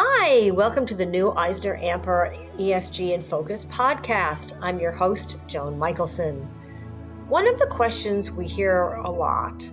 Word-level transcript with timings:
Hi, 0.00 0.52
welcome 0.52 0.86
to 0.86 0.94
the 0.94 1.04
new 1.04 1.32
EisnerAmper 1.32 2.56
ESG 2.56 3.14
in 3.14 3.20
Focus 3.20 3.64
podcast. 3.64 4.56
I'm 4.62 4.78
your 4.78 4.92
host, 4.92 5.38
Joan 5.48 5.76
Michelson. 5.76 6.36
One 7.26 7.48
of 7.48 7.58
the 7.58 7.66
questions 7.66 8.30
we 8.30 8.46
hear 8.46 8.92
a 8.92 9.10
lot 9.10 9.68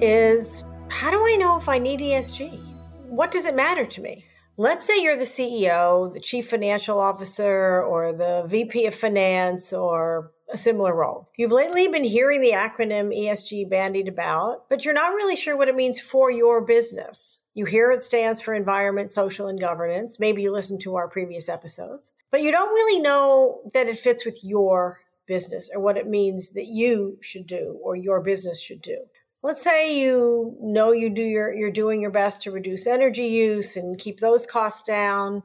is 0.00 0.62
how 0.88 1.10
do 1.10 1.26
I 1.26 1.34
know 1.34 1.56
if 1.56 1.68
I 1.68 1.78
need 1.78 1.98
ESG? 1.98 2.60
What 3.08 3.32
does 3.32 3.44
it 3.44 3.56
matter 3.56 3.84
to 3.84 4.00
me? 4.00 4.24
Let's 4.56 4.86
say 4.86 5.02
you're 5.02 5.16
the 5.16 5.24
CEO, 5.24 6.14
the 6.14 6.20
chief 6.20 6.48
financial 6.48 7.00
officer, 7.00 7.82
or 7.82 8.12
the 8.12 8.44
VP 8.46 8.86
of 8.86 8.94
finance, 8.94 9.72
or 9.72 10.30
a 10.48 10.56
similar 10.56 10.94
role. 10.94 11.28
You've 11.36 11.50
lately 11.50 11.88
been 11.88 12.04
hearing 12.04 12.40
the 12.40 12.52
acronym 12.52 13.12
ESG 13.12 13.68
bandied 13.68 14.06
about, 14.06 14.68
but 14.70 14.84
you're 14.84 14.94
not 14.94 15.14
really 15.14 15.34
sure 15.34 15.56
what 15.56 15.68
it 15.68 15.74
means 15.74 15.98
for 15.98 16.30
your 16.30 16.60
business. 16.60 17.40
You 17.56 17.64
hear 17.64 17.90
it 17.90 18.02
stands 18.02 18.42
for 18.42 18.52
environment, 18.52 19.12
social, 19.12 19.48
and 19.48 19.58
governance. 19.58 20.20
Maybe 20.20 20.42
you 20.42 20.52
listen 20.52 20.78
to 20.80 20.96
our 20.96 21.08
previous 21.08 21.48
episodes, 21.48 22.12
but 22.30 22.42
you 22.42 22.52
don't 22.52 22.68
really 22.68 23.00
know 23.00 23.62
that 23.72 23.88
it 23.88 23.98
fits 23.98 24.26
with 24.26 24.44
your 24.44 25.00
business 25.26 25.70
or 25.74 25.80
what 25.80 25.96
it 25.96 26.06
means 26.06 26.50
that 26.50 26.66
you 26.66 27.16
should 27.22 27.46
do 27.46 27.80
or 27.82 27.96
your 27.96 28.20
business 28.20 28.60
should 28.60 28.82
do. 28.82 28.98
Let's 29.42 29.62
say 29.62 29.98
you 29.98 30.58
know 30.60 30.92
you 30.92 31.08
do 31.08 31.22
your 31.22 31.50
you're 31.50 31.70
doing 31.70 32.02
your 32.02 32.10
best 32.10 32.42
to 32.42 32.50
reduce 32.50 32.86
energy 32.86 33.28
use 33.28 33.74
and 33.74 33.98
keep 33.98 34.20
those 34.20 34.44
costs 34.44 34.82
down. 34.82 35.42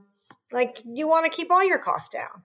Like 0.52 0.82
you 0.86 1.08
want 1.08 1.32
to 1.32 1.36
keep 1.36 1.50
all 1.50 1.64
your 1.64 1.80
costs 1.80 2.10
down. 2.10 2.44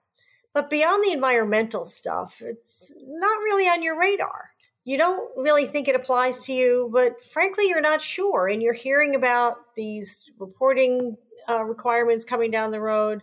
But 0.53 0.69
beyond 0.69 1.03
the 1.03 1.11
environmental 1.11 1.87
stuff, 1.87 2.41
it's 2.41 2.93
not 3.05 3.39
really 3.39 3.67
on 3.67 3.83
your 3.83 3.99
radar 3.99 4.51
you 4.87 4.97
don't 4.97 5.29
really 5.35 5.65
think 5.65 5.89
it 5.89 5.97
applies 5.97 6.45
to 6.45 6.53
you, 6.53 6.89
but 6.93 7.21
frankly, 7.21 7.67
you're 7.67 7.81
not 7.81 8.01
sure. 8.01 8.47
And 8.47 8.63
you're 8.63 8.71
hearing 8.71 9.15
about 9.15 9.75
these 9.75 10.23
reporting 10.39 11.17
uh, 11.49 11.65
requirements 11.65 12.23
coming 12.23 12.51
down 12.51 12.71
the 12.71 12.79
road. 12.79 13.21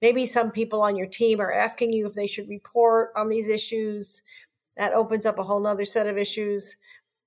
Maybe 0.00 0.24
some 0.24 0.50
people 0.50 0.80
on 0.80 0.96
your 0.96 1.06
team 1.06 1.38
are 1.38 1.52
asking 1.52 1.92
you 1.92 2.06
if 2.06 2.14
they 2.14 2.26
should 2.26 2.48
report 2.48 3.10
on 3.14 3.28
these 3.28 3.48
issues. 3.48 4.22
That 4.78 4.94
opens 4.94 5.26
up 5.26 5.38
a 5.38 5.42
whole 5.42 5.66
other 5.66 5.84
set 5.84 6.06
of 6.06 6.16
issues. 6.16 6.78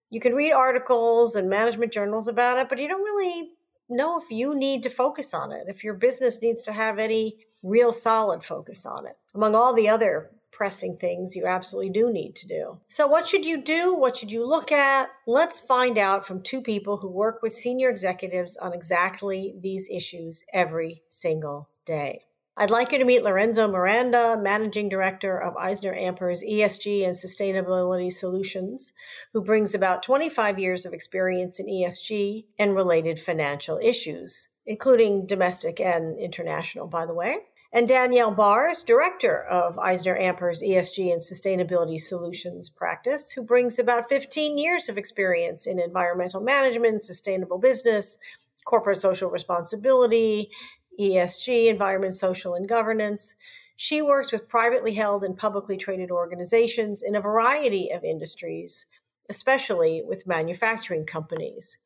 You 0.10 0.20
can 0.20 0.34
read 0.34 0.52
articles 0.52 1.36
and 1.36 1.48
management 1.48 1.94
journals 1.94 2.28
about 2.28 2.58
it, 2.58 2.70
but 2.70 2.80
you 2.80 2.88
don't 2.88 3.04
really 3.04 3.52
know 3.88 4.20
if 4.20 4.32
you 4.32 4.56
need 4.56 4.82
to 4.82 4.90
focus 4.90 5.32
on 5.32 5.52
it, 5.52 5.66
if 5.68 5.84
your 5.84 5.94
business 5.94 6.42
needs 6.42 6.64
to 6.64 6.72
have 6.72 6.98
any 6.98 7.36
real 7.62 7.94
solid 7.94 8.44
focus 8.44 8.84
on 8.84 9.06
it, 9.06 9.16
among 9.36 9.54
all 9.54 9.76
the 9.76 9.88
other 9.88 10.32
pressing 10.56 10.98
things 10.98 11.36
you 11.36 11.46
absolutely 11.46 11.92
do 11.92 12.12
need 12.12 12.36
to 12.38 12.48
do. 12.48 12.80
So, 12.88 13.06
what 13.08 13.28
should 13.28 13.46
you 13.46 13.62
do? 13.62 13.94
What 13.94 14.18
should 14.18 14.32
you 14.32 14.48
look 14.48 14.72
at? 14.72 15.10
Let's 15.28 15.60
find 15.60 15.98
out 15.98 16.26
from 16.26 16.42
two 16.42 16.62
people 16.62 16.98
who 16.98 17.10
work 17.10 17.42
with 17.42 17.54
senior 17.54 17.90
executives 17.90 18.56
on 18.58 18.74
exactly 18.74 19.54
these 19.60 19.90
issues 19.92 20.44
every 20.54 21.04
single 21.08 21.70
day. 21.86 22.22
I'd 22.58 22.70
like 22.70 22.94
you 22.94 23.00
to 23.00 23.04
meet 23.04 23.24
Lorenzo 23.24 23.68
Miranda, 23.68 24.40
Managing 24.42 24.88
Director 24.88 25.38
of 25.38 25.56
EisnerAmper's 25.56 26.42
ESG 26.42 27.06
and 27.06 27.14
Sustainability 27.14 28.10
Solutions, 28.10 28.94
who 29.34 29.42
brings 29.42 29.76
about 29.76 30.04
25 30.04 30.58
years 30.58 30.86
of 30.86 30.94
experience 30.94 31.60
in 31.60 31.66
ESG 31.66 32.46
and 32.58 32.74
related 32.74 33.20
financial 33.20 33.78
issues, 33.84 34.48
including 34.66 35.26
domestic 35.26 35.82
and 35.82 36.18
international, 36.18 36.88
by 36.88 37.06
the 37.06 37.14
way 37.14 37.40
and 37.76 37.90
Danielle 37.90 38.32
Bars, 38.32 38.82
Director 38.82 39.44
of 39.44 39.76
EisnerAmper's 39.76 40.62
ESG 40.62 41.12
and 41.12 41.22
Sustainability 41.22 42.00
Solutions 42.00 42.70
practice, 42.70 43.32
who 43.32 43.44
brings 43.44 43.78
about 43.78 44.08
15 44.08 44.58
years 44.58 44.88
of 44.88 44.98
experience 44.98 45.68
in 45.68 45.78
environmental 45.78 46.40
management, 46.40 47.04
sustainable 47.04 47.58
business, 47.58 48.18
corporate 48.64 49.02
social 49.02 49.30
responsibility, 49.30 50.50
ESG, 50.98 51.68
environment, 51.68 52.16
social, 52.16 52.54
and 52.54 52.70
governance. 52.70 53.36
She 53.76 54.02
works 54.02 54.32
with 54.32 54.48
privately 54.48 54.94
held 54.94 55.26
and 55.26 55.38
publicly 55.38 55.76
traded 55.76 56.12
organizations 56.12 57.04
in 57.06 57.14
a 57.14 57.20
variety 57.20 57.92
of 57.92 58.06
industries, 58.06 58.86
especially 59.30 60.02
with 60.02 60.26
manufacturing 60.26 61.06
companies. 61.06 61.78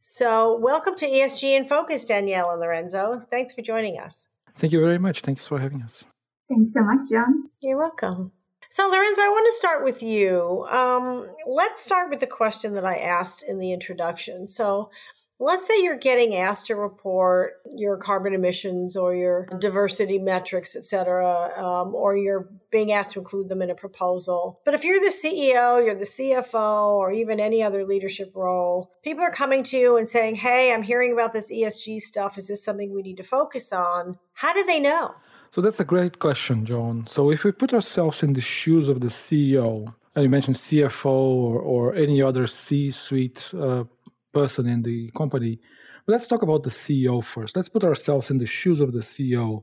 So, 0.00 0.54
welcome 0.58 0.96
to 0.96 1.08
ESG 1.08 1.56
in 1.56 1.64
Focus, 1.64 2.04
Danielle 2.04 2.50
and 2.50 2.60
Lorenzo. 2.60 3.22
Thanks 3.30 3.54
for 3.54 3.62
joining 3.62 3.98
us. 3.98 4.29
Thank 4.60 4.74
you 4.74 4.80
very 4.80 4.98
much. 4.98 5.22
Thanks 5.22 5.46
for 5.46 5.58
having 5.58 5.80
us. 5.80 6.04
Thanks 6.50 6.74
so 6.74 6.82
much, 6.82 7.00
John. 7.10 7.48
You're 7.60 7.78
welcome. 7.78 8.32
So, 8.68 8.86
Lorenzo, 8.88 9.22
I 9.22 9.28
want 9.28 9.46
to 9.46 9.58
start 9.58 9.82
with 9.82 10.02
you. 10.02 10.66
Um, 10.70 11.28
let's 11.46 11.82
start 11.82 12.10
with 12.10 12.20
the 12.20 12.26
question 12.26 12.74
that 12.74 12.84
I 12.84 12.96
asked 12.96 13.42
in 13.42 13.58
the 13.58 13.72
introduction. 13.72 14.46
So, 14.46 14.90
let's 15.40 15.66
say 15.66 15.82
you're 15.82 15.96
getting 15.96 16.36
asked 16.36 16.66
to 16.66 16.76
report 16.76 17.54
your 17.74 17.96
carbon 17.96 18.34
emissions 18.34 18.94
or 18.94 19.14
your 19.14 19.46
diversity 19.58 20.18
metrics, 20.18 20.76
et 20.76 20.84
cetera, 20.84 21.50
um, 21.56 21.94
or 21.94 22.16
you're 22.16 22.48
being 22.70 22.92
asked 22.92 23.12
to 23.12 23.18
include 23.18 23.48
them 23.48 23.62
in 23.62 23.70
a 23.70 23.74
proposal. 23.74 24.60
But 24.64 24.74
if 24.74 24.84
you're 24.84 25.00
the 25.00 25.06
CEO, 25.06 25.84
you're 25.84 25.94
the 25.94 26.04
CFO, 26.04 26.90
or 26.90 27.10
even 27.10 27.40
any 27.40 27.62
other 27.62 27.84
leadership 27.86 28.32
role, 28.34 28.92
people 29.02 29.24
are 29.24 29.30
coming 29.30 29.64
to 29.64 29.78
you 29.78 29.96
and 29.96 30.06
saying, 30.06 30.36
Hey, 30.36 30.72
I'm 30.72 30.82
hearing 30.82 31.12
about 31.12 31.32
this 31.32 31.50
ESG 31.50 32.00
stuff. 32.02 32.36
Is 32.36 32.48
this 32.48 32.62
something 32.62 32.94
we 32.94 33.02
need 33.02 33.16
to 33.16 33.24
focus 33.24 33.72
on? 33.72 34.18
How 34.34 34.52
do 34.52 34.62
they 34.64 34.78
know? 34.78 35.14
So 35.52 35.60
that's 35.60 35.80
a 35.80 35.84
great 35.84 36.20
question, 36.20 36.64
John. 36.64 37.06
So 37.08 37.30
if 37.30 37.42
we 37.42 37.50
put 37.50 37.74
ourselves 37.74 38.22
in 38.22 38.34
the 38.34 38.40
shoes 38.40 38.88
of 38.88 39.00
the 39.00 39.08
CEO, 39.08 39.92
and 40.14 40.24
you 40.24 40.28
mentioned 40.28 40.56
CFO 40.56 41.06
or, 41.06 41.60
or 41.60 41.94
any 41.94 42.20
other 42.20 42.46
C 42.46 42.90
suite 42.90 43.50
uh, 43.54 43.84
person 44.32 44.68
in 44.68 44.82
the 44.82 45.10
company. 45.16 45.58
But 46.06 46.12
let's 46.12 46.26
talk 46.26 46.42
about 46.42 46.62
the 46.62 46.70
CEO 46.70 47.24
first. 47.24 47.56
Let's 47.56 47.68
put 47.68 47.84
ourselves 47.84 48.30
in 48.30 48.38
the 48.38 48.46
shoes 48.46 48.80
of 48.80 48.92
the 48.92 49.00
CEO. 49.00 49.62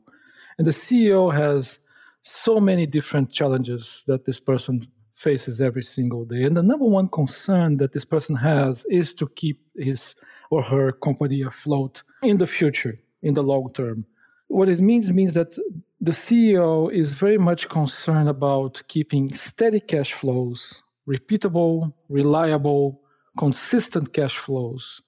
And 0.57 0.65
the 0.65 0.71
CEO 0.71 1.33
has 1.33 1.79
so 2.23 2.59
many 2.59 2.85
different 2.85 3.31
challenges 3.31 4.03
that 4.07 4.25
this 4.25 4.39
person 4.39 4.87
faces 5.15 5.59
every 5.61 5.81
single 5.81 6.25
day. 6.25 6.43
And 6.43 6.55
the 6.55 6.63
number 6.63 6.85
one 6.85 7.07
concern 7.07 7.77
that 7.77 7.93
this 7.93 8.05
person 8.05 8.35
has 8.35 8.85
is 8.89 9.13
to 9.15 9.27
keep 9.35 9.59
his 9.75 10.15
or 10.51 10.61
her 10.61 10.91
company 10.91 11.41
afloat 11.41 12.03
in 12.21 12.37
the 12.37 12.47
future, 12.47 12.97
in 13.23 13.33
the 13.33 13.43
long 13.43 13.71
term. 13.73 14.05
What 14.47 14.69
it 14.69 14.79
means 14.79 15.11
means 15.11 15.33
that 15.33 15.57
the 15.99 16.11
CEO 16.11 16.93
is 16.93 17.13
very 17.13 17.37
much 17.37 17.67
concerned 17.69 18.29
about 18.29 18.83
keeping 18.87 19.33
steady 19.35 19.79
cash 19.79 20.13
flows, 20.13 20.83
repeatable, 21.07 21.93
reliable, 22.09 23.01
consistent 23.37 24.13
cash 24.13 24.37
flows 24.37 25.01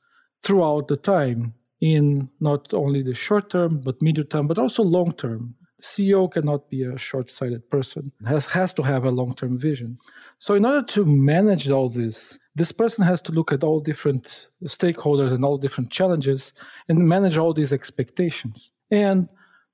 throughout 0.43 0.87
the 0.87 0.97
time 0.97 1.53
in 1.81 2.29
not 2.39 2.73
only 2.73 3.01
the 3.01 3.15
short 3.15 3.49
term 3.49 3.81
but 3.83 4.01
medium 4.01 4.27
term 4.27 4.47
but 4.47 4.59
also 4.59 4.83
long 4.83 5.11
term. 5.13 5.55
Ceo 5.81 6.29
cannot 6.29 6.69
be 6.69 6.83
a 6.83 6.97
short-sighted 6.97 7.69
person. 7.69 8.11
Has 8.27 8.45
has 8.45 8.73
to 8.73 8.81
have 8.81 9.05
a 9.05 9.11
long-term 9.11 9.57
vision. 9.57 9.97
So 10.39 10.53
in 10.55 10.65
order 10.65 10.85
to 10.95 11.05
manage 11.05 11.69
all 11.69 11.89
this 11.89 12.37
this 12.55 12.73
person 12.73 13.05
has 13.05 13.21
to 13.21 13.31
look 13.31 13.53
at 13.53 13.63
all 13.63 13.79
different 13.79 14.49
stakeholders 14.65 15.31
and 15.33 15.45
all 15.45 15.57
different 15.57 15.89
challenges 15.89 16.51
and 16.89 17.07
manage 17.07 17.37
all 17.37 17.53
these 17.53 17.71
expectations. 17.71 18.71
And 18.91 19.29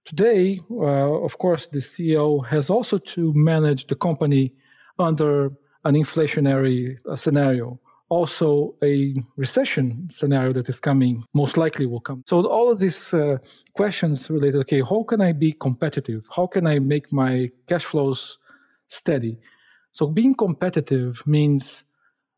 today 0.05 0.59
uh, 0.69 1.25
of 1.27 1.39
course 1.39 1.67
the 1.67 1.79
ceo 1.79 2.45
has 2.45 2.69
also 2.69 2.99
to 2.99 3.33
manage 3.33 3.87
the 3.87 3.95
company 3.95 4.53
under 4.99 5.51
an 5.83 5.95
inflationary 5.95 6.97
uh, 7.09 7.15
scenario 7.15 7.79
also 8.09 8.75
a 8.83 9.15
recession 9.35 10.07
scenario 10.11 10.53
that 10.53 10.69
is 10.69 10.79
coming, 10.79 11.23
most 11.33 11.57
likely 11.57 11.85
will 11.85 12.01
come. 12.01 12.23
So 12.27 12.45
all 12.45 12.71
of 12.71 12.79
these 12.79 13.13
uh, 13.13 13.37
questions 13.73 14.29
related, 14.29 14.59
okay, 14.61 14.81
how 14.81 15.03
can 15.03 15.21
I 15.21 15.31
be 15.31 15.53
competitive? 15.53 16.25
How 16.35 16.47
can 16.47 16.67
I 16.67 16.79
make 16.79 17.11
my 17.11 17.49
cash 17.67 17.85
flows 17.85 18.37
steady? 18.89 19.39
So 19.93 20.07
being 20.07 20.35
competitive 20.35 21.25
means 21.25 21.85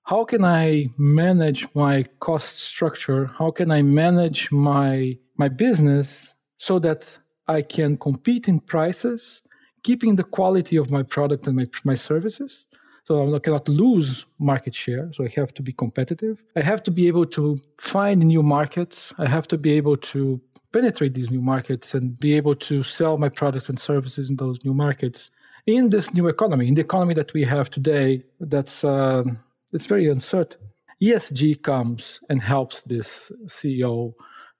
how 0.03 0.23
can 0.23 0.45
I 0.45 0.85
manage 0.97 1.67
my 1.75 2.05
cost 2.19 2.59
structure? 2.59 3.25
How 3.37 3.51
can 3.51 3.71
I 3.71 3.81
manage 3.81 4.49
my 4.51 5.17
my 5.35 5.49
business 5.49 6.35
so 6.57 6.79
that 6.79 7.05
I 7.47 7.61
can 7.61 7.97
compete 7.97 8.47
in 8.47 8.59
prices, 8.59 9.41
keeping 9.83 10.15
the 10.15 10.23
quality 10.23 10.77
of 10.77 10.89
my 10.89 11.03
product 11.03 11.47
and 11.47 11.55
my, 11.55 11.65
my 11.83 11.95
services, 11.95 12.65
so 13.07 13.33
I 13.33 13.39
cannot 13.39 13.69
lose 13.69 14.25
market 14.37 14.75
share. 14.75 15.09
So 15.13 15.23
I 15.23 15.29
have 15.37 15.53
to 15.53 15.61
be 15.61 15.71
competitive. 15.71 16.43
I 16.57 16.61
have 16.61 16.83
to 16.83 16.91
be 16.91 17.07
able 17.07 17.25
to 17.27 17.57
find 17.79 18.19
new 18.19 18.43
markets. 18.43 19.13
I 19.17 19.29
have 19.29 19.47
to 19.47 19.57
be 19.57 19.71
able 19.71 19.95
to 20.13 20.41
penetrate 20.73 21.13
these 21.13 21.31
new 21.31 21.41
markets 21.41 21.93
and 21.93 22.19
be 22.19 22.33
able 22.33 22.55
to 22.55 22.83
sell 22.83 23.17
my 23.17 23.29
products 23.29 23.69
and 23.69 23.79
services 23.79 24.29
in 24.29 24.35
those 24.35 24.59
new 24.65 24.73
markets 24.73 25.31
in 25.67 25.89
this 25.89 26.13
new 26.13 26.27
economy, 26.27 26.67
in 26.67 26.73
the 26.73 26.81
economy 26.81 27.13
that 27.13 27.33
we 27.33 27.43
have 27.43 27.69
today. 27.69 28.23
That's 28.41 28.83
uh, 28.83 29.23
it's 29.71 29.85
very 29.85 30.09
uncertain. 30.09 30.61
ESG 31.01 31.61
comes 31.63 32.19
and 32.29 32.41
helps 32.41 32.81
this 32.81 33.31
CEO 33.45 34.13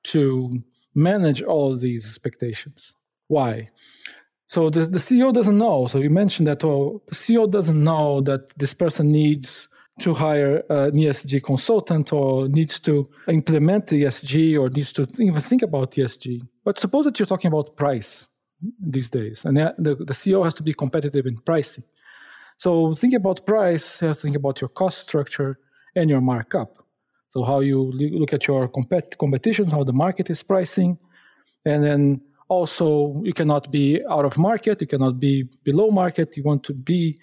to 0.04 0.64
manage 0.96 1.42
all 1.42 1.76
these 1.76 2.06
expectations. 2.06 2.94
Why? 3.28 3.70
So 4.50 4.70
the, 4.70 4.86
the 4.86 5.00
CEO 5.00 5.34
doesn't 5.34 5.58
know. 5.58 5.88
So 5.88 6.00
you 6.00 6.10
mentioned 6.10 6.48
that, 6.48 6.64
well, 6.64 7.02
the 7.08 7.16
CEO 7.16 7.50
doesn't 7.52 7.84
know 7.84 8.22
that 8.22 8.58
this 8.58 8.74
person 8.74 9.12
needs 9.12 9.68
to 10.02 10.14
hire 10.14 10.58
an 10.70 10.92
ESG 10.92 11.44
consultant 11.44 12.14
or 12.14 12.48
needs 12.48 12.80
to 12.80 13.06
implement 13.28 13.88
ESG 13.88 14.60
or 14.60 14.70
needs 14.70 14.94
to 14.94 15.08
even 15.20 15.42
think 15.42 15.64
about 15.64 15.92
ESG. 15.94 16.42
But 16.64 16.80
suppose 16.80 17.06
that 17.06 17.20
you're 17.20 17.26
talking 17.26 17.50
about 17.50 17.76
price 17.76 18.26
these 18.80 19.10
days, 19.10 19.42
and 19.46 19.58
the, 19.58 19.96
the 20.00 20.14
CEO 20.14 20.44
has 20.44 20.54
to 20.56 20.64
be 20.64 20.74
competitive 20.74 21.26
in 21.26 21.36
pricing. 21.46 21.84
So 22.58 22.96
think 22.96 23.14
about 23.14 23.46
price, 23.46 23.98
think 23.98 24.36
about 24.36 24.62
your 24.62 24.70
cost 24.70 25.00
structure 25.00 25.60
and 25.96 26.10
your 26.10 26.22
markup. 26.22 26.78
So 27.34 27.44
how 27.44 27.60
you 27.60 27.92
look 27.94 28.34
at 28.34 28.48
your 28.48 28.68
compet- 28.68 29.18
competitions, 29.18 29.72
how 29.72 29.84
the 29.84 29.94
market 29.94 30.30
is 30.30 30.42
pricing, 30.42 30.98
and 31.66 31.84
then 31.84 32.22
also 32.50 33.22
you 33.24 33.34
cannot 33.34 33.72
be 33.72 34.02
out 34.10 34.26
of 34.26 34.38
market, 34.38 34.82
you 34.82 34.88
cannot 34.88 35.20
be 35.20 35.44
below 35.64 35.92
market. 35.92 36.36
You 36.38 36.44
want 36.44 36.64
to 36.64 36.74
be 36.74 37.18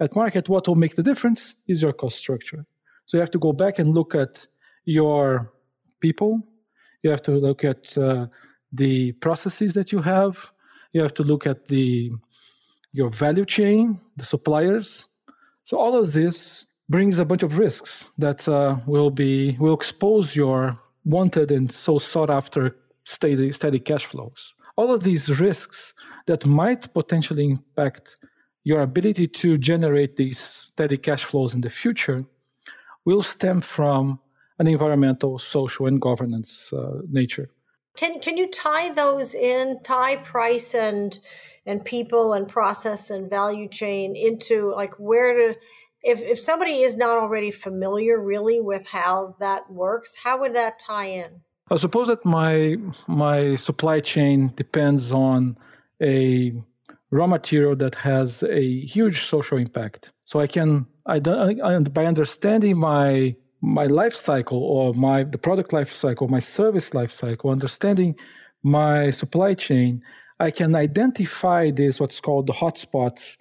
at 0.00 0.14
market. 0.16 0.48
What 0.48 0.66
will 0.66 0.74
make 0.74 0.96
the 0.96 1.02
difference 1.02 1.54
is 1.66 1.82
your 1.82 1.92
cost 1.92 2.18
structure. 2.18 2.64
So 3.06 3.16
you 3.16 3.20
have 3.20 3.30
to 3.32 3.38
go 3.38 3.52
back 3.52 3.78
and 3.78 3.94
look 3.94 4.14
at 4.14 4.46
your 4.84 5.52
people. 6.00 6.40
You 7.02 7.10
have 7.10 7.22
to 7.22 7.32
look 7.32 7.64
at 7.64 7.96
uh, 7.98 8.26
the 8.72 9.12
processes 9.12 9.74
that 9.74 9.92
you 9.92 10.00
have. 10.00 10.38
You 10.92 11.02
have 11.02 11.14
to 11.14 11.22
look 11.22 11.46
at 11.46 11.68
the 11.68 12.12
your 12.92 13.10
value 13.10 13.44
chain, 13.44 14.00
the 14.16 14.24
suppliers. 14.24 15.08
So 15.64 15.78
all 15.78 15.98
of 15.98 16.12
this 16.12 16.66
brings 16.88 17.18
a 17.18 17.24
bunch 17.24 17.42
of 17.42 17.58
risks 17.58 18.04
that 18.18 18.46
uh, 18.48 18.76
will 18.86 19.10
be 19.10 19.56
will 19.58 19.74
expose 19.74 20.36
your 20.36 20.78
wanted 21.04 21.50
and 21.50 21.70
so 21.70 21.98
sought 21.98 22.30
after 22.30 22.76
steady 23.04 23.52
steady 23.52 23.80
cash 23.80 24.06
flows. 24.06 24.54
All 24.76 24.92
of 24.92 25.04
these 25.04 25.28
risks 25.40 25.94
that 26.26 26.44
might 26.46 26.92
potentially 26.92 27.50
impact 27.50 28.16
your 28.64 28.80
ability 28.80 29.28
to 29.28 29.56
generate 29.58 30.16
these 30.16 30.38
steady 30.40 30.96
cash 30.96 31.24
flows 31.24 31.54
in 31.54 31.60
the 31.60 31.70
future 31.70 32.24
will 33.04 33.22
stem 33.22 33.60
from 33.60 34.18
an 34.58 34.66
environmental, 34.66 35.38
social, 35.38 35.86
and 35.86 36.00
governance 36.00 36.72
uh, 36.72 37.00
nature. 37.10 37.48
Can 37.96 38.20
can 38.20 38.36
you 38.36 38.50
tie 38.50 38.90
those 38.90 39.34
in, 39.34 39.80
tie 39.84 40.16
price 40.16 40.74
and 40.74 41.18
and 41.66 41.84
people 41.84 42.32
and 42.32 42.48
process 42.48 43.10
and 43.10 43.30
value 43.30 43.68
chain 43.68 44.16
into 44.16 44.72
like 44.74 44.94
where 44.94 45.52
to 45.52 45.58
if 46.02 46.20
if 46.20 46.38
somebody 46.38 46.82
is 46.82 46.96
not 46.96 47.18
already 47.18 47.50
familiar 47.50 48.20
really 48.20 48.60
with 48.60 48.86
how 48.88 49.36
that 49.38 49.70
works, 49.70 50.14
how 50.22 50.40
would 50.40 50.54
that 50.54 50.78
tie 50.78 51.06
in? 51.06 51.40
I 51.70 51.78
suppose 51.78 52.08
that 52.08 52.24
my 52.24 52.76
my 53.06 53.56
supply 53.56 54.00
chain 54.00 54.52
depends 54.56 55.12
on 55.12 55.56
a 56.02 56.52
raw 57.10 57.26
material 57.26 57.74
that 57.76 57.94
has 57.94 58.42
a 58.42 58.84
huge 58.84 59.26
social 59.26 59.56
impact. 59.58 60.12
So 60.26 60.40
I 60.40 60.46
can 60.46 60.86
I, 61.06 61.20
I 61.64 61.78
by 61.78 62.04
understanding 62.04 62.78
my 62.78 63.34
my 63.62 63.86
life 63.86 64.14
cycle 64.14 64.62
or 64.62 64.92
my 64.92 65.24
the 65.24 65.38
product 65.38 65.72
life 65.72 65.92
cycle, 65.92 66.28
my 66.28 66.40
service 66.40 66.92
life 66.92 67.12
cycle, 67.12 67.50
understanding 67.50 68.14
my 68.62 69.10
supply 69.10 69.54
chain, 69.54 70.02
I 70.40 70.50
can 70.50 70.74
identify 70.74 71.70
these 71.70 71.98
what's 71.98 72.20
called 72.20 72.46
the 72.46 72.52
hotspots 72.52 73.36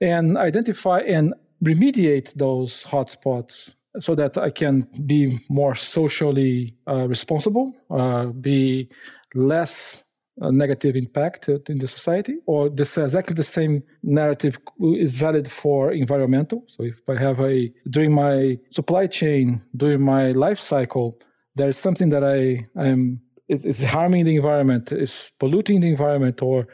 and 0.00 0.36
identify 0.36 1.00
and 1.00 1.34
remediate 1.62 2.32
those 2.34 2.84
hotspots 2.84 3.74
so 4.00 4.14
that 4.14 4.36
I 4.38 4.50
can 4.50 4.86
be 5.06 5.38
more 5.48 5.74
socially 5.74 6.74
uh, 6.86 7.06
responsible, 7.08 7.74
uh, 7.90 8.26
be 8.26 8.88
less 9.34 10.02
uh, 10.40 10.50
negative 10.50 10.94
impact 10.94 11.48
in 11.48 11.78
the 11.78 11.88
society, 11.88 12.36
or 12.46 12.70
this 12.70 12.96
exactly 12.96 13.34
the 13.34 13.42
same 13.42 13.82
narrative 14.02 14.58
is 14.80 15.16
valid 15.16 15.50
for 15.50 15.92
environmental. 15.92 16.64
So 16.68 16.84
if 16.84 17.00
I 17.08 17.16
have 17.16 17.40
a 17.40 17.72
during 17.90 18.12
my 18.12 18.58
supply 18.70 19.06
chain, 19.08 19.62
during 19.76 20.04
my 20.04 20.32
life 20.32 20.60
cycle, 20.60 21.18
there 21.56 21.68
is 21.68 21.76
something 21.76 22.10
that 22.10 22.24
I 22.24 22.64
am 22.80 23.20
is 23.48 23.82
harming 23.82 24.26
the 24.26 24.36
environment, 24.36 24.92
is 24.92 25.30
polluting 25.40 25.80
the 25.80 25.88
environment, 25.88 26.42
or 26.42 26.66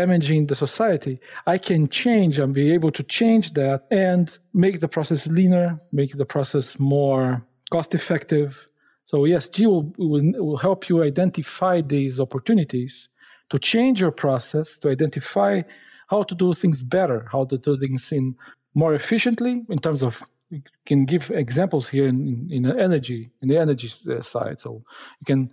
damaging 0.00 0.46
the 0.46 0.56
society, 0.66 1.14
I 1.46 1.58
can 1.58 1.88
change 1.88 2.38
and 2.38 2.52
be 2.52 2.72
able 2.76 2.92
to 2.98 3.02
change 3.18 3.52
that 3.60 3.78
and 3.90 4.24
make 4.52 4.80
the 4.80 4.88
process 4.88 5.26
leaner, 5.26 5.78
make 5.92 6.12
the 6.16 6.26
process 6.34 6.78
more 6.78 7.24
cost 7.70 7.94
effective. 7.94 8.66
So 9.06 9.14
ESG 9.30 9.56
will, 9.66 9.86
will, 9.98 10.26
will 10.46 10.56
help 10.68 10.88
you 10.88 11.02
identify 11.02 11.80
these 11.80 12.18
opportunities 12.18 13.08
to 13.50 13.58
change 13.58 14.00
your 14.00 14.14
process, 14.24 14.78
to 14.78 14.88
identify 14.88 15.62
how 16.08 16.22
to 16.24 16.34
do 16.34 16.54
things 16.54 16.82
better, 16.82 17.28
how 17.30 17.44
to 17.44 17.56
do 17.58 17.78
things 17.78 18.10
in 18.12 18.34
more 18.74 18.94
efficiently 18.94 19.62
in 19.68 19.78
terms 19.78 20.02
of 20.02 20.22
you 20.50 20.62
can 20.86 21.04
give 21.04 21.30
examples 21.30 21.88
here 21.88 22.06
in, 22.06 22.48
in, 22.50 22.66
energy 22.78 23.30
in 23.40 23.48
the 23.48 23.58
energy 23.58 23.90
uh, 24.10 24.22
side 24.22 24.60
so 24.60 24.82
you 25.20 25.26
can 25.26 25.50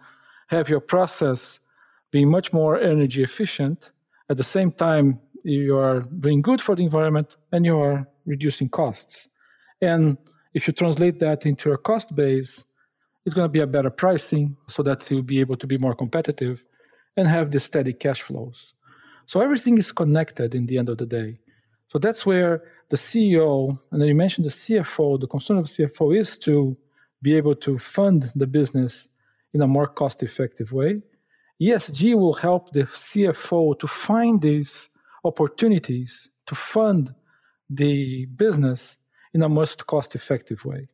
have 0.48 0.68
your 0.70 0.80
process 0.80 1.60
be 2.12 2.26
much 2.26 2.52
more 2.52 2.80
energy 2.80 3.24
efficient 3.24 3.92
at 4.30 4.38
the 4.38 4.44
same 4.44 4.72
time, 4.72 5.20
you 5.44 5.78
are 5.78 6.02
doing 6.02 6.42
good 6.42 6.62
for 6.62 6.76
the 6.76 6.84
environment 6.84 7.36
and 7.52 7.66
you 7.66 7.80
are 7.80 8.08
reducing 8.26 8.70
costs. 8.70 9.28
And 9.82 10.18
if 10.54 10.68
you 10.68 10.74
translate 10.74 11.20
that 11.20 11.46
into 11.46 11.72
a 11.72 11.78
cost 11.78 12.16
base, 12.16 12.64
it's 13.26 13.36
going 13.36 13.46
to 13.46 13.52
be 13.52 13.60
a 13.60 13.68
better 13.68 13.90
pricing 13.90 14.56
so 14.68 14.84
that 14.84 15.10
you'll 15.10 15.24
be 15.24 15.40
able 15.40 15.58
to 15.58 15.68
be 15.68 15.78
more 15.78 15.96
competitive 15.96 16.64
and 17.18 17.28
have 17.28 17.52
the 17.52 17.60
steady 17.60 17.94
cash 17.94 18.22
flows. 18.22 18.74
So 19.26 19.42
everything 19.42 19.78
is 19.78 19.92
connected 19.92 20.56
in 20.56 20.66
the 20.66 20.78
end 20.78 20.90
of 20.90 20.98
the 20.98 21.06
day. 21.06 21.40
So 21.90 22.00
that's 22.00 22.26
where 22.26 22.64
the 22.90 22.98
CEO, 22.98 23.78
and 23.92 24.02
then 24.02 24.08
you 24.08 24.16
mentioned 24.16 24.46
the 24.46 24.52
CFO, 24.52 25.20
the 25.20 25.28
concern 25.28 25.58
of 25.58 25.66
CFO 25.66 26.18
is 26.18 26.38
to 26.40 26.78
be 27.22 27.36
able 27.36 27.56
to 27.56 27.78
fund 27.78 28.32
the 28.36 28.48
business 28.48 29.10
in 29.54 29.62
a 29.62 29.68
more 29.68 29.88
cost 29.88 30.24
effective 30.24 30.72
way 30.72 31.02
ESG 31.62 32.16
will 32.16 32.34
help 32.34 32.72
the 32.72 32.84
CFO 32.84 33.78
to 33.80 33.88
find 33.88 34.42
these 34.42 34.90
opportunities 35.24 36.30
to 36.48 36.56
fund 36.56 37.14
the 37.70 38.26
business 38.36 38.98
in 39.34 39.44
a 39.44 39.50
most 39.50 39.86
cost 39.86 40.16
effective 40.16 40.64
way. 40.66 40.88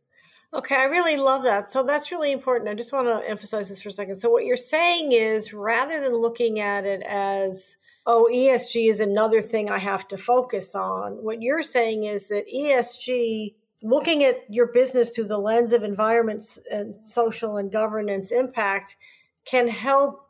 Okay, 0.53 0.75
I 0.75 0.83
really 0.83 1.17
love 1.17 1.43
that. 1.43 1.69
So 1.69 1.83
that's 1.83 2.11
really 2.11 2.31
important. 2.31 2.69
I 2.69 2.73
just 2.73 2.93
want 2.93 3.07
to 3.07 3.29
emphasize 3.29 3.69
this 3.69 3.81
for 3.81 3.89
a 3.89 3.91
second. 3.91 4.15
So, 4.15 4.29
what 4.29 4.45
you're 4.45 4.57
saying 4.57 5.11
is 5.11 5.53
rather 5.53 5.99
than 5.99 6.15
looking 6.15 6.61
at 6.61 6.85
it 6.85 7.01
as, 7.03 7.77
oh, 8.05 8.29
ESG 8.31 8.89
is 8.89 9.01
another 9.01 9.41
thing 9.41 9.69
I 9.69 9.77
have 9.79 10.07
to 10.07 10.17
focus 10.17 10.73
on, 10.73 11.23
what 11.23 11.41
you're 11.41 11.61
saying 11.61 12.05
is 12.05 12.29
that 12.29 12.45
ESG, 12.53 13.53
looking 13.83 14.23
at 14.23 14.45
your 14.49 14.67
business 14.67 15.09
through 15.09 15.27
the 15.27 15.37
lens 15.37 15.73
of 15.73 15.83
environment 15.83 16.57
and 16.71 16.95
social 17.03 17.57
and 17.57 17.69
governance 17.69 18.31
impact, 18.31 18.95
can 19.43 19.67
help 19.67 20.24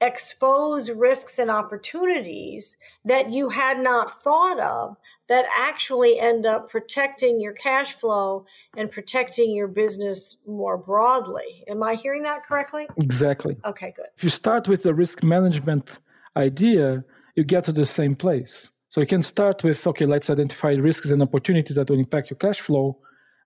expose 0.00 0.90
risks 0.90 1.38
and 1.38 1.50
opportunities 1.50 2.76
that 3.04 3.30
you 3.30 3.48
had 3.48 3.80
not 3.80 4.22
thought 4.22 4.60
of 4.60 4.96
that 5.28 5.44
actually 5.56 6.18
end 6.18 6.46
up 6.46 6.70
protecting 6.70 7.40
your 7.40 7.52
cash 7.52 7.94
flow 7.94 8.46
and 8.76 8.90
protecting 8.90 9.54
your 9.54 9.68
business 9.68 10.36
more 10.46 10.78
broadly. 10.78 11.64
Am 11.68 11.82
I 11.82 11.94
hearing 11.94 12.22
that 12.22 12.44
correctly? 12.44 12.86
Exactly. 12.96 13.56
Okay, 13.64 13.92
good. 13.94 14.06
If 14.16 14.24
you 14.24 14.30
start 14.30 14.68
with 14.68 14.84
the 14.84 14.94
risk 14.94 15.22
management 15.22 15.98
idea, 16.36 17.04
you 17.34 17.44
get 17.44 17.64
to 17.64 17.72
the 17.72 17.86
same 17.86 18.14
place. 18.14 18.70
So 18.90 19.00
you 19.00 19.06
can 19.06 19.22
start 19.22 19.62
with 19.64 19.86
okay, 19.86 20.06
let's 20.06 20.30
identify 20.30 20.70
risks 20.72 21.10
and 21.10 21.20
opportunities 21.20 21.76
that 21.76 21.90
will 21.90 21.98
impact 21.98 22.30
your 22.30 22.38
cash 22.38 22.60
flow. 22.60 22.98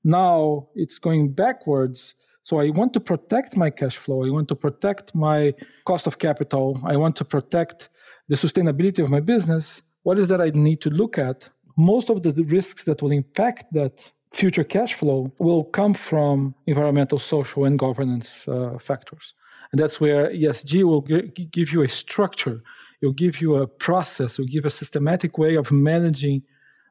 Now 0.04 0.68
it's 0.74 0.98
going 0.98 1.32
backwards 1.32 2.14
so 2.42 2.58
I 2.60 2.70
want 2.70 2.92
to 2.94 3.00
protect 3.00 3.56
my 3.56 3.70
cash 3.70 3.96
flow. 3.96 4.24
I 4.26 4.30
want 4.30 4.48
to 4.48 4.56
protect 4.56 5.14
my 5.14 5.54
cost 5.86 6.06
of 6.06 6.18
capital. 6.18 6.80
I 6.84 6.96
want 6.96 7.14
to 7.16 7.24
protect 7.24 7.88
the 8.28 8.36
sustainability 8.36 9.02
of 9.02 9.10
my 9.10 9.20
business. 9.20 9.82
What 10.02 10.18
is 10.18 10.26
that 10.28 10.40
I 10.40 10.50
need 10.50 10.80
to 10.82 10.90
look 10.90 11.18
at? 11.18 11.48
Most 11.76 12.10
of 12.10 12.22
the 12.22 12.32
risks 12.44 12.84
that 12.84 13.00
will 13.00 13.12
impact 13.12 13.72
that 13.72 14.12
future 14.32 14.64
cash 14.64 14.94
flow 14.94 15.32
will 15.38 15.64
come 15.64 15.94
from 15.94 16.54
environmental, 16.66 17.18
social, 17.18 17.64
and 17.64 17.78
governance 17.78 18.46
uh, 18.48 18.76
factors. 18.78 19.34
And 19.70 19.80
that's 19.80 20.00
where 20.00 20.30
ESG 20.30 20.84
will 20.84 21.02
g- 21.02 21.48
give 21.52 21.72
you 21.72 21.82
a 21.82 21.88
structure, 21.88 22.62
it'll 23.00 23.12
give 23.12 23.40
you 23.40 23.56
a 23.56 23.66
process, 23.66 24.34
it'll 24.34 24.46
give 24.46 24.64
a 24.64 24.70
systematic 24.70 25.38
way 25.38 25.54
of 25.54 25.70
managing 25.70 26.42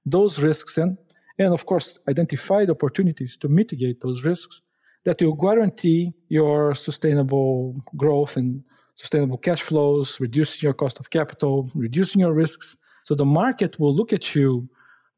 those 0.05 0.39
risks 0.39 0.77
and, 0.77 0.97
and 1.37 1.53
of 1.53 1.65
course, 1.65 1.99
identify 2.07 2.65
the 2.65 2.71
opportunities 2.71 3.37
to 3.37 3.47
mitigate 3.47 4.01
those 4.01 4.23
risks 4.23 4.61
that 5.05 5.21
will 5.21 5.35
guarantee 5.35 6.13
your 6.29 6.75
sustainable 6.75 7.75
growth 7.97 8.37
and 8.37 8.63
sustainable 8.95 9.37
cash 9.37 9.61
flows, 9.61 10.19
reducing 10.19 10.59
your 10.61 10.73
cost 10.73 10.99
of 10.99 11.09
capital, 11.09 11.69
reducing 11.73 12.21
your 12.21 12.33
risks. 12.33 12.75
So 13.05 13.15
the 13.15 13.25
market 13.25 13.79
will 13.79 13.95
look 13.95 14.13
at 14.13 14.35
you 14.35 14.69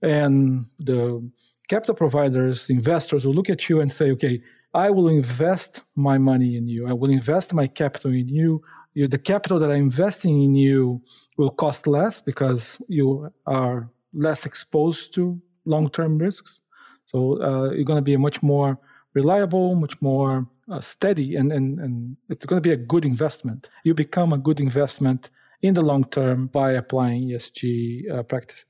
and 0.01 0.65
the 0.79 1.27
capital 1.67 1.95
providers, 1.95 2.69
investors 2.69 3.25
will 3.25 3.33
look 3.33 3.49
at 3.49 3.67
you 3.69 3.81
and 3.81 3.91
say, 3.91 4.11
okay, 4.11 4.41
I 4.73 4.89
will 4.89 5.09
invest 5.09 5.81
my 5.95 6.17
money 6.17 6.55
in 6.55 6.67
you. 6.67 6.87
I 6.87 6.93
will 6.93 7.09
invest 7.09 7.53
my 7.53 7.67
capital 7.67 8.11
in 8.11 8.27
you. 8.27 8.61
you 8.93 9.07
the 9.07 9.17
capital 9.17 9.59
that 9.59 9.69
I'm 9.69 9.83
investing 9.83 10.43
in 10.43 10.55
you 10.55 11.01
will 11.37 11.51
cost 11.51 11.87
less 11.87 12.21
because 12.21 12.77
you 12.87 13.29
are 13.45 13.89
less 14.13 14.45
exposed 14.45 15.13
to 15.15 15.39
long 15.65 15.89
term 15.89 16.17
risks. 16.17 16.61
So 17.05 17.41
uh, 17.41 17.71
you're 17.71 17.85
going 17.85 17.97
to 17.97 18.09
be 18.11 18.15
a 18.15 18.19
much 18.19 18.41
more 18.41 18.79
reliable, 19.13 19.75
much 19.75 20.01
more 20.01 20.47
uh, 20.71 20.81
steady, 20.81 21.35
and, 21.35 21.51
and, 21.51 21.79
and 21.79 22.17
it's 22.29 22.45
going 22.45 22.61
to 22.61 22.67
be 22.67 22.73
a 22.73 22.77
good 22.77 23.05
investment. 23.05 23.67
You 23.83 23.93
become 23.93 24.33
a 24.33 24.37
good 24.37 24.59
investment 24.59 25.29
in 25.61 25.73
the 25.73 25.81
long 25.81 26.05
term 26.05 26.47
by 26.47 26.71
applying 26.71 27.29
ESG 27.29 28.11
uh, 28.11 28.23
practices. 28.23 28.65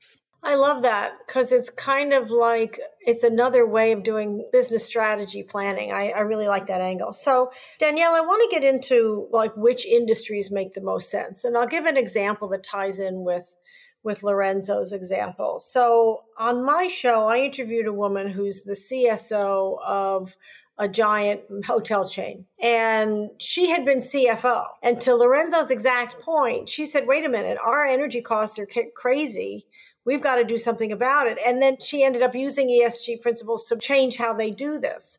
I 0.46 0.56
love 0.56 0.82
that 0.82 1.14
because 1.26 1.54
it's 1.54 1.70
kind 1.70 2.14
of 2.14 2.30
like 2.30 2.78
it's 3.00 3.24
another 3.24 3.66
way 3.66 3.94
of 3.94 4.04
doing 4.04 4.44
business 4.52 4.86
strategy 4.86 5.42
planning. 5.42 5.94
I, 5.94 6.10
I, 6.10 6.20
really 6.20 6.50
like 6.50 6.68
that 6.68 6.82
angle. 6.82 7.14
So, 7.14 7.50
Danielle, 7.80 8.14
I 8.14 8.20
want 8.20 8.44
to 8.44 8.60
get 8.60 8.68
into 8.68 9.30
like 9.32 9.56
which 9.56 9.86
industries 9.86 10.52
make 10.52 10.74
the 10.74 10.82
most 10.82 11.10
sense, 11.10 11.46
and 11.46 11.58
I'll 11.58 11.66
give 11.68 11.86
an 11.86 11.96
example 11.96 12.50
that 12.50 12.62
ties 12.62 13.00
in 13.00 13.24
with 13.24 13.56
with 14.04 14.24
Lorenzo's 14.24 14.92
example. 14.92 15.60
So, 15.60 16.24
on 16.38 16.66
my 16.66 16.88
show, 16.88 17.28
I 17.28 17.40
interviewed 17.40 17.88
a 17.88 17.94
woman 17.94 18.28
who's 18.28 18.64
the 18.64 18.74
CSO 18.74 19.82
of 19.82 20.36
a 20.78 20.88
giant 20.88 21.42
hotel 21.66 22.08
chain. 22.08 22.46
And 22.62 23.30
she 23.38 23.70
had 23.70 23.86
been 23.86 24.00
CFO. 24.00 24.66
And 24.82 25.00
to 25.02 25.14
Lorenzo's 25.14 25.70
exact 25.70 26.20
point, 26.20 26.68
she 26.68 26.86
said, 26.86 27.06
wait 27.06 27.26
a 27.26 27.30
minute, 27.30 27.60
our 27.64 27.86
energy 27.86 28.22
costs 28.22 28.58
are 28.58 28.68
crazy 28.96 29.68
we've 30.06 30.22
got 30.22 30.36
to 30.36 30.44
do 30.44 30.58
something 30.58 30.92
about 30.92 31.28
it. 31.28 31.38
And 31.46 31.62
then 31.62 31.78
she 31.80 32.04
ended 32.04 32.22
up 32.22 32.36
using 32.36 32.68
ESG 32.68 33.22
principles 33.22 33.66
to 33.66 33.78
change 33.78 34.18
how 34.18 34.34
they 34.34 34.52
do 34.52 34.80
this. 34.80 35.18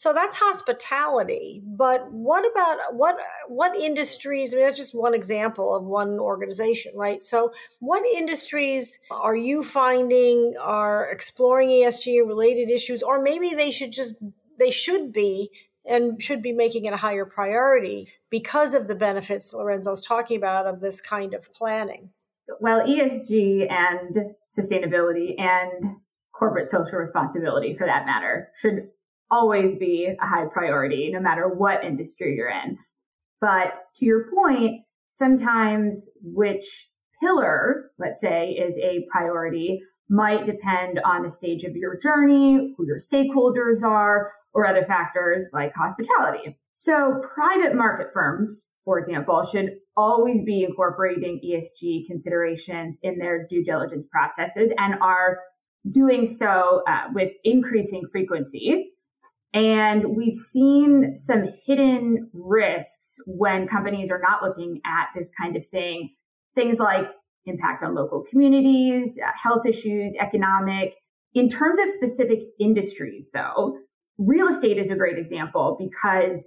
So 0.00 0.14
that's 0.14 0.34
hospitality. 0.36 1.60
But 1.62 2.10
what 2.10 2.50
about 2.50 2.94
what 2.94 3.18
what 3.48 3.78
industries? 3.78 4.54
I 4.54 4.56
mean, 4.56 4.64
that's 4.64 4.78
just 4.78 4.94
one 4.94 5.12
example 5.12 5.74
of 5.74 5.84
one 5.84 6.18
organization, 6.18 6.92
right? 6.96 7.22
So 7.22 7.52
what 7.80 8.02
industries 8.06 8.98
are 9.10 9.36
you 9.36 9.62
finding 9.62 10.54
are 10.58 11.04
exploring 11.10 11.68
ESG 11.68 12.26
related 12.26 12.70
issues, 12.70 13.02
or 13.02 13.20
maybe 13.20 13.50
they 13.50 13.70
should 13.70 13.92
just 13.92 14.14
they 14.58 14.70
should 14.70 15.12
be 15.12 15.50
and 15.84 16.22
should 16.22 16.40
be 16.40 16.52
making 16.52 16.86
it 16.86 16.94
a 16.94 16.96
higher 16.96 17.26
priority 17.26 18.08
because 18.30 18.72
of 18.72 18.88
the 18.88 18.94
benefits 18.94 19.52
Lorenzo's 19.52 20.00
talking 20.00 20.38
about 20.38 20.64
of 20.66 20.80
this 20.80 21.02
kind 21.02 21.34
of 21.34 21.52
planning? 21.52 22.08
well, 22.58 22.86
ESG 22.86 23.70
and 23.70 24.34
sustainability 24.48 25.38
and 25.38 26.00
corporate 26.32 26.70
social 26.70 26.98
responsibility, 26.98 27.76
for 27.76 27.86
that 27.86 28.06
matter, 28.06 28.48
should 28.56 28.88
always 29.30 29.76
be 29.76 30.14
a 30.20 30.26
high 30.26 30.46
priority, 30.52 31.10
no 31.12 31.20
matter 31.20 31.48
what 31.48 31.84
industry 31.84 32.34
you're 32.36 32.50
in. 32.50 32.78
But 33.40 33.74
to 33.96 34.04
your 34.04 34.26
point, 34.34 34.82
sometimes 35.08 36.08
which 36.22 36.90
pillar, 37.20 37.90
let's 37.98 38.20
say, 38.20 38.50
is 38.50 38.76
a 38.78 39.06
priority 39.10 39.80
might 40.08 40.44
depend 40.44 41.00
on 41.04 41.22
the 41.22 41.30
stage 41.30 41.62
of 41.64 41.76
your 41.76 41.96
journey, 41.96 42.74
who 42.76 42.86
your 42.86 42.98
stakeholders 42.98 43.82
are, 43.82 44.32
or 44.52 44.66
other 44.66 44.82
factors 44.82 45.46
like 45.52 45.72
hospitality. 45.74 46.58
So 46.74 47.20
private 47.34 47.74
market 47.74 48.08
firms 48.12 48.70
for 48.84 48.98
example, 48.98 49.44
should 49.44 49.76
always 49.96 50.42
be 50.42 50.64
incorporating 50.64 51.40
ESG 51.44 52.06
considerations 52.06 52.98
in 53.02 53.18
their 53.18 53.46
due 53.46 53.62
diligence 53.62 54.06
processes 54.06 54.72
and 54.78 54.94
are 55.00 55.38
doing 55.88 56.26
so 56.26 56.82
uh, 56.88 57.04
with 57.14 57.32
increasing 57.44 58.02
frequency. 58.10 58.90
And 59.52 60.16
we've 60.16 60.34
seen 60.34 61.16
some 61.16 61.48
hidden 61.66 62.30
risks 62.32 63.16
when 63.26 63.66
companies 63.66 64.10
are 64.10 64.20
not 64.20 64.42
looking 64.42 64.80
at 64.86 65.08
this 65.14 65.30
kind 65.40 65.56
of 65.56 65.66
thing. 65.66 66.10
Things 66.54 66.78
like 66.78 67.08
impact 67.46 67.82
on 67.82 67.94
local 67.94 68.24
communities, 68.30 69.18
uh, 69.18 69.30
health 69.34 69.66
issues, 69.66 70.14
economic. 70.20 70.94
In 71.34 71.48
terms 71.48 71.78
of 71.78 71.88
specific 71.88 72.40
industries, 72.60 73.30
though, 73.32 73.78
real 74.18 74.46
estate 74.48 74.78
is 74.78 74.90
a 74.90 74.96
great 74.96 75.18
example 75.18 75.76
because 75.78 76.46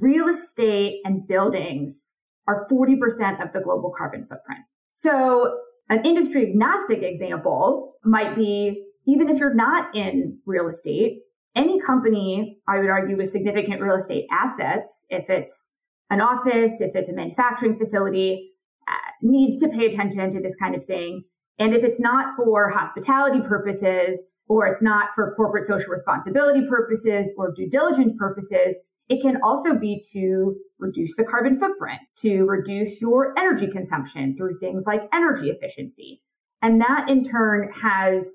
real 0.00 0.28
estate 0.28 1.00
and 1.04 1.26
buildings 1.26 2.04
are 2.48 2.66
40% 2.70 3.44
of 3.44 3.52
the 3.52 3.60
global 3.60 3.92
carbon 3.96 4.24
footprint. 4.24 4.60
So 4.90 5.56
an 5.88 6.04
industry 6.04 6.48
agnostic 6.50 7.02
example 7.02 7.94
might 8.04 8.34
be 8.34 8.84
even 9.06 9.28
if 9.28 9.38
you're 9.38 9.54
not 9.54 9.94
in 9.94 10.38
real 10.46 10.66
estate, 10.66 11.20
any 11.56 11.80
company, 11.80 12.58
I 12.68 12.78
would 12.78 12.90
argue, 12.90 13.16
with 13.16 13.30
significant 13.30 13.80
real 13.80 13.96
estate 13.96 14.26
assets, 14.30 14.90
if 15.08 15.30
it's 15.30 15.72
an 16.10 16.20
office, 16.20 16.80
if 16.80 16.94
it's 16.94 17.10
a 17.10 17.14
manufacturing 17.14 17.78
facility, 17.78 18.52
uh, 18.88 19.10
needs 19.22 19.60
to 19.62 19.68
pay 19.68 19.86
attention 19.86 20.30
to 20.30 20.40
this 20.40 20.56
kind 20.56 20.74
of 20.74 20.84
thing. 20.84 21.24
And 21.58 21.74
if 21.74 21.84
it's 21.84 22.00
not 22.00 22.34
for 22.36 22.70
hospitality 22.70 23.40
purposes, 23.40 24.24
or 24.48 24.66
it's 24.66 24.82
not 24.82 25.10
for 25.14 25.34
corporate 25.34 25.64
social 25.64 25.90
responsibility 25.90 26.66
purposes 26.68 27.32
or 27.38 27.52
due 27.52 27.68
diligence 27.68 28.14
purposes, 28.18 28.76
it 29.08 29.22
can 29.22 29.38
also 29.42 29.78
be 29.78 30.02
to 30.12 30.56
reduce 30.78 31.14
the 31.16 31.24
carbon 31.24 31.58
footprint, 31.58 32.00
to 32.18 32.44
reduce 32.44 33.00
your 33.00 33.38
energy 33.38 33.68
consumption 33.68 34.36
through 34.36 34.58
things 34.58 34.84
like 34.86 35.08
energy 35.12 35.50
efficiency. 35.50 36.22
And 36.62 36.80
that 36.80 37.08
in 37.08 37.22
turn 37.22 37.70
has 37.72 38.34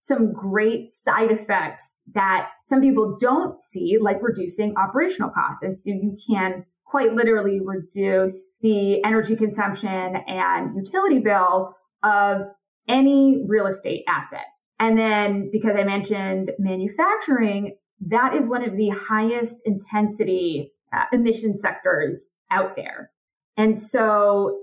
some 0.00 0.32
great 0.32 0.90
side 0.90 1.30
effects 1.30 1.88
that 2.14 2.48
some 2.66 2.80
people 2.80 3.16
don't 3.20 3.62
see, 3.62 3.98
like 4.00 4.18
reducing 4.22 4.76
operational 4.76 5.30
costs. 5.30 5.62
And 5.62 5.76
so 5.76 5.90
you 5.90 6.16
can 6.28 6.64
quite 6.84 7.12
literally 7.12 7.60
reduce 7.60 8.50
the 8.62 9.04
energy 9.04 9.36
consumption 9.36 10.16
and 10.26 10.74
utility 10.74 11.20
bill 11.20 11.76
of 12.02 12.42
any 12.88 13.44
real 13.46 13.66
estate 13.66 14.02
asset. 14.08 14.46
And 14.80 14.98
then 14.98 15.50
because 15.52 15.76
I 15.76 15.84
mentioned 15.84 16.50
manufacturing, 16.58 17.76
that 18.08 18.34
is 18.34 18.48
one 18.48 18.64
of 18.64 18.74
the 18.74 18.88
highest 18.88 19.60
intensity 19.66 20.72
uh, 20.92 21.04
emission 21.12 21.56
sectors 21.56 22.26
out 22.50 22.74
there. 22.74 23.10
And 23.56 23.78
so 23.78 24.58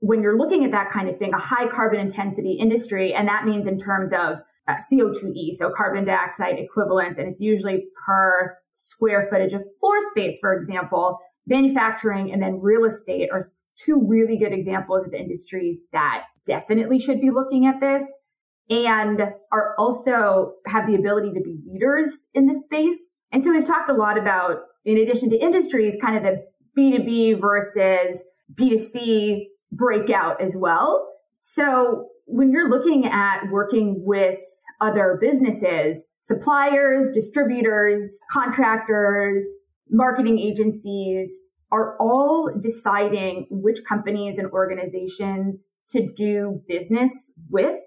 when 0.00 0.20
you're 0.20 0.36
looking 0.36 0.64
at 0.64 0.72
that 0.72 0.90
kind 0.90 1.08
of 1.08 1.16
thing, 1.16 1.32
a 1.32 1.38
high 1.38 1.68
carbon 1.68 1.98
intensity 1.98 2.52
industry, 2.52 3.14
and 3.14 3.26
that 3.28 3.46
means 3.46 3.66
in 3.66 3.78
terms 3.78 4.12
of 4.12 4.42
uh, 4.68 4.76
CO2e, 4.90 5.54
so 5.54 5.70
carbon 5.70 6.04
dioxide 6.04 6.58
equivalents, 6.58 7.18
and 7.18 7.28
it's 7.28 7.40
usually 7.40 7.84
per 8.06 8.56
square 8.72 9.26
footage 9.28 9.52
of 9.52 9.62
floor 9.80 9.96
space, 10.10 10.38
for 10.40 10.52
example, 10.54 11.18
manufacturing 11.46 12.32
and 12.32 12.42
then 12.42 12.60
real 12.60 12.84
estate 12.84 13.28
are 13.32 13.42
two 13.76 14.04
really 14.06 14.36
good 14.36 14.52
examples 14.52 15.06
of 15.06 15.12
industries 15.12 15.82
that 15.92 16.24
definitely 16.46 16.98
should 16.98 17.20
be 17.20 17.30
looking 17.30 17.66
at 17.66 17.80
this 17.80 18.02
and 18.70 19.20
are 19.50 19.74
also 19.78 20.54
have 20.66 20.86
the 20.86 20.94
ability 20.94 21.32
to 21.32 21.40
be 21.40 21.58
leaders 21.66 22.26
in 22.32 22.46
this 22.46 22.62
space. 22.62 22.98
And 23.32 23.44
so 23.44 23.50
we've 23.50 23.66
talked 23.66 23.88
a 23.88 23.94
lot 23.94 24.18
about, 24.18 24.58
in 24.84 24.98
addition 24.98 25.30
to 25.30 25.36
industries, 25.36 25.96
kind 26.00 26.16
of 26.16 26.22
the 26.22 26.46
B2B 26.78 27.40
versus 27.40 28.22
B2C 28.54 29.46
breakout 29.72 30.40
as 30.40 30.56
well. 30.56 31.08
So 31.40 32.08
when 32.26 32.50
you're 32.50 32.68
looking 32.68 33.06
at 33.06 33.50
working 33.50 34.02
with 34.04 34.38
other 34.80 35.18
businesses, 35.20 36.06
suppliers, 36.26 37.10
distributors, 37.10 38.18
contractors, 38.30 39.44
marketing 39.90 40.38
agencies 40.38 41.38
are 41.70 41.96
all 41.98 42.50
deciding 42.60 43.46
which 43.50 43.78
companies 43.88 44.38
and 44.38 44.50
organizations 44.50 45.66
to 45.90 46.06
do 46.14 46.62
business 46.68 47.10
with 47.50 47.80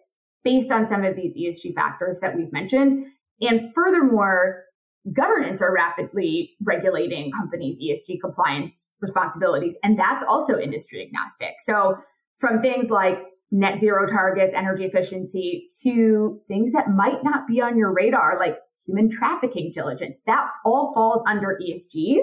based 0.44 0.72
on 0.72 0.88
some 0.88 1.04
of 1.04 1.16
these 1.16 1.36
ESG 1.38 1.74
factors 1.74 2.20
that 2.20 2.36
we've 2.36 2.52
mentioned. 2.52 3.06
And 3.42 3.74
furthermore, 3.74 4.64
governments 5.12 5.62
are 5.62 5.74
rapidly 5.74 6.52
regulating 6.64 7.32
companies' 7.32 7.80
ESG 7.82 8.20
compliance 8.22 8.90
responsibilities. 9.02 9.78
And 9.84 10.00
that's 10.00 10.24
also 10.24 10.58
industry 10.60 11.06
agnostic. 11.06 11.56
So 11.60 11.98
from 12.38 12.62
things 12.62 12.90
like 12.90 13.20
net 13.52 13.80
zero 13.80 14.06
targets, 14.06 14.54
energy 14.54 14.86
efficiency 14.86 15.68
to 15.84 16.42
things 16.48 16.74
that 16.74 16.90
might 16.90 17.24
not 17.24 17.48
be 17.48 17.62
on 17.62 17.78
your 17.78 17.94
radar, 17.94 18.38
like 18.40 18.58
human 18.86 19.10
trafficking 19.10 19.72
diligence, 19.74 20.20
that 20.26 20.48
all 20.66 20.94
falls 20.94 21.24
under 21.28 21.60
ESG. 21.62 22.18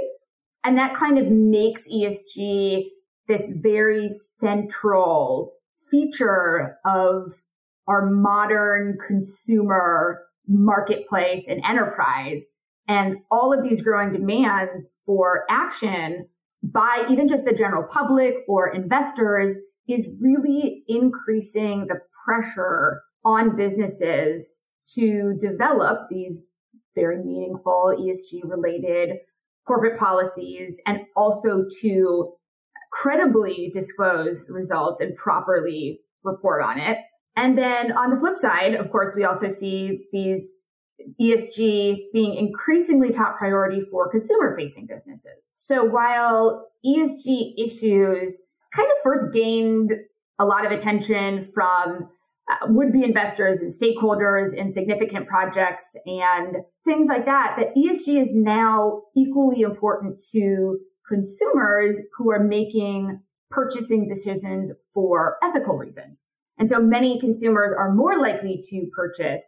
And 0.64 0.78
that 0.78 0.94
kind 0.94 1.18
of 1.18 1.26
makes 1.28 1.82
ESG 1.88 2.84
this 3.28 3.48
very 3.62 4.08
central 4.36 5.54
feature 5.90 6.78
of 6.84 7.32
our 7.86 8.06
modern 8.06 8.98
consumer 9.04 10.22
marketplace 10.46 11.46
and 11.48 11.62
enterprise. 11.64 12.46
And 12.88 13.16
all 13.30 13.52
of 13.52 13.62
these 13.62 13.82
growing 13.82 14.12
demands 14.12 14.86
for 15.04 15.44
action 15.48 16.28
by 16.62 17.06
even 17.10 17.28
just 17.28 17.44
the 17.44 17.54
general 17.54 17.84
public 17.84 18.36
or 18.48 18.72
investors 18.72 19.56
is 19.88 20.08
really 20.20 20.84
increasing 20.88 21.86
the 21.88 21.98
pressure 22.24 23.02
on 23.24 23.56
businesses 23.56 24.64
to 24.94 25.34
develop 25.40 26.08
these 26.10 26.48
very 26.94 27.22
meaningful 27.22 27.94
ESG 27.98 28.42
related 28.44 29.18
corporate 29.66 29.98
policies 29.98 30.78
and 30.86 31.00
also 31.16 31.64
to 31.80 32.32
credibly 32.92 33.70
disclose 33.72 34.46
results 34.50 35.00
and 35.00 35.14
properly 35.16 36.00
report 36.24 36.62
on 36.62 36.78
it. 36.78 36.98
And 37.36 37.56
then 37.56 37.92
on 37.92 38.10
the 38.10 38.16
flip 38.16 38.36
side, 38.36 38.74
of 38.74 38.90
course, 38.90 39.14
we 39.16 39.24
also 39.24 39.48
see 39.48 40.06
these 40.12 40.60
ESG 41.20 41.96
being 42.12 42.34
increasingly 42.34 43.10
top 43.10 43.38
priority 43.38 43.80
for 43.80 44.10
consumer 44.10 44.54
facing 44.56 44.86
businesses. 44.86 45.52
So 45.58 45.84
while 45.84 46.68
ESG 46.84 47.54
issues 47.58 48.40
kind 48.74 48.88
of 48.88 48.98
first 49.02 49.32
gained 49.32 49.92
a 50.38 50.44
lot 50.44 50.64
of 50.64 50.72
attention 50.72 51.42
from 51.42 52.08
uh, 52.50 52.66
would 52.68 52.92
be 52.92 53.04
investors 53.04 53.60
and 53.60 53.72
stakeholders 53.72 54.52
in 54.52 54.72
significant 54.72 55.28
projects 55.28 55.84
and 56.06 56.56
things 56.84 57.06
like 57.08 57.24
that, 57.26 57.56
that 57.56 57.74
ESG 57.76 58.20
is 58.20 58.28
now 58.32 59.02
equally 59.16 59.60
important 59.60 60.20
to 60.32 60.78
consumers 61.08 62.00
who 62.16 62.32
are 62.32 62.42
making 62.42 63.20
purchasing 63.50 64.08
decisions 64.08 64.72
for 64.92 65.36
ethical 65.42 65.76
reasons. 65.76 66.24
And 66.58 66.68
so 66.68 66.80
many 66.80 67.20
consumers 67.20 67.72
are 67.76 67.94
more 67.94 68.18
likely 68.18 68.62
to 68.70 68.86
purchase 68.92 69.42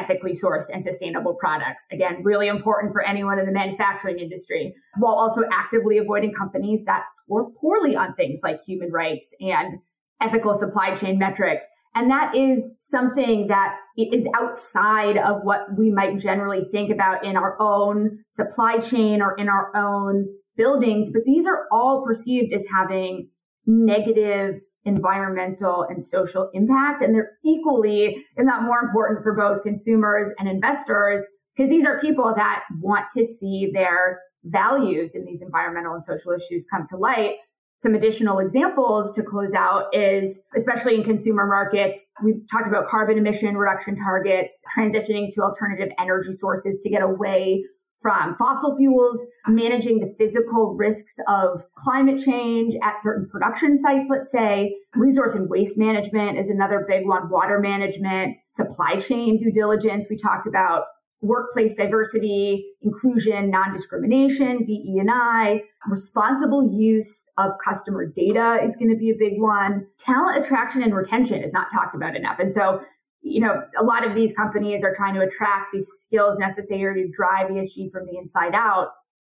ethically 0.00 0.32
sourced 0.32 0.68
and 0.72 0.82
sustainable 0.82 1.34
products. 1.34 1.84
Again, 1.92 2.22
really 2.22 2.48
important 2.48 2.92
for 2.92 3.02
anyone 3.04 3.38
in 3.38 3.46
the 3.46 3.52
manufacturing 3.52 4.18
industry, 4.18 4.74
while 4.98 5.14
also 5.14 5.42
actively 5.52 5.98
avoiding 5.98 6.32
companies 6.32 6.82
that 6.84 7.04
score 7.12 7.50
poorly 7.60 7.96
on 7.96 8.14
things 8.14 8.40
like 8.42 8.58
human 8.66 8.90
rights 8.90 9.28
and 9.40 9.78
ethical 10.20 10.54
supply 10.54 10.94
chain 10.94 11.18
metrics. 11.18 11.64
And 11.94 12.10
that 12.10 12.34
is 12.36 12.70
something 12.78 13.48
that 13.48 13.76
is 13.96 14.26
outside 14.34 15.18
of 15.18 15.40
what 15.42 15.62
we 15.76 15.90
might 15.90 16.18
generally 16.20 16.64
think 16.64 16.90
about 16.90 17.24
in 17.24 17.36
our 17.36 17.56
own 17.60 18.24
supply 18.28 18.78
chain 18.78 19.20
or 19.20 19.34
in 19.36 19.48
our 19.48 19.74
own 19.74 20.28
buildings. 20.56 21.10
But 21.12 21.22
these 21.24 21.46
are 21.46 21.66
all 21.72 22.04
perceived 22.04 22.52
as 22.52 22.64
having 22.72 23.28
negative 23.66 24.54
environmental 24.84 25.86
and 25.88 26.02
social 26.02 26.50
impact. 26.54 27.02
And 27.02 27.14
they're 27.14 27.32
equally, 27.44 28.24
if 28.36 28.44
not 28.44 28.62
more 28.62 28.80
important 28.80 29.22
for 29.22 29.34
both 29.36 29.62
consumers 29.62 30.32
and 30.38 30.48
investors, 30.48 31.24
because 31.56 31.70
these 31.70 31.86
are 31.86 32.00
people 32.00 32.32
that 32.36 32.64
want 32.80 33.06
to 33.16 33.26
see 33.26 33.70
their 33.72 34.20
values 34.44 35.14
in 35.14 35.24
these 35.24 35.42
environmental 35.42 35.94
and 35.94 36.04
social 36.04 36.32
issues 36.32 36.64
come 36.70 36.86
to 36.88 36.96
light. 36.96 37.34
Some 37.82 37.94
additional 37.94 38.40
examples 38.40 39.12
to 39.16 39.22
close 39.22 39.54
out 39.54 39.94
is, 39.94 40.38
especially 40.54 40.96
in 40.96 41.02
consumer 41.02 41.46
markets, 41.46 42.10
we've 42.22 42.42
talked 42.50 42.68
about 42.68 42.88
carbon 42.88 43.16
emission 43.16 43.56
reduction 43.56 43.96
targets, 43.96 44.54
transitioning 44.76 45.32
to 45.32 45.42
alternative 45.42 45.88
energy 45.98 46.32
sources 46.32 46.78
to 46.82 46.90
get 46.90 47.02
away 47.02 47.64
from 48.00 48.34
fossil 48.38 48.76
fuels, 48.76 49.26
managing 49.46 50.00
the 50.00 50.14
physical 50.18 50.74
risks 50.74 51.14
of 51.28 51.60
climate 51.74 52.18
change 52.18 52.74
at 52.82 53.02
certain 53.02 53.28
production 53.28 53.78
sites, 53.78 54.08
let's 54.08 54.30
say. 54.30 54.74
Resource 54.94 55.34
and 55.34 55.50
waste 55.50 55.76
management 55.76 56.38
is 56.38 56.48
another 56.48 56.84
big 56.88 57.06
one, 57.06 57.28
water 57.28 57.60
management, 57.60 58.36
supply 58.48 58.96
chain 58.96 59.36
due 59.36 59.52
diligence. 59.52 60.06
We 60.08 60.16
talked 60.16 60.46
about 60.46 60.84
workplace 61.22 61.74
diversity, 61.74 62.64
inclusion, 62.80 63.50
non-discrimination, 63.50 64.64
DE&I, 64.64 65.62
responsible 65.88 66.72
use 66.72 67.28
of 67.36 67.52
customer 67.62 68.06
data 68.06 68.58
is 68.62 68.76
going 68.76 68.90
to 68.90 68.96
be 68.96 69.10
a 69.10 69.14
big 69.18 69.38
one. 69.38 69.86
Talent 69.98 70.38
attraction 70.38 70.82
and 70.82 70.94
retention 70.94 71.42
is 71.42 71.52
not 71.52 71.68
talked 71.70 71.94
about 71.94 72.16
enough. 72.16 72.38
And 72.38 72.50
so 72.50 72.80
you 73.22 73.40
know, 73.40 73.62
a 73.76 73.84
lot 73.84 74.06
of 74.06 74.14
these 74.14 74.32
companies 74.32 74.82
are 74.82 74.94
trying 74.94 75.14
to 75.14 75.20
attract 75.20 75.72
these 75.72 75.88
skills 75.98 76.38
necessary 76.38 77.02
to 77.02 77.12
drive 77.12 77.50
ESG 77.50 77.90
from 77.92 78.06
the 78.06 78.16
inside 78.16 78.54
out. 78.54 78.88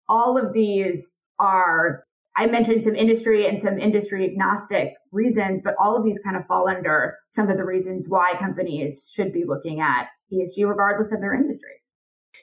All 0.08 0.38
of 0.38 0.53
these 0.53 1.13
are, 1.39 2.03
I 2.38 2.46
mentioned 2.48 2.84
some 2.84 2.96
industry 2.96 3.48
and 3.48 3.62
some 3.62 3.79
industry 3.79 4.25
agnostic 4.25 4.93
reasons, 5.12 5.62
but 5.63 5.75
all 5.79 5.98
of 5.98 6.03
these 6.03 6.19
kind 6.19 6.36
of 6.36 6.46
fall 6.46 6.67
under 6.69 7.17
some 7.31 7.50
of 7.50 7.58
the 7.58 7.65
reasons 7.65 8.08
why 8.08 8.34
companies 8.39 9.12
should 9.13 9.34
be 9.34 9.43
looking 9.46 9.81
at 9.81 10.08
ESG 10.31 10.67
regardless 10.67 11.12
of 11.12 11.19
their 11.19 11.34
industry. 11.34 11.72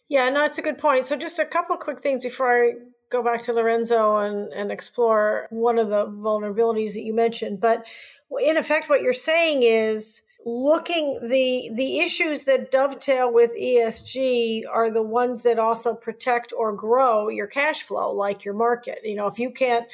Yeah, 0.08 0.28
no, 0.30 0.44
it's 0.44 0.58
a 0.58 0.62
good 0.62 0.78
point. 0.78 1.06
So 1.06 1.16
just 1.16 1.38
a 1.38 1.44
couple 1.44 1.76
quick 1.76 2.02
things 2.02 2.22
before 2.22 2.64
I 2.64 2.72
go 3.10 3.22
back 3.22 3.42
to 3.44 3.52
Lorenzo 3.52 4.16
and, 4.16 4.52
and 4.52 4.72
explore 4.72 5.46
one 5.50 5.78
of 5.78 5.88
the 5.88 6.06
vulnerabilities 6.06 6.94
that 6.94 7.02
you 7.02 7.14
mentioned. 7.14 7.60
But 7.60 7.84
in 8.40 8.56
effect, 8.56 8.88
what 8.88 9.00
you're 9.00 9.12
saying 9.12 9.62
is 9.62 10.22
looking 10.46 11.18
the 11.22 11.70
the 11.74 11.98
issues 11.98 12.44
that 12.44 12.70
dovetail 12.70 13.32
with 13.32 13.50
ESG 13.60 14.62
are 14.72 14.92
the 14.92 15.02
ones 15.02 15.42
that 15.42 15.58
also 15.58 15.92
protect 15.92 16.52
or 16.56 16.72
grow 16.72 17.28
your 17.28 17.48
cash 17.48 17.82
flow 17.82 18.12
like 18.12 18.44
your 18.44 18.54
market. 18.54 19.00
You 19.02 19.16
know 19.16 19.26
if 19.26 19.40
you 19.40 19.50
can't 19.50 19.86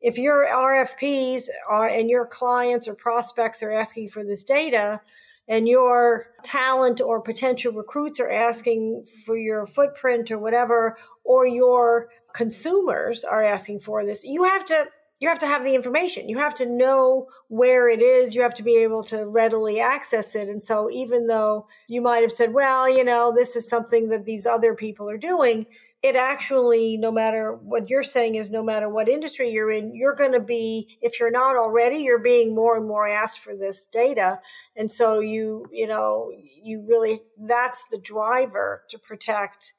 if 0.00 0.18
your 0.18 0.48
RFPs 0.48 1.44
are 1.70 1.88
and 1.88 2.10
your 2.10 2.26
clients 2.26 2.88
or 2.88 2.96
prospects 2.96 3.62
are 3.62 3.70
asking 3.70 4.08
for 4.08 4.24
this 4.24 4.42
data 4.42 5.00
and 5.46 5.68
your 5.68 6.26
talent 6.42 7.00
or 7.00 7.20
potential 7.20 7.72
recruits 7.72 8.18
are 8.18 8.30
asking 8.30 9.06
for 9.24 9.36
your 9.36 9.66
footprint 9.66 10.32
or 10.32 10.38
whatever 10.40 10.96
or 11.22 11.46
your 11.46 12.08
consumers 12.34 13.22
are 13.22 13.44
asking 13.44 13.78
for 13.78 14.04
this 14.04 14.24
you 14.24 14.42
have 14.42 14.64
to 14.64 14.84
you 15.22 15.28
have 15.28 15.38
to 15.38 15.46
have 15.46 15.62
the 15.62 15.76
information. 15.76 16.28
You 16.28 16.38
have 16.38 16.56
to 16.56 16.66
know 16.66 17.28
where 17.46 17.88
it 17.88 18.02
is. 18.02 18.34
You 18.34 18.42
have 18.42 18.54
to 18.54 18.62
be 18.64 18.78
able 18.78 19.04
to 19.04 19.24
readily 19.24 19.78
access 19.78 20.34
it. 20.34 20.48
And 20.48 20.60
so, 20.60 20.90
even 20.90 21.28
though 21.28 21.68
you 21.86 22.00
might 22.00 22.22
have 22.22 22.32
said, 22.32 22.52
well, 22.52 22.88
you 22.88 23.04
know, 23.04 23.32
this 23.32 23.54
is 23.54 23.68
something 23.68 24.08
that 24.08 24.24
these 24.24 24.46
other 24.46 24.74
people 24.74 25.08
are 25.08 25.16
doing, 25.16 25.66
it 26.02 26.16
actually, 26.16 26.96
no 26.96 27.12
matter 27.12 27.54
what 27.54 27.88
you're 27.88 28.02
saying, 28.02 28.34
is 28.34 28.50
no 28.50 28.64
matter 28.64 28.88
what 28.88 29.08
industry 29.08 29.48
you're 29.50 29.70
in, 29.70 29.94
you're 29.94 30.16
going 30.16 30.32
to 30.32 30.40
be, 30.40 30.98
if 31.00 31.20
you're 31.20 31.30
not 31.30 31.54
already, 31.54 31.98
you're 31.98 32.18
being 32.18 32.52
more 32.52 32.76
and 32.76 32.88
more 32.88 33.06
asked 33.06 33.38
for 33.38 33.54
this 33.54 33.84
data. 33.84 34.40
And 34.74 34.90
so, 34.90 35.20
you, 35.20 35.66
you 35.70 35.86
know, 35.86 36.32
you 36.60 36.84
really, 36.84 37.20
that's 37.38 37.84
the 37.92 37.98
driver 37.98 38.82
to 38.88 38.98
protect 38.98 39.72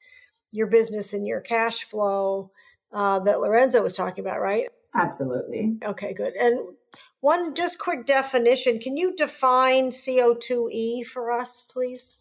your 0.52 0.68
business 0.68 1.12
and 1.12 1.26
your 1.26 1.42
cash 1.42 1.84
flow 1.84 2.50
uh, 2.94 3.18
that 3.18 3.40
Lorenzo 3.40 3.82
was 3.82 3.94
talking 3.94 4.24
about, 4.24 4.40
right? 4.40 4.68
Absolutely. 4.94 5.78
Okay, 5.84 6.12
good. 6.12 6.34
And 6.34 6.58
one 7.20 7.54
just 7.54 7.78
quick 7.78 8.06
definition 8.06 8.78
can 8.78 8.96
you 8.96 9.14
define 9.16 9.88
CO2e 9.88 11.06
for 11.06 11.32
us, 11.32 11.62
please? 11.62 12.16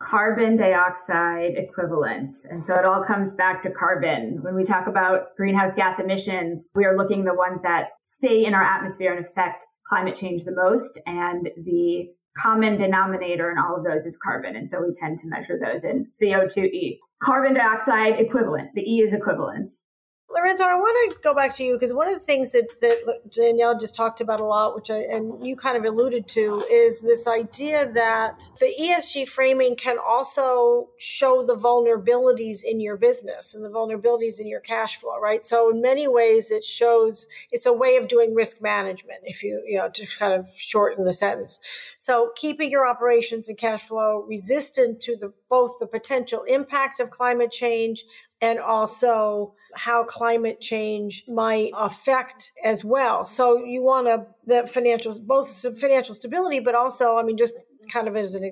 Carbon 0.00 0.56
dioxide 0.56 1.54
equivalent. 1.56 2.36
And 2.50 2.64
so 2.64 2.74
it 2.74 2.84
all 2.84 3.04
comes 3.04 3.32
back 3.32 3.62
to 3.62 3.70
carbon. 3.70 4.38
When 4.42 4.54
we 4.54 4.64
talk 4.64 4.86
about 4.86 5.34
greenhouse 5.36 5.74
gas 5.74 5.98
emissions, 5.98 6.66
we 6.74 6.84
are 6.84 6.96
looking 6.96 7.24
the 7.24 7.34
ones 7.34 7.60
that 7.62 7.90
stay 8.02 8.44
in 8.44 8.54
our 8.54 8.62
atmosphere 8.62 9.14
and 9.14 9.24
affect 9.24 9.66
climate 9.88 10.16
change 10.16 10.44
the 10.44 10.54
most. 10.54 11.00
And 11.06 11.48
the 11.64 12.08
common 12.36 12.76
denominator 12.76 13.50
in 13.50 13.58
all 13.58 13.76
of 13.76 13.84
those 13.84 14.06
is 14.06 14.16
carbon. 14.16 14.56
And 14.56 14.68
so 14.68 14.80
we 14.80 14.92
tend 14.92 15.18
to 15.18 15.28
measure 15.28 15.58
those 15.62 15.84
in 15.84 16.08
CO2e. 16.20 16.98
Carbon 17.22 17.54
dioxide 17.54 18.20
equivalent. 18.20 18.70
The 18.74 18.82
E 18.82 19.00
is 19.00 19.12
equivalence. 19.12 19.84
Lorenzo, 20.30 20.64
I 20.64 20.74
want 20.74 21.12
to 21.12 21.20
go 21.22 21.34
back 21.34 21.54
to 21.56 21.64
you 21.64 21.74
because 21.74 21.92
one 21.92 22.08
of 22.08 22.14
the 22.14 22.24
things 22.24 22.52
that, 22.52 22.68
that 22.80 23.30
Danielle 23.30 23.78
just 23.78 23.94
talked 23.94 24.20
about 24.20 24.40
a 24.40 24.44
lot, 24.44 24.74
which 24.74 24.90
I, 24.90 24.98
and 24.98 25.46
you 25.46 25.54
kind 25.54 25.76
of 25.76 25.84
alluded 25.84 26.26
to, 26.28 26.64
is 26.70 27.00
this 27.00 27.26
idea 27.26 27.92
that 27.92 28.48
the 28.58 28.74
ESG 28.80 29.28
framing 29.28 29.76
can 29.76 29.96
also 30.04 30.88
show 30.98 31.44
the 31.44 31.54
vulnerabilities 31.54 32.64
in 32.64 32.80
your 32.80 32.96
business 32.96 33.54
and 33.54 33.64
the 33.64 33.68
vulnerabilities 33.68 34.40
in 34.40 34.48
your 34.48 34.60
cash 34.60 34.96
flow, 34.96 35.20
right? 35.20 35.44
So 35.44 35.70
in 35.70 35.80
many 35.80 36.08
ways, 36.08 36.50
it 36.50 36.64
shows 36.64 37.26
it's 37.52 37.66
a 37.66 37.72
way 37.72 37.96
of 37.96 38.08
doing 38.08 38.34
risk 38.34 38.62
management. 38.62 39.20
If 39.24 39.42
you, 39.42 39.62
you 39.66 39.78
know, 39.78 39.90
to 39.90 40.06
kind 40.06 40.32
of 40.32 40.48
shorten 40.56 41.04
the 41.04 41.12
sentence, 41.12 41.60
so 41.98 42.32
keeping 42.34 42.70
your 42.70 42.88
operations 42.88 43.48
and 43.48 43.58
cash 43.58 43.82
flow 43.82 44.24
resistant 44.26 45.00
to 45.02 45.16
the 45.16 45.32
both 45.48 45.78
the 45.78 45.86
potential 45.86 46.42
impact 46.48 46.98
of 46.98 47.10
climate 47.10 47.52
change 47.52 48.04
and 48.44 48.58
also 48.58 49.54
how 49.74 50.04
climate 50.04 50.60
change 50.60 51.24
might 51.26 51.70
affect 51.74 52.52
as 52.62 52.84
well. 52.84 53.24
So 53.24 53.64
you 53.64 53.82
want 53.82 54.06
to 54.06 54.26
the 54.46 54.66
financial 54.66 55.18
both 55.26 55.64
financial 55.80 56.14
stability, 56.14 56.60
but 56.60 56.74
also, 56.74 57.16
I 57.16 57.22
mean, 57.22 57.38
just 57.38 57.54
kind 57.90 58.06
of 58.06 58.16
as 58.16 58.36
a 58.36 58.50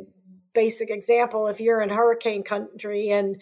basic 0.55 0.91
example, 0.91 1.47
if 1.47 1.61
you're 1.61 1.83
in 1.83 1.91
hurricane 1.91 2.43
country 2.43 3.11
and 3.11 3.41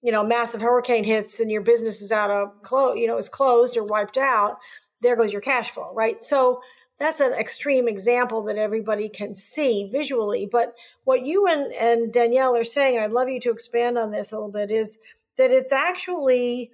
you 0.00 0.12
know 0.12 0.22
massive 0.22 0.60
hurricane 0.60 1.02
hits 1.02 1.40
and 1.40 1.50
your 1.50 1.62
business 1.62 2.00
is 2.00 2.12
out 2.12 2.30
of 2.30 2.62
close, 2.62 2.96
you 2.96 3.08
know, 3.08 3.18
is 3.18 3.28
closed 3.28 3.76
or 3.76 3.82
wiped 3.82 4.16
out, 4.16 4.58
there 5.00 5.16
goes 5.16 5.32
your 5.32 5.42
cash 5.42 5.70
flow, 5.70 5.92
right? 5.92 6.22
So 6.22 6.60
that's 7.00 7.18
an 7.18 7.32
extreme 7.32 7.88
example 7.88 8.44
that 8.44 8.56
everybody 8.56 9.08
can 9.08 9.34
see 9.34 9.88
visually. 9.90 10.48
But 10.50 10.72
what 11.02 11.26
you 11.26 11.48
and, 11.48 11.72
and 11.72 12.12
Danielle 12.12 12.54
are 12.54 12.62
saying, 12.62 13.00
I'd 13.00 13.10
love 13.10 13.28
you 13.28 13.40
to 13.40 13.50
expand 13.50 13.98
on 13.98 14.12
this 14.12 14.30
a 14.30 14.36
little 14.36 14.52
bit, 14.52 14.70
is 14.70 14.98
that 15.36 15.50
it's 15.50 15.72
actually 15.72 16.70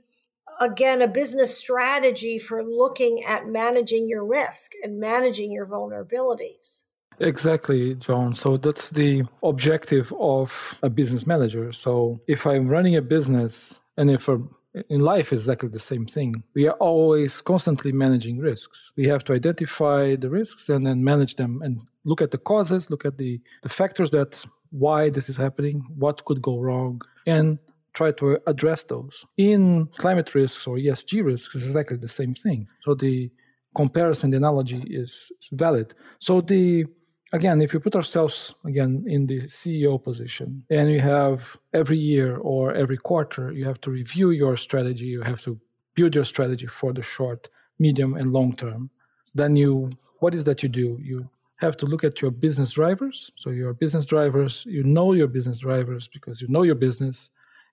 again 0.60 1.00
a 1.00 1.08
business 1.08 1.56
strategy 1.56 2.38
for 2.38 2.62
looking 2.62 3.24
at 3.24 3.48
managing 3.48 4.08
your 4.08 4.24
risk 4.24 4.72
and 4.82 5.00
managing 5.00 5.52
your 5.52 5.66
vulnerabilities 5.66 6.84
Exactly, 7.20 7.94
John. 7.96 8.34
So 8.34 8.56
that's 8.56 8.88
the 8.88 9.24
objective 9.42 10.12
of 10.18 10.52
a 10.82 10.88
business 10.88 11.26
manager. 11.26 11.70
So 11.72 12.18
if 12.26 12.46
I'm 12.46 12.66
running 12.66 12.96
a 12.96 13.02
business 13.02 13.78
and 13.98 14.10
if 14.10 14.26
a, 14.26 14.40
in 14.88 15.00
life 15.00 15.30
is 15.32 15.42
exactly 15.42 15.68
the 15.68 15.78
same 15.78 16.06
thing, 16.06 16.42
we 16.54 16.66
are 16.66 16.76
always 16.76 17.42
constantly 17.42 17.92
managing 17.92 18.38
risks. 18.38 18.92
We 18.96 19.06
have 19.08 19.22
to 19.24 19.34
identify 19.34 20.16
the 20.16 20.30
risks 20.30 20.70
and 20.70 20.86
then 20.86 21.04
manage 21.04 21.36
them 21.36 21.60
and 21.62 21.82
look 22.04 22.22
at 22.22 22.30
the 22.30 22.38
causes, 22.38 22.88
look 22.88 23.04
at 23.04 23.18
the, 23.18 23.38
the 23.62 23.68
factors 23.68 24.10
that 24.12 24.42
why 24.70 25.10
this 25.10 25.28
is 25.28 25.36
happening, 25.36 25.84
what 25.98 26.24
could 26.24 26.40
go 26.40 26.58
wrong, 26.58 27.02
and 27.26 27.58
try 27.94 28.12
to 28.12 28.38
address 28.46 28.82
those. 28.84 29.26
In 29.36 29.86
climate 29.98 30.34
risks 30.34 30.66
or 30.66 30.76
ESG 30.76 31.24
risks, 31.24 31.54
it's 31.54 31.64
exactly 31.64 31.96
the 31.96 32.08
same 32.08 32.34
thing. 32.34 32.66
So 32.84 32.94
the 32.94 33.30
comparison, 33.74 34.30
the 34.30 34.36
analogy 34.36 34.82
is 34.88 35.32
valid. 35.52 35.94
So 36.18 36.40
the 36.40 36.86
again, 37.32 37.60
if 37.60 37.72
we 37.72 37.78
put 37.78 37.96
ourselves 37.96 38.54
again 38.64 39.04
in 39.06 39.26
the 39.26 39.42
CEO 39.42 40.02
position 40.02 40.64
and 40.70 40.90
you 40.90 41.00
have 41.00 41.56
every 41.72 41.98
year 41.98 42.36
or 42.38 42.74
every 42.74 42.96
quarter, 42.96 43.52
you 43.52 43.64
have 43.64 43.80
to 43.82 43.90
review 43.90 44.30
your 44.30 44.56
strategy, 44.56 45.06
you 45.06 45.22
have 45.22 45.40
to 45.42 45.58
build 45.94 46.14
your 46.14 46.24
strategy 46.24 46.66
for 46.66 46.92
the 46.92 47.02
short, 47.02 47.48
medium, 47.78 48.14
and 48.14 48.32
long 48.32 48.54
term. 48.56 48.90
Then 49.34 49.56
you, 49.56 49.90
what 50.18 50.34
is 50.34 50.44
that 50.44 50.62
you 50.62 50.68
do? 50.68 50.98
You 51.00 51.28
have 51.56 51.76
to 51.76 51.86
look 51.86 52.04
at 52.04 52.20
your 52.22 52.30
business 52.30 52.72
drivers. 52.72 53.30
So 53.36 53.50
your 53.50 53.74
business 53.74 54.06
drivers, 54.06 54.64
you 54.66 54.82
know 54.82 55.12
your 55.12 55.28
business 55.28 55.58
drivers 55.58 56.08
because 56.08 56.40
you 56.40 56.48
know 56.48 56.62
your 56.62 56.74
business, 56.74 57.30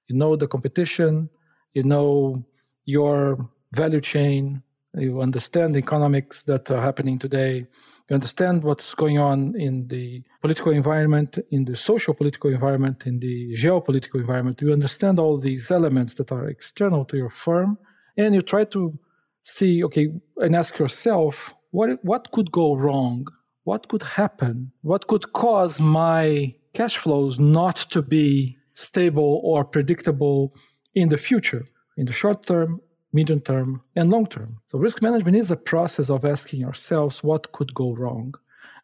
you 0.08 0.16
know 0.16 0.36
the 0.36 0.48
competition, 0.48 1.30
you 1.74 1.84
know 1.84 2.44
your 2.86 3.50
value 3.74 4.02
chain, 4.02 4.62
you 4.96 5.22
understand 5.22 5.76
the 5.76 5.80
economics 5.80 6.44
that 6.44 6.72
are 6.72 6.82
happening 6.82 7.20
today, 7.20 7.68
you 8.10 8.14
understand 8.14 8.64
what's 8.64 8.94
going 8.96 9.20
on 9.20 9.54
in 9.60 9.88
the 9.90 10.24
political 10.42 10.72
environment, 10.72 11.38
in 11.52 11.66
the 11.66 11.76
social 11.76 12.14
political 12.14 12.50
environment, 12.50 13.04
in 13.06 13.20
the 13.20 13.54
geopolitical 13.56 14.16
environment. 14.16 14.62
You 14.62 14.72
understand 14.72 15.20
all 15.20 15.38
these 15.38 15.70
elements 15.70 16.14
that 16.16 16.32
are 16.32 16.48
external 16.48 17.06
to 17.06 17.18
your 17.18 17.30
firm, 17.30 17.78
and 18.18 18.34
you 18.34 18.42
try 18.42 18.64
to 18.66 18.98
see, 19.44 19.84
okay, 19.84 20.08
and 20.38 20.56
ask 20.56 20.80
yourself, 20.80 21.54
what 21.72 22.04
what 22.04 22.32
could 22.32 22.52
go 22.52 22.76
wrong? 22.76 23.28
What 23.66 23.90
could 23.90 24.04
happen? 24.04 24.72
What 24.82 25.08
could 25.08 25.34
cause 25.34 25.80
my 25.80 26.56
cash 26.74 26.98
flows 26.98 27.40
not 27.40 27.78
to 27.92 28.02
be 28.02 28.57
stable 28.78 29.42
or 29.44 29.66
predictable 29.66 30.54
in 30.96 31.10
the 31.10 31.18
future, 31.18 31.66
in 31.98 32.06
the 32.06 32.14
short 32.14 32.46
term 32.46 32.82
medium 33.14 33.42
term, 33.42 33.82
and 33.96 34.10
long 34.10 34.28
term. 34.28 34.58
So 34.70 34.78
risk 34.78 35.02
management 35.02 35.38
is 35.38 35.52
a 35.52 35.56
process 35.56 36.10
of 36.10 36.26
asking 36.26 36.66
ourselves 36.66 37.24
what 37.24 37.52
could 37.52 37.74
go 37.74 37.94
wrong. 37.94 38.34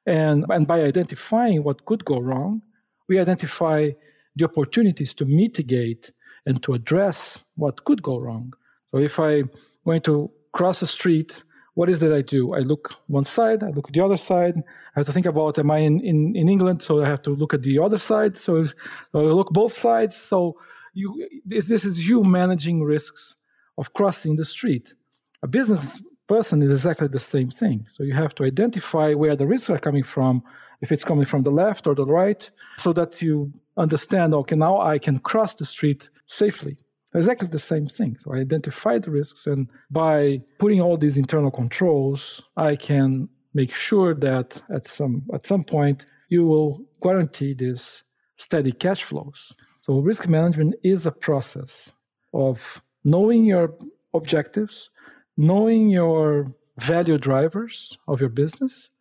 And, 0.06 0.46
and 0.50 0.68
by 0.68 0.82
identifying 0.82 1.64
what 1.64 1.86
could 1.86 2.04
go 2.06 2.20
wrong, 2.20 2.62
we 3.08 3.20
identify 3.20 3.92
the 4.36 4.46
opportunities 4.46 5.14
to 5.16 5.26
mitigate 5.26 6.12
and 6.46 6.62
to 6.64 6.74
address 6.74 7.40
what 7.56 7.84
could 7.86 8.02
go 8.02 8.20
wrong. 8.20 8.54
So 8.92 8.98
if 8.98 9.20
I'm 9.20 9.50
going 9.86 10.02
to 10.02 10.32
cross 10.54 10.82
a 10.82 10.88
street, 10.88 11.44
what 11.76 11.90
is 11.90 12.00
that 12.00 12.14
I 12.14 12.22
do? 12.22 12.54
I 12.54 12.60
look 12.60 12.94
one 13.08 13.26
side, 13.26 13.64
I 13.64 13.70
look 13.70 13.88
at 13.88 13.94
the 13.94 14.02
other 14.02 14.18
side. 14.18 14.56
I 14.58 15.00
have 15.00 15.08
to 15.08 15.12
think 15.12 15.26
about 15.26 15.58
am 15.58 15.72
I 15.72 15.80
in, 15.80 16.00
in, 16.02 16.36
in 16.36 16.48
England? 16.48 16.84
So 16.84 17.04
I 17.04 17.08
have 17.08 17.22
to 17.24 17.32
look 17.32 17.54
at 17.54 17.64
the 17.64 17.80
other 17.80 17.98
side. 17.98 18.38
So, 18.38 18.66
so 18.66 18.74
I 19.16 19.20
look 19.22 19.50
both 19.50 19.74
sides. 19.74 20.16
So 20.16 20.58
you, 20.94 21.28
this, 21.46 21.68
this 21.68 21.84
is 21.84 22.08
you 22.08 22.24
managing 22.24 22.84
risks 22.84 23.36
of 23.78 23.94
crossing 23.94 24.36
the 24.36 24.46
street. 24.46 24.94
A 25.42 25.48
business 25.48 26.02
person 26.28 26.62
is 26.62 26.72
exactly 26.72 27.08
the 27.08 27.20
same 27.20 27.50
thing. 27.50 27.88
So 27.92 28.04
you 28.04 28.14
have 28.14 28.36
to 28.36 28.44
identify 28.44 29.14
where 29.14 29.36
the 29.36 29.48
risks 29.48 29.70
are 29.70 29.80
coming 29.80 30.04
from, 30.04 30.44
if 30.82 30.92
it's 30.92 31.04
coming 31.04 31.26
from 31.26 31.44
the 31.44 31.52
left 31.52 31.88
or 31.88 31.96
the 31.96 32.06
right, 32.06 32.50
so 32.78 32.94
that 32.94 33.22
you 33.22 33.52
understand, 33.78 34.34
okay, 34.34 34.56
now 34.56 34.80
I 34.80 35.00
can 35.00 35.20
cross 35.20 35.56
the 35.56 35.66
street 35.66 36.10
safely. 36.28 36.78
Exactly 37.16 37.48
the 37.48 37.60
same 37.60 37.86
thing. 37.86 38.18
So 38.20 38.34
I 38.34 38.38
identify 38.38 38.98
the 38.98 39.12
risks, 39.12 39.46
and 39.46 39.70
by 39.92 40.42
putting 40.58 40.82
all 40.82 40.98
these 40.98 41.18
internal 41.18 41.52
controls, 41.52 42.42
I 42.58 42.76
can 42.76 43.30
make 43.54 43.74
sure 43.74 44.16
that 44.16 44.62
at 44.74 44.88
some 44.88 45.24
at 45.34 45.46
some 45.46 45.64
point 45.64 46.06
you 46.30 46.46
will 46.46 46.84
guarantee 47.02 47.54
these 47.54 48.04
steady 48.38 48.72
cash 48.72 49.04
flows. 49.04 49.54
So 49.84 50.00
risk 50.00 50.28
management 50.28 50.76
is 50.84 51.06
a 51.06 51.12
process 51.12 51.92
of 52.34 52.82
knowing 53.04 53.46
your 53.46 53.76
objectives, 54.14 54.90
knowing 55.38 55.90
your 55.90 56.52
value 56.80 57.20
drivers 57.20 57.98
of 58.08 58.20
your 58.20 58.30
business, 58.30 58.92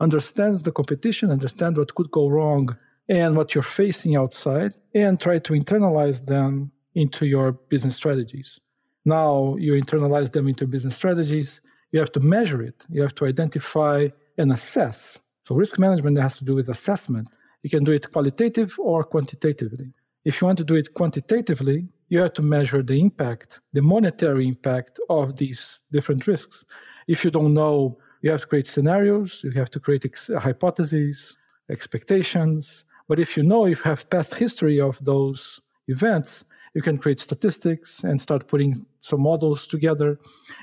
understands 0.00 0.62
the 0.62 0.72
competition, 0.72 1.30
understand 1.30 1.76
what 1.76 1.94
could 1.94 2.10
go 2.10 2.28
wrong 2.28 2.76
and 3.08 3.36
what 3.36 3.54
you're 3.54 3.62
facing 3.62 4.16
outside, 4.16 4.72
and 4.94 5.20
try 5.20 5.38
to 5.38 5.52
internalize 5.52 6.24
them 6.26 6.72
into 6.94 7.26
your 7.26 7.52
business 7.52 7.96
strategies. 7.96 8.58
Now 9.04 9.56
you 9.58 9.72
internalize 9.72 10.32
them 10.32 10.48
into 10.48 10.66
business 10.66 10.96
strategies, 10.96 11.60
you 11.92 12.00
have 12.00 12.12
to 12.12 12.20
measure 12.20 12.62
it, 12.62 12.84
you 12.88 13.02
have 13.02 13.14
to 13.16 13.26
identify 13.26 14.08
and 14.38 14.52
assess. 14.52 15.18
So 15.44 15.54
risk 15.54 15.78
management 15.78 16.18
has 16.18 16.36
to 16.38 16.44
do 16.44 16.54
with 16.54 16.68
assessment. 16.68 17.28
You 17.62 17.70
can 17.70 17.84
do 17.84 17.92
it 17.92 18.12
qualitative 18.12 18.76
or 18.78 19.04
quantitatively. 19.04 19.92
If 20.24 20.40
you 20.40 20.46
want 20.46 20.58
to 20.58 20.64
do 20.64 20.74
it 20.74 20.94
quantitatively, 20.94 21.88
you 22.08 22.18
have 22.20 22.34
to 22.34 22.42
measure 22.42 22.82
the 22.82 23.00
impact, 23.00 23.60
the 23.72 23.82
monetary 23.82 24.46
impact 24.46 24.98
of 25.08 25.36
these 25.36 25.82
different 25.92 26.26
risks. 26.26 26.64
If 27.08 27.24
you 27.24 27.30
don't 27.30 27.54
know, 27.54 27.98
you 28.22 28.30
have 28.30 28.42
to 28.42 28.46
create 28.46 28.66
scenarios, 28.66 29.40
you 29.42 29.52
have 29.52 29.70
to 29.70 29.80
create 29.80 30.04
ex- 30.04 30.30
hypotheses, 30.38 31.38
expectations. 31.70 32.84
But 33.08 33.18
if 33.18 33.36
you 33.36 33.42
know, 33.42 33.66
if 33.66 33.78
you 33.78 33.84
have 33.84 34.10
past 34.10 34.34
history 34.34 34.80
of 34.80 35.02
those 35.04 35.60
events, 35.88 36.44
you 36.74 36.82
can 36.82 36.98
create 36.98 37.20
statistics 37.20 38.04
and 38.04 38.20
start 38.20 38.48
putting 38.48 38.86
some 39.00 39.22
models 39.22 39.66
together, 39.66 40.18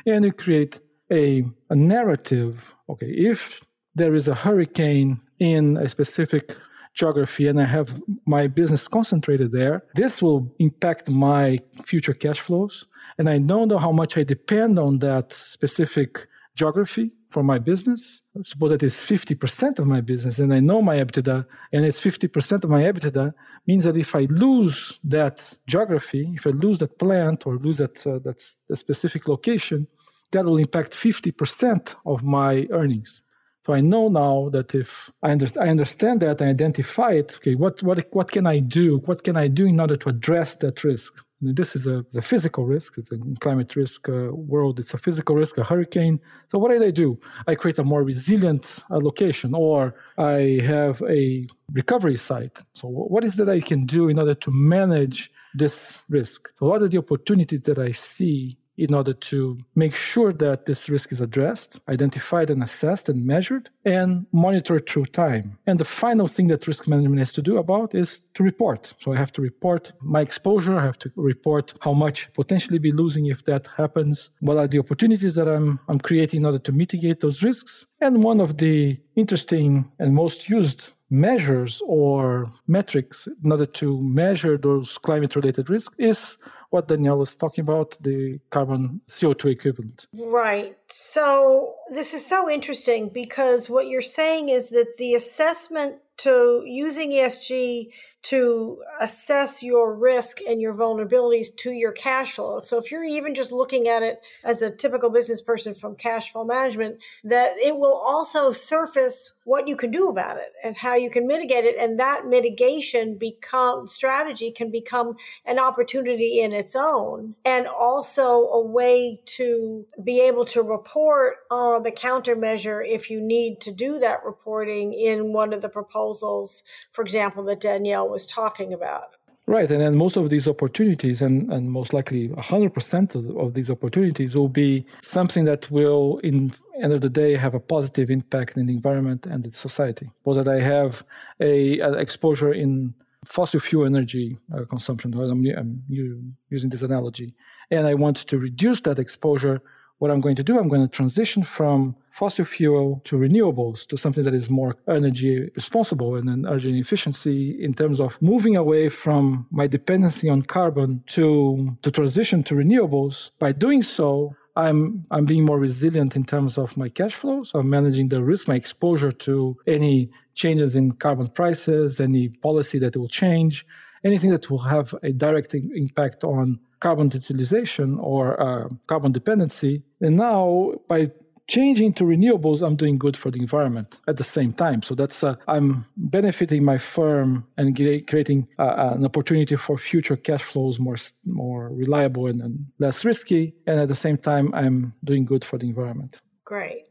and 0.06 0.26
you 0.26 0.32
create 0.32 0.80
a, 1.12 1.44
a 1.70 1.76
narrative. 1.76 2.76
Okay, 2.90 3.08
if 3.08 3.60
there 3.96 4.16
is 4.16 4.28
a 4.28 4.36
hurricane 4.36 5.20
in 5.40 5.78
a 5.78 5.88
specific 5.90 6.56
geography 6.94 7.48
and 7.48 7.62
I 7.62 7.66
have 7.66 8.02
my 8.26 8.48
business 8.48 8.88
concentrated 8.88 9.52
there, 9.52 9.84
this 9.96 10.22
will 10.22 10.54
impact 10.60 11.10
my 11.10 11.60
future 11.86 12.14
cash 12.14 12.40
flows. 12.40 12.86
And 13.18 13.30
I 13.30 13.38
don't 13.38 13.68
know 13.68 13.78
how 13.78 13.92
much 13.92 14.18
I 14.18 14.24
depend 14.24 14.80
on 14.80 15.00
that 15.00 15.34
specific 15.34 16.28
geography 16.58 17.12
for 17.30 17.44
my 17.44 17.60
business. 17.60 18.24
Suppose 18.44 18.72
that 18.72 18.84
is 18.84 18.96
50% 18.96 19.80
of 19.80 19.86
my 19.86 20.02
business 20.02 20.40
and 20.40 20.54
I 20.54 20.60
know 20.60 20.82
my 20.82 20.98
EBITDA 20.98 21.46
and 21.74 21.86
it's 21.86 22.00
50% 22.00 22.64
of 22.64 22.70
my 22.70 22.82
EBITDA 22.82 23.34
means 23.68 23.84
that 23.84 23.98
if 23.98 24.16
I 24.16 24.24
lose 24.30 25.00
that 25.04 25.38
geography, 25.68 26.24
if 26.36 26.48
I 26.48 26.52
lose 26.52 26.80
that 26.80 26.98
plant 26.98 27.46
or 27.46 27.58
lose 27.58 27.78
that, 27.78 27.96
uh, 28.08 28.20
that, 28.26 28.40
that 28.70 28.80
specific 28.80 29.28
location, 29.28 29.88
that 30.32 30.46
will 30.46 30.58
impact 30.58 30.92
50% 30.94 31.94
of 32.06 32.24
my 32.24 32.68
earnings. 32.72 33.22
So 33.66 33.74
I 33.74 33.82
know 33.82 34.08
now 34.08 34.50
that 34.54 34.74
if 34.74 35.12
I, 35.22 35.32
under, 35.32 35.48
I 35.60 35.68
understand 35.68 36.22
that, 36.22 36.42
I 36.42 36.46
identify 36.46 37.12
it. 37.12 37.36
Okay, 37.38 37.56
what 37.56 37.84
what 37.84 37.98
what 38.12 38.32
can 38.32 38.48
I 38.48 38.60
do? 38.60 39.00
What 39.08 39.26
can 39.26 39.36
I 39.36 39.50
do 39.50 39.66
in 39.66 39.82
order 39.82 39.98
to 39.98 40.10
address 40.10 40.56
that 40.62 40.86
risk? 40.86 41.12
This 41.40 41.76
is 41.76 41.86
a, 41.86 42.04
physical 42.22 42.66
risk. 42.66 42.98
It's 42.98 43.12
a 43.12 43.18
climate 43.42 43.76
risk 43.76 44.10
uh, 44.10 44.34
world. 44.34 44.80
It's 44.80 44.94
a 44.96 44.98
physical 44.98 45.36
risk, 45.36 45.58
a 45.60 45.64
hurricane. 45.64 46.20
So 46.50 46.58
what 46.58 46.72
did 46.72 46.82
I 46.82 46.90
do? 46.90 47.20
I 47.46 47.54
create 47.54 47.78
a 47.78 47.84
more 47.84 48.04
resilient 48.04 48.80
uh, 48.90 48.98
location, 48.98 49.54
or 49.54 49.94
I 50.18 50.60
have 50.64 51.02
a 51.08 51.48
recovery 51.72 52.18
site. 52.18 52.58
So 52.74 52.88
what 52.88 53.24
is 53.24 53.36
that 53.36 53.50
I 53.50 53.60
can 53.60 53.86
do 53.86 54.10
in 54.10 54.18
order 54.18 54.34
to 54.34 54.52
manage 54.52 55.32
this 55.54 56.04
risk? 56.10 56.50
So 56.58 56.66
what 56.66 56.82
are 56.82 56.88
the 56.88 56.98
opportunities 56.98 57.62
that 57.64 57.78
I 57.78 57.92
see 57.92 58.58
in 58.78 58.94
order 58.94 59.14
to 59.14 59.58
make 59.76 59.96
sure 59.96 60.32
that 60.34 60.66
this 60.66 60.90
risk 60.90 61.12
is 61.12 61.22
addressed, 61.22 61.80
identified 61.90 62.50
and 62.50 62.62
assessed 62.64 63.10
and 63.10 63.26
measured, 63.26 63.70
and 63.86 64.26
monitored 64.32 64.88
through 64.88 65.06
time. 65.06 65.58
And 65.66 65.80
the 65.80 65.86
final 65.86 66.28
thing 66.28 66.48
that 66.48 66.68
risk 66.68 66.88
management 66.88 67.20
has 67.20 67.34
to 67.34 67.42
do 67.42 67.58
about 67.58 67.96
is 67.96 68.22
to 68.36 68.44
report. 68.44 68.94
So 69.00 69.14
I 69.14 69.18
have 69.18 69.32
to 69.34 69.42
report 69.42 69.92
my 70.02 70.22
exposure, 70.22 70.78
I 70.78 70.86
have 70.86 71.00
to 71.00 71.12
report 71.16 71.74
how 71.82 71.94
much 71.94 72.30
potentially 72.34 72.80
be 72.80 72.92
losing 72.92 73.26
if 73.28 73.46
that 73.46 73.68
happens, 73.76 74.30
what 74.40 74.58
are 74.58 74.68
the 74.68 74.80
opportunities 74.80 75.34
that 75.36 75.48
I'm, 75.48 75.80
I'm 75.88 76.00
creating 76.00 76.42
in 76.42 76.46
order 76.46 76.60
to 76.60 76.72
mitigate 76.72 77.22
those 77.22 77.42
risks. 77.42 77.86
And 78.02 78.24
one 78.24 78.40
of 78.40 78.58
the 78.58 79.00
interesting 79.16 79.92
and 80.00 80.14
most 80.14 80.50
used 80.50 80.94
measures 81.10 81.82
or 81.86 82.52
metrics 82.68 83.28
in 83.44 83.52
order 83.52 83.66
to 83.66 84.02
measure 84.02 84.58
those 84.58 84.98
climate 84.98 85.36
related 85.36 85.70
risks 85.70 85.96
is 85.98 86.38
what 86.70 86.88
Danielle 86.88 87.18
was 87.18 87.36
talking 87.36 87.64
about, 87.64 87.96
the 88.02 88.40
carbon 88.50 89.02
CO2 89.10 89.52
equivalent. 89.52 90.08
Right. 90.14 90.78
So 90.90 91.76
this 91.94 92.14
is 92.14 92.26
so 92.26 92.50
interesting 92.50 93.10
because 93.14 93.70
what 93.70 93.88
you're 93.88 94.02
saying 94.02 94.50
is 94.50 94.70
that 94.70 94.98
the 94.98 95.14
assessment 95.16 95.98
to 96.18 96.64
using 96.66 97.12
ESG 97.12 97.90
to 98.24 98.84
assess 99.00 99.64
your 99.64 99.96
risk 99.96 100.40
and 100.46 100.60
your 100.60 100.74
vulnerabilities 100.74 101.56
to 101.56 101.72
your 101.72 101.92
cash 101.92 102.34
flow. 102.34 102.62
So 102.64 102.78
if 102.78 102.92
you're 102.92 103.04
even 103.04 103.36
just 103.36 103.52
looking 103.52 103.88
at 103.88 104.04
it 104.04 104.20
as 104.44 104.62
a 104.62 104.72
typical 104.72 105.10
business 105.10 105.42
person 105.42 105.74
from 105.74 105.96
cash 105.96 106.32
flow 106.32 106.44
management, 106.44 106.98
that 107.24 107.54
it 107.58 107.78
will 107.78 107.96
also 107.96 108.52
surface 108.52 109.34
what 109.48 109.66
you 109.66 109.78
can 109.78 109.90
do 109.90 110.10
about 110.10 110.36
it 110.36 110.52
and 110.62 110.76
how 110.76 110.94
you 110.94 111.10
can 111.10 111.26
mitigate 111.26 111.64
it. 111.64 111.78
And 111.80 111.98
that 112.02 112.26
mitigation 112.28 113.18
become 113.18 113.88
strategy 113.88 114.52
can 114.52 114.70
become 114.70 115.16
an 115.46 115.58
opportunity 115.58 116.42
in 116.42 116.52
its 116.52 116.76
own 116.76 117.34
and 117.46 117.66
also 117.66 118.26
a 118.50 118.60
way 118.60 119.22
to 119.38 119.86
be 120.04 120.20
able 120.20 120.44
to 120.44 120.62
report 120.62 121.38
uh, 121.50 121.80
the 121.80 121.94
countermeasure 121.94 122.86
if 122.86 123.10
you 123.10 123.22
need 123.22 123.62
to 123.62 123.72
do 123.72 123.98
that 124.00 124.26
reporting 124.26 124.92
in 124.92 125.32
one 125.32 125.54
of 125.54 125.62
the 125.62 125.70
proposals, 125.70 126.62
for 126.92 127.02
example, 127.02 127.46
that 127.46 127.62
Danielle 127.62 128.10
was 128.10 128.26
talking 128.26 128.74
about. 128.74 129.17
Right, 129.50 129.72
and 129.72 129.80
then 129.80 129.96
most 129.96 130.18
of 130.18 130.30
these 130.30 130.46
opportunities, 130.46 131.22
and, 131.22 131.50
and 131.54 131.72
most 131.72 131.94
likely 131.94 132.28
100% 132.28 133.16
of, 133.16 133.38
of 133.38 133.54
these 133.54 133.70
opportunities, 133.70 134.36
will 134.36 134.50
be 134.50 134.86
something 135.02 135.46
that 135.46 135.72
will, 135.72 136.18
in 136.18 136.54
end 136.84 136.92
of 136.92 137.00
the 137.00 137.10
day, 137.10 137.38
have 137.38 137.56
a 137.56 137.60
positive 137.62 138.10
impact 138.10 138.58
in 138.58 138.66
the 138.66 138.74
environment 138.74 139.26
and 139.26 139.46
the 139.46 139.54
society. 139.54 140.12
Or 140.26 140.36
that 140.36 140.50
I 140.50 140.60
have 140.60 141.06
a, 141.40 141.80
exposure 141.98 142.52
in 142.52 142.94
fossil 143.26 143.62
fuel 143.62 143.86
energy 143.86 144.38
uh, 144.54 144.66
consumption. 144.66 145.14
I'm, 145.14 145.46
I'm 145.58 145.82
using 145.88 146.70
this 146.70 146.82
analogy, 146.82 147.34
and 147.72 147.88
I 147.88 147.94
want 147.94 148.18
to 148.18 148.38
reduce 148.38 148.82
that 148.82 149.00
exposure 149.00 149.62
what 150.00 150.12
I'm 150.12 150.20
going 150.20 150.36
to 150.36 150.44
do, 150.44 150.60
I'm 150.60 150.68
going 150.68 150.82
to 150.82 150.88
transition 150.88 151.44
from 151.44 151.96
fossil 152.18 152.46
fuel 152.46 153.02
to 153.06 153.16
renewables 153.16 153.86
to 153.88 153.96
something 153.96 154.24
that 154.24 154.34
is 154.34 154.50
more 154.50 154.76
energy 154.90 155.50
responsible 155.56 156.16
and 156.16 156.28
energy 156.30 156.80
efficiency 156.80 157.56
in 157.64 157.74
terms 157.74 158.00
of 158.00 158.20
moving 158.22 158.56
away 158.58 158.90
from 158.90 159.46
my 159.52 159.68
dependency 159.68 160.28
on 160.28 160.42
carbon 160.42 161.04
to 161.16 161.78
to 161.84 161.92
transition 161.92 162.44
to 162.44 162.56
renewables. 162.56 163.16
By 163.40 163.52
doing 163.52 163.84
so, 163.84 164.36
I'm 164.56 165.06
I'm 165.12 165.26
being 165.26 165.46
more 165.46 165.60
resilient 165.60 166.16
in 166.16 166.24
terms 166.24 166.58
of 166.58 166.76
my 166.76 166.90
cash 166.90 167.16
flow. 167.22 167.44
So 167.44 167.60
I'm 167.60 167.70
managing 167.70 168.08
the 168.10 168.24
risk, 168.24 168.48
my 168.48 168.56
exposure 168.56 169.14
to 169.28 169.56
any 169.68 170.10
changes 170.34 170.76
in 170.76 170.86
carbon 171.06 171.28
prices, 171.40 172.00
any 172.00 172.30
policy 172.48 172.80
that 172.80 172.98
will 172.98 173.14
change, 173.24 173.66
anything 174.04 174.32
that 174.32 174.50
will 174.50 174.66
have 174.76 174.88
a 175.04 175.12
direct 175.12 175.54
impact 175.54 176.24
on 176.24 176.60
carbon 176.80 177.10
utilization 177.12 177.98
or 178.00 178.24
uh, 178.42 178.68
carbon 178.88 179.12
dependency. 179.12 179.84
And 180.02 180.16
now 180.18 180.74
by 180.88 181.12
changing 181.48 181.94
to 181.94 182.04
renewables, 182.04 182.62
I'm 182.62 182.76
doing 182.76 182.98
good 182.98 183.16
for 183.16 183.32
the 183.32 183.40
environment 183.40 183.98
at 184.08 184.18
the 184.18 184.24
same 184.24 184.52
time. 184.54 184.82
So 184.82 184.96
that's 184.96 185.24
uh, 185.24 185.36
I'm 185.48 185.86
benefiting 185.96 186.64
my 186.64 186.78
firm 186.78 187.48
and 187.58 187.76
creating 187.76 188.48
uh, 188.60 188.94
an 188.96 189.06
opportunity 189.06 189.56
for 189.56 189.78
future 189.78 190.18
cash 190.18 190.44
flows 190.44 190.80
more 190.80 190.98
more 191.26 191.70
reliable 191.70 192.28
and, 192.28 192.42
and, 192.42 192.66
less 192.80 193.06
risky. 193.06 193.54
And 193.66 193.80
at 193.80 193.88
the 193.88 193.96
same 193.96 194.18
time, 194.18 194.54
I'm 194.54 194.94
doing 195.04 195.26
good 195.26 195.44
for 195.46 195.58
the 195.58 195.68
environment. 195.68 196.18
Great. 196.44 196.84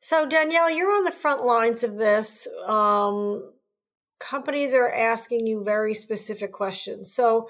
So 0.00 0.26
Danielle, 0.26 0.70
you're 0.70 0.96
on 0.96 1.04
the 1.04 1.12
front 1.12 1.44
lines 1.44 1.84
of 1.84 1.96
this. 1.96 2.48
Um, 2.66 3.52
companies 4.18 4.72
are 4.74 4.90
asking 4.90 5.46
you 5.46 5.62
very 5.62 5.94
specific 5.94 6.52
questions. 6.52 7.14
So 7.14 7.48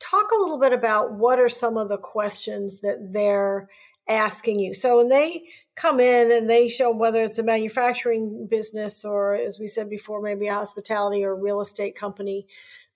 talk 0.00 0.26
a 0.30 0.40
little 0.40 0.58
bit 0.58 0.72
about 0.72 1.12
what 1.12 1.38
are 1.38 1.48
some 1.48 1.76
of 1.76 1.88
the 1.88 1.98
questions 1.98 2.80
that 2.80 3.12
they're 3.12 3.68
asking 4.08 4.58
you. 4.58 4.74
So 4.74 4.96
when 4.96 5.08
they 5.08 5.42
come 5.78 6.00
in 6.00 6.32
and 6.32 6.50
they 6.50 6.68
show 6.68 6.90
whether 6.90 7.22
it's 7.22 7.38
a 7.38 7.42
manufacturing 7.42 8.46
business 8.50 9.04
or, 9.04 9.34
as 9.34 9.58
we 9.58 9.68
said 9.68 9.88
before, 9.88 10.20
maybe 10.20 10.48
a 10.48 10.54
hospitality 10.54 11.24
or 11.24 11.34
real 11.34 11.60
estate 11.60 11.94
company, 11.94 12.46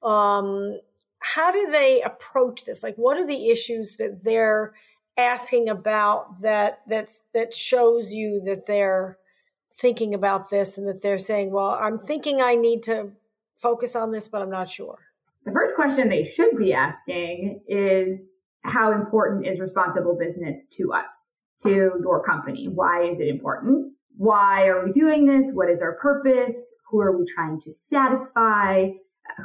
um, 0.02 0.78
how 1.20 1.52
do 1.52 1.70
they 1.70 2.02
approach 2.02 2.64
this? 2.64 2.82
Like, 2.82 2.96
what 2.96 3.16
are 3.16 3.26
the 3.26 3.50
issues 3.50 3.96
that 3.96 4.24
they're 4.24 4.72
asking 5.16 5.68
about 5.68 6.40
that 6.40 6.80
that's 6.88 7.20
that 7.34 7.54
shows 7.54 8.12
you 8.12 8.40
that 8.46 8.66
they're 8.66 9.18
thinking 9.76 10.14
about 10.14 10.50
this 10.50 10.76
and 10.76 10.88
that 10.88 11.02
they're 11.02 11.18
saying, 11.18 11.52
"Well, 11.52 11.70
I'm 11.70 11.98
thinking 11.98 12.40
I 12.40 12.54
need 12.54 12.82
to 12.84 13.12
focus 13.56 13.94
on 13.94 14.10
this, 14.10 14.26
but 14.26 14.42
I'm 14.42 14.50
not 14.50 14.70
sure." 14.70 14.98
The 15.44 15.52
first 15.52 15.74
question 15.74 16.08
they 16.08 16.24
should 16.24 16.56
be 16.56 16.72
asking 16.72 17.62
is 17.68 18.32
how 18.64 18.92
important 18.92 19.46
is 19.46 19.60
responsible 19.60 20.16
business 20.16 20.64
to 20.76 20.92
us, 20.92 21.31
to 21.62 21.92
your 22.00 22.22
company? 22.24 22.68
Why 22.68 23.04
is 23.04 23.20
it 23.20 23.28
important? 23.28 23.92
Why 24.16 24.66
are 24.66 24.84
we 24.84 24.92
doing 24.92 25.26
this? 25.26 25.50
What 25.52 25.70
is 25.70 25.80
our 25.80 25.96
purpose? 25.96 26.56
Who 26.90 27.00
are 27.00 27.16
we 27.16 27.24
trying 27.34 27.60
to 27.60 27.72
satisfy? 27.72 28.88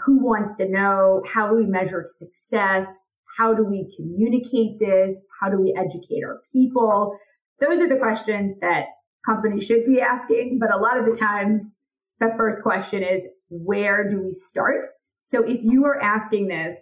Who 0.06 0.24
wants 0.24 0.54
to 0.56 0.68
know? 0.68 1.24
How 1.32 1.48
do 1.48 1.56
we 1.56 1.66
measure 1.66 2.06
success? 2.06 2.92
How 3.38 3.54
do 3.54 3.64
we 3.64 3.90
communicate 3.96 4.80
this? 4.80 5.16
How 5.40 5.50
do 5.50 5.62
we 5.62 5.74
educate 5.78 6.24
our 6.26 6.42
people? 6.52 7.18
Those 7.60 7.80
are 7.80 7.88
the 7.88 7.98
questions 7.98 8.56
that 8.62 8.88
companies 9.26 9.66
should 9.66 9.86
be 9.86 10.02
asking. 10.02 10.58
But 10.60 10.74
a 10.74 10.78
lot 10.78 10.98
of 10.98 11.06
the 11.06 11.18
times, 11.18 11.74
the 12.20 12.34
first 12.36 12.64
question 12.64 13.04
is, 13.04 13.26
where 13.50 14.10
do 14.10 14.22
we 14.22 14.32
start? 14.32 14.86
So 15.22 15.44
if 15.44 15.60
you 15.64 15.86
are 15.86 16.02
asking 16.02 16.48
this, 16.48 16.76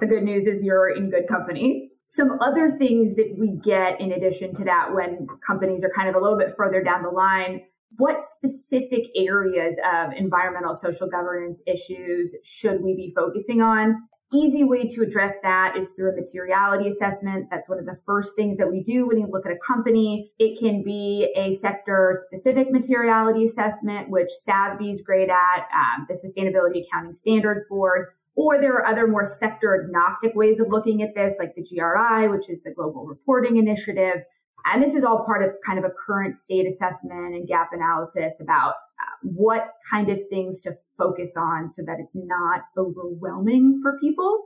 the 0.00 0.06
good 0.06 0.22
news 0.22 0.46
is 0.46 0.62
you're 0.62 0.88
in 0.88 1.10
good 1.10 1.28
company. 1.28 1.77
Some 2.08 2.38
other 2.40 2.70
things 2.70 3.16
that 3.16 3.36
we 3.38 3.58
get 3.62 4.00
in 4.00 4.12
addition 4.12 4.54
to 4.54 4.64
that 4.64 4.94
when 4.94 5.26
companies 5.46 5.84
are 5.84 5.90
kind 5.90 6.08
of 6.08 6.14
a 6.14 6.18
little 6.18 6.38
bit 6.38 6.50
further 6.56 6.82
down 6.82 7.02
the 7.02 7.10
line, 7.10 7.60
what 7.96 8.24
specific 8.24 9.04
areas 9.14 9.76
of 9.92 10.12
environmental 10.14 10.74
social 10.74 11.08
governance 11.08 11.62
issues 11.66 12.34
should 12.44 12.82
we 12.82 12.94
be 12.94 13.12
focusing 13.14 13.60
on? 13.60 14.08
Easy 14.32 14.64
way 14.64 14.86
to 14.86 15.02
address 15.02 15.34
that 15.42 15.74
is 15.76 15.90
through 15.92 16.12
a 16.12 16.14
materiality 16.14 16.88
assessment. 16.88 17.48
That's 17.50 17.68
one 17.68 17.78
of 17.78 17.86
the 17.86 17.98
first 18.06 18.36
things 18.36 18.58
that 18.58 18.70
we 18.70 18.82
do 18.82 19.06
when 19.06 19.18
you 19.18 19.26
look 19.26 19.46
at 19.46 19.52
a 19.52 19.58
company. 19.66 20.32
It 20.38 20.58
can 20.58 20.82
be 20.82 21.32
a 21.34 21.54
sector 21.54 22.14
specific 22.26 22.70
materiality 22.70 23.44
assessment, 23.44 24.10
which 24.10 24.28
SASB 24.46 24.90
is 24.90 25.00
great 25.00 25.30
at, 25.30 25.66
um, 25.74 26.06
the 26.08 26.14
Sustainability 26.14 26.86
Accounting 26.86 27.14
Standards 27.14 27.62
Board. 27.70 28.08
Or 28.38 28.60
there 28.60 28.74
are 28.74 28.86
other 28.86 29.08
more 29.08 29.24
sector 29.24 29.82
agnostic 29.82 30.36
ways 30.36 30.60
of 30.60 30.68
looking 30.68 31.02
at 31.02 31.16
this, 31.16 31.34
like 31.40 31.56
the 31.56 31.64
GRI, 31.64 32.28
which 32.28 32.48
is 32.48 32.62
the 32.62 32.70
Global 32.70 33.04
Reporting 33.04 33.56
Initiative. 33.56 34.22
And 34.64 34.80
this 34.80 34.94
is 34.94 35.02
all 35.02 35.24
part 35.26 35.42
of 35.42 35.56
kind 35.66 35.76
of 35.76 35.84
a 35.84 35.90
current 35.90 36.36
state 36.36 36.64
assessment 36.64 37.34
and 37.34 37.48
gap 37.48 37.70
analysis 37.72 38.34
about 38.40 38.74
uh, 39.00 39.16
what 39.22 39.72
kind 39.90 40.08
of 40.08 40.20
things 40.30 40.60
to 40.60 40.72
focus 40.96 41.34
on 41.36 41.72
so 41.72 41.82
that 41.82 41.96
it's 41.98 42.14
not 42.14 42.60
overwhelming 42.76 43.80
for 43.82 43.98
people. 43.98 44.44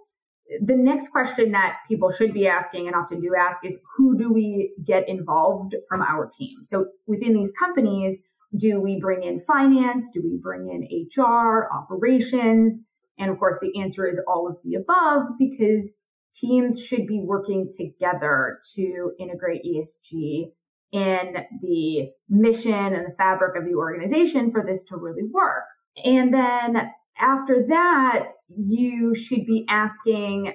The 0.62 0.76
next 0.76 1.08
question 1.08 1.52
that 1.52 1.80
people 1.86 2.10
should 2.10 2.32
be 2.32 2.48
asking 2.48 2.86
and 2.86 2.96
often 2.96 3.20
do 3.20 3.34
ask 3.38 3.62
is 3.62 3.76
who 3.94 4.16
do 4.16 4.32
we 4.32 4.72
get 4.82 5.06
involved 5.06 5.74
from 5.86 6.00
our 6.00 6.30
team? 6.32 6.64
So 6.64 6.86
within 7.06 7.34
these 7.34 7.52
companies, 7.58 8.20
do 8.56 8.80
we 8.80 8.98
bring 8.98 9.22
in 9.22 9.38
finance? 9.38 10.08
Do 10.14 10.22
we 10.24 10.38
bring 10.38 10.70
in 10.70 11.08
HR, 11.14 11.68
operations? 11.70 12.80
And 13.18 13.30
of 13.30 13.38
course, 13.38 13.58
the 13.60 13.80
answer 13.80 14.06
is 14.06 14.20
all 14.26 14.48
of 14.48 14.56
the 14.64 14.74
above 14.76 15.38
because 15.38 15.94
teams 16.34 16.82
should 16.82 17.06
be 17.06 17.20
working 17.22 17.70
together 17.76 18.58
to 18.74 19.12
integrate 19.18 19.62
ESG 19.64 20.52
in 20.92 21.36
the 21.62 22.10
mission 22.28 22.72
and 22.72 23.06
the 23.06 23.14
fabric 23.16 23.56
of 23.56 23.64
the 23.64 23.74
organization 23.74 24.50
for 24.50 24.64
this 24.66 24.82
to 24.84 24.96
really 24.96 25.24
work. 25.30 25.64
And 26.04 26.32
then 26.32 26.90
after 27.18 27.66
that, 27.68 28.28
you 28.48 29.14
should 29.14 29.46
be 29.46 29.64
asking 29.68 30.54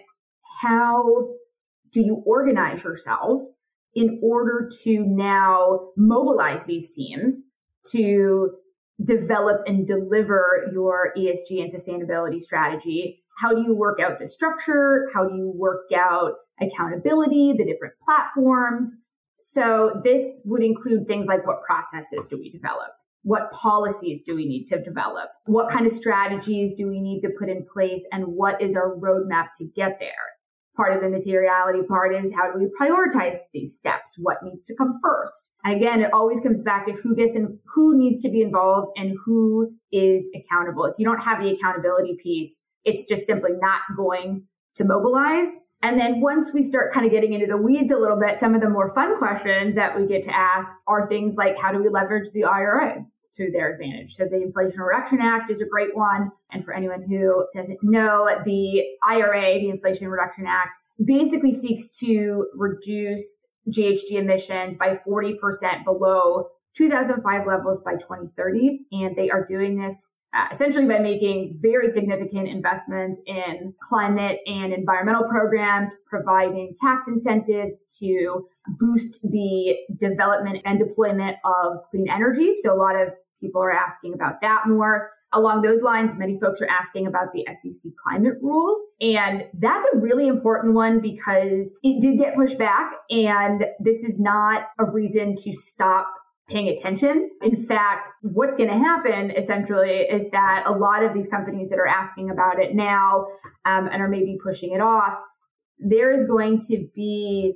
how 0.62 1.30
do 1.92 2.02
you 2.02 2.24
organize 2.26 2.84
yourself 2.84 3.40
in 3.94 4.20
order 4.24 4.70
to 4.84 5.04
now 5.06 5.90
mobilize 5.98 6.66
these 6.66 6.94
teams 6.96 7.46
to 7.92 8.52
develop 9.04 9.62
and 9.68 9.86
deliver 9.86 10.70
your 10.72 11.14
ESG 11.18 11.62
and 11.62 11.74
sustainability 11.74 12.42
strategy? 12.42 13.24
How 13.38 13.54
do 13.54 13.62
you 13.62 13.76
work 13.76 14.00
out 14.00 14.20
the 14.20 14.28
structure? 14.28 15.08
How 15.14 15.28
do 15.28 15.36
you 15.36 15.52
work 15.56 15.92
out 15.96 16.34
accountability, 16.60 17.54
the 17.54 17.66
different 17.66 17.94
platforms? 18.04 18.94
So 19.40 20.02
this 20.04 20.42
would 20.46 20.64
include 20.64 21.08
things 21.08 21.28
like 21.28 21.46
what 21.46 21.62
processes 21.64 22.26
do 22.28 22.38
we 22.38 22.50
develop? 22.50 22.90
What 23.22 23.52
policies 23.52 24.22
do 24.26 24.36
we 24.36 24.48
need 24.48 24.66
to 24.68 24.82
develop? 24.82 25.30
What 25.46 25.70
kind 25.70 25.86
of 25.86 25.92
strategies 25.92 26.74
do 26.76 26.88
we 26.88 27.00
need 27.00 27.22
to 27.22 27.30
put 27.38 27.50
in 27.50 27.66
place? 27.72 28.04
And 28.12 28.26
what 28.28 28.62
is 28.62 28.76
our 28.76 28.96
roadmap 28.96 29.48
to 29.60 29.66
get 29.76 30.00
there? 30.00 30.10
Part 30.78 30.94
of 30.94 31.02
the 31.02 31.10
materiality 31.10 31.82
part 31.88 32.14
is 32.14 32.34
how 32.36 32.52
do 32.52 32.60
we 32.60 32.68
prioritize 32.80 33.38
these 33.52 33.76
steps? 33.76 34.14
What 34.18 34.38
needs 34.44 34.66
to 34.68 34.76
come 34.76 35.00
first? 35.04 35.50
And 35.64 35.76
again, 35.76 36.02
it 36.02 36.14
always 36.14 36.40
comes 36.40 36.62
back 36.64 36.86
to 36.86 36.94
who 36.94 37.16
gets 37.16 37.36
in, 37.36 37.58
who 37.74 37.98
needs 37.98 38.20
to 38.22 38.30
be 38.30 38.42
involved 38.42 38.92
and 38.96 39.18
who 39.26 39.74
is 39.92 40.30
accountable. 40.36 40.86
If 40.86 41.00
you 41.00 41.06
don't 41.06 41.24
have 41.24 41.42
the 41.42 41.50
accountability 41.50 42.18
piece, 42.22 42.60
it's 42.86 43.06
just 43.06 43.26
simply 43.26 43.52
not 43.60 43.82
going 43.98 44.44
to 44.76 44.86
mobilize 44.86 45.50
and 45.84 46.00
then 46.00 46.22
once 46.22 46.52
we 46.54 46.64
start 46.64 46.92
kind 46.92 47.06
of 47.06 47.12
getting 47.12 47.34
into 47.34 47.46
the 47.46 47.58
weeds 47.58 47.92
a 47.92 47.98
little 47.98 48.20
bit, 48.20 48.40
some 48.40 48.56
of 48.56 48.62
the 48.62 48.70
more 48.70 48.94
fun 48.96 49.18
questions 49.20 49.76
that 49.76 49.98
we 49.98 50.08
get 50.08 50.24
to 50.24 50.36
ask 50.36 50.76
are 50.88 51.08
things 51.08 51.36
like 51.36 51.60
how 51.60 51.72
do 51.72 51.82
we 51.82 51.90
leverage 51.90 52.32
the 52.34 52.46
IRA 52.46 53.06
to 53.36 53.52
their 53.52 53.74
advantage? 53.74 54.16
So 54.16 54.26
the 54.26 54.42
Inflation 54.42 54.82
Reduction 54.82 55.22
Act 55.22 55.52
is 55.52 55.62
a 55.62 55.68
great 55.68 55.96
one. 55.96 56.32
And 56.52 56.66
for 56.66 56.74
anyone 56.74 57.04
who 57.08 57.46
doesn't 57.54 57.78
know, 57.84 58.28
the 58.44 58.84
IRA, 59.08 59.60
the 59.60 59.70
Inflation 59.70 60.08
Reduction 60.08 60.48
Act, 60.48 60.80
basically 61.04 61.52
seeks 61.52 61.96
to 62.00 62.48
reduce 62.56 63.46
GHG 63.70 64.14
emissions 64.14 64.78
by 64.78 65.00
40% 65.08 65.84
below 65.84 66.48
2005 66.76 67.46
levels 67.46 67.80
by 67.82 67.94
2030. 67.94 68.88
And 68.94 69.16
they 69.16 69.30
are 69.30 69.46
doing 69.46 69.78
this 69.78 70.12
Uh, 70.38 70.46
essentially 70.52 70.86
by 70.86 71.00
making 71.00 71.58
very 71.60 71.88
significant 71.88 72.48
investments 72.48 73.20
in 73.26 73.74
climate 73.82 74.38
and 74.46 74.72
environmental 74.72 75.28
programs, 75.28 75.96
providing 76.06 76.76
tax 76.80 77.08
incentives 77.08 77.84
to 78.00 78.48
boost 78.78 79.20
the 79.24 79.76
development 80.00 80.62
and 80.64 80.78
deployment 80.78 81.38
of 81.44 81.78
clean 81.90 82.08
energy. 82.08 82.54
So 82.62 82.72
a 82.72 82.78
lot 82.78 82.96
of 82.96 83.14
people 83.42 83.64
are 83.64 83.74
asking 83.74 84.14
about 84.14 84.42
that 84.42 84.68
more. 84.68 85.10
Along 85.34 85.64
those 85.64 85.82
lines, 85.82 86.14
many 86.16 86.40
folks 86.40 86.62
are 86.62 86.70
asking 86.70 87.08
about 87.08 87.34
the 87.34 87.44
SEC 87.48 87.92
climate 88.04 88.36
rule. 88.40 88.80
And 89.02 89.44
that's 89.60 89.88
a 89.92 89.98
really 89.98 90.28
important 90.28 90.76
one 90.76 91.00
because 91.00 91.76
it 91.82 92.00
did 92.00 92.20
get 92.20 92.36
pushed 92.36 92.60
back. 92.60 92.94
And 93.10 93.66
this 93.80 94.04
is 94.04 94.20
not 94.20 94.68
a 94.78 94.86
reason 94.92 95.34
to 95.36 95.54
stop 95.54 96.08
paying 96.50 96.70
attention. 96.70 97.30
In 97.42 97.56
fact, 97.56 98.10
what's 98.22 98.56
going 98.56 98.70
to 98.70 98.78
happen 98.78 99.32
essentially 99.32 100.00
is 100.00 100.30
that 100.32 100.64
a 100.66 100.72
lot 100.72 101.04
of 101.04 101.14
these 101.14 101.28
companies 101.28 101.70
that 101.70 101.80
are 101.80 101.88
asking 101.88 102.30
about 102.30 102.60
it 102.60 102.74
now 102.74 103.28
um, 103.66 103.90
and 103.92 104.02
are 104.02 104.08
maybe 104.08 104.38
pushing 104.42 104.72
it 104.72 104.82
off, 104.82 105.22
there 105.78 106.10
is 106.10 106.26
going 106.26 106.60
to 106.68 106.88
be 106.96 107.54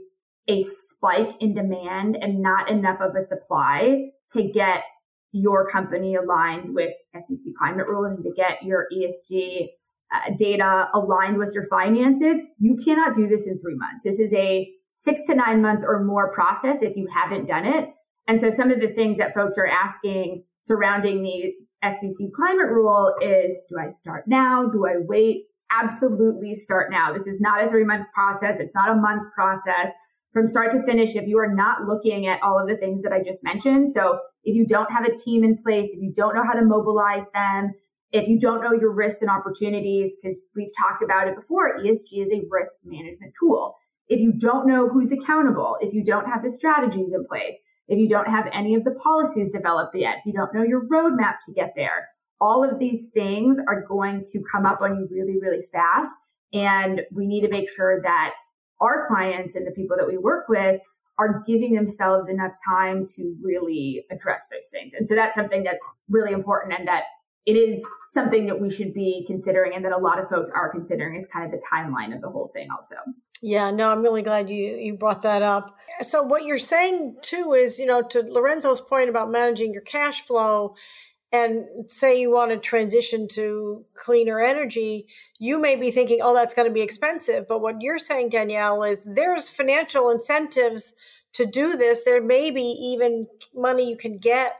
a 0.49 0.63
spike 0.89 1.35
in 1.39 1.53
demand 1.53 2.17
and 2.21 2.41
not 2.41 2.69
enough 2.69 2.99
of 2.99 3.15
a 3.15 3.21
supply 3.21 4.09
to 4.33 4.43
get 4.43 4.83
your 5.31 5.67
company 5.69 6.15
aligned 6.15 6.75
with 6.75 6.91
SEC 7.15 7.53
climate 7.57 7.87
rules 7.87 8.11
and 8.11 8.23
to 8.23 8.31
get 8.35 8.61
your 8.63 8.87
ESG 8.93 9.67
uh, 10.13 10.31
data 10.37 10.89
aligned 10.93 11.37
with 11.37 11.53
your 11.53 11.65
finances. 11.67 12.41
You 12.59 12.77
cannot 12.83 13.15
do 13.15 13.27
this 13.27 13.47
in 13.47 13.57
three 13.59 13.75
months. 13.75 14.03
This 14.03 14.19
is 14.19 14.33
a 14.33 14.69
six 14.91 15.21
to 15.27 15.35
nine 15.35 15.61
month 15.61 15.85
or 15.87 16.03
more 16.03 16.33
process 16.33 16.81
if 16.81 16.97
you 16.97 17.07
haven't 17.07 17.47
done 17.47 17.65
it. 17.65 17.89
And 18.27 18.39
so 18.39 18.49
some 18.49 18.71
of 18.71 18.79
the 18.79 18.89
things 18.89 19.17
that 19.17 19.33
folks 19.33 19.57
are 19.57 19.67
asking 19.67 20.43
surrounding 20.59 21.23
the 21.23 21.53
SEC 21.83 22.27
climate 22.35 22.69
rule 22.69 23.13
is, 23.21 23.63
do 23.69 23.75
I 23.79 23.89
start 23.89 24.25
now? 24.27 24.67
Do 24.67 24.85
I 24.85 24.97
wait? 24.99 25.45
Absolutely 25.71 26.53
start 26.53 26.91
now. 26.91 27.13
This 27.13 27.27
is 27.27 27.41
not 27.41 27.63
a 27.63 27.69
three 27.69 27.83
month 27.83 28.05
process. 28.13 28.59
It's 28.59 28.75
not 28.75 28.89
a 28.89 28.95
month 28.95 29.33
process 29.33 29.91
from 30.33 30.45
start 30.45 30.71
to 30.71 30.83
finish 30.83 31.15
if 31.15 31.27
you 31.27 31.39
are 31.39 31.53
not 31.53 31.85
looking 31.87 32.27
at 32.27 32.41
all 32.41 32.59
of 32.59 32.67
the 32.67 32.77
things 32.77 33.03
that 33.03 33.11
I 33.11 33.21
just 33.21 33.43
mentioned. 33.43 33.91
So 33.91 34.19
if 34.43 34.55
you 34.55 34.65
don't 34.65 34.91
have 34.91 35.05
a 35.05 35.15
team 35.15 35.43
in 35.43 35.57
place, 35.57 35.89
if 35.91 36.01
you 36.01 36.13
don't 36.15 36.35
know 36.35 36.43
how 36.43 36.53
to 36.53 36.63
mobilize 36.63 37.25
them, 37.33 37.71
if 38.11 38.27
you 38.27 38.39
don't 38.39 38.61
know 38.61 38.73
your 38.73 38.93
risks 38.93 39.21
and 39.21 39.31
opportunities, 39.31 40.15
because 40.21 40.41
we've 40.55 40.71
talked 40.77 41.01
about 41.01 41.27
it 41.27 41.35
before, 41.35 41.77
ESG 41.77 42.25
is 42.25 42.31
a 42.31 42.41
risk 42.49 42.71
management 42.83 43.33
tool. 43.39 43.75
If 44.07 44.19
you 44.19 44.33
don't 44.33 44.67
know 44.67 44.89
who's 44.89 45.11
accountable, 45.11 45.77
if 45.79 45.93
you 45.93 46.03
don't 46.03 46.29
have 46.29 46.43
the 46.43 46.51
strategies 46.51 47.13
in 47.13 47.25
place, 47.25 47.55
if 47.91 47.99
you 47.99 48.07
don't 48.07 48.27
have 48.29 48.47
any 48.53 48.73
of 48.73 48.85
the 48.85 48.91
policies 48.91 49.51
developed 49.51 49.93
yet, 49.95 50.19
if 50.19 50.25
you 50.25 50.31
don't 50.31 50.53
know 50.53 50.63
your 50.63 50.87
roadmap 50.87 51.35
to 51.45 51.51
get 51.51 51.73
there, 51.75 52.07
all 52.39 52.63
of 52.63 52.79
these 52.79 53.07
things 53.13 53.59
are 53.67 53.85
going 53.85 54.23
to 54.31 54.41
come 54.49 54.65
up 54.65 54.81
on 54.81 54.95
you 54.95 55.09
really, 55.11 55.37
really 55.41 55.61
fast. 55.73 56.15
And 56.53 57.01
we 57.11 57.27
need 57.27 57.41
to 57.41 57.49
make 57.49 57.69
sure 57.69 58.01
that 58.01 58.33
our 58.79 59.05
clients 59.07 59.55
and 59.55 59.67
the 59.67 59.71
people 59.71 59.97
that 59.97 60.07
we 60.07 60.17
work 60.17 60.45
with 60.47 60.79
are 61.19 61.43
giving 61.45 61.75
themselves 61.75 62.29
enough 62.29 62.53
time 62.65 63.05
to 63.15 63.35
really 63.43 64.05
address 64.09 64.45
those 64.49 64.69
things. 64.71 64.93
And 64.93 65.07
so 65.07 65.13
that's 65.13 65.35
something 65.35 65.63
that's 65.63 65.87
really 66.09 66.31
important 66.31 66.73
and 66.79 66.87
that 66.87 67.03
it 67.45 67.57
is 67.57 67.85
something 68.09 68.45
that 68.47 68.61
we 68.61 68.69
should 68.69 68.93
be 68.93 69.25
considering 69.27 69.75
and 69.75 69.83
that 69.83 69.91
a 69.91 69.97
lot 69.97 70.17
of 70.17 70.29
folks 70.29 70.49
are 70.49 70.71
considering 70.71 71.17
is 71.17 71.27
kind 71.27 71.45
of 71.45 71.51
the 71.51 71.61
timeline 71.69 72.15
of 72.15 72.21
the 72.21 72.29
whole 72.29 72.51
thing 72.53 72.69
also. 72.71 72.95
Yeah, 73.41 73.71
no, 73.71 73.89
I'm 73.89 74.03
really 74.03 74.21
glad 74.21 74.49
you 74.49 74.75
you 74.75 74.93
brought 74.93 75.23
that 75.23 75.41
up. 75.41 75.75
So 76.03 76.21
what 76.21 76.45
you're 76.45 76.59
saying 76.59 77.17
too 77.21 77.53
is, 77.53 77.79
you 77.79 77.87
know, 77.87 78.03
to 78.03 78.21
Lorenzo's 78.21 78.81
point 78.81 79.09
about 79.09 79.31
managing 79.31 79.73
your 79.73 79.81
cash 79.81 80.21
flow, 80.21 80.75
and 81.31 81.65
say 81.87 82.19
you 82.19 82.29
want 82.29 82.51
to 82.51 82.57
transition 82.57 83.27
to 83.29 83.85
cleaner 83.95 84.39
energy, 84.39 85.07
you 85.39 85.59
may 85.59 85.75
be 85.75 85.89
thinking, 85.89 86.19
oh, 86.21 86.33
that's 86.33 86.53
going 86.53 86.67
to 86.67 86.73
be 86.73 86.81
expensive. 86.81 87.47
But 87.47 87.61
what 87.61 87.81
you're 87.81 87.97
saying, 87.97 88.29
Danielle, 88.29 88.83
is 88.83 89.03
there's 89.05 89.47
financial 89.47 90.09
incentives 90.09 90.93
to 91.33 91.45
do 91.45 91.77
this. 91.77 92.03
There 92.03 92.21
may 92.21 92.51
be 92.51 92.63
even 92.63 93.27
money 93.55 93.89
you 93.89 93.95
can 93.95 94.17
get 94.17 94.57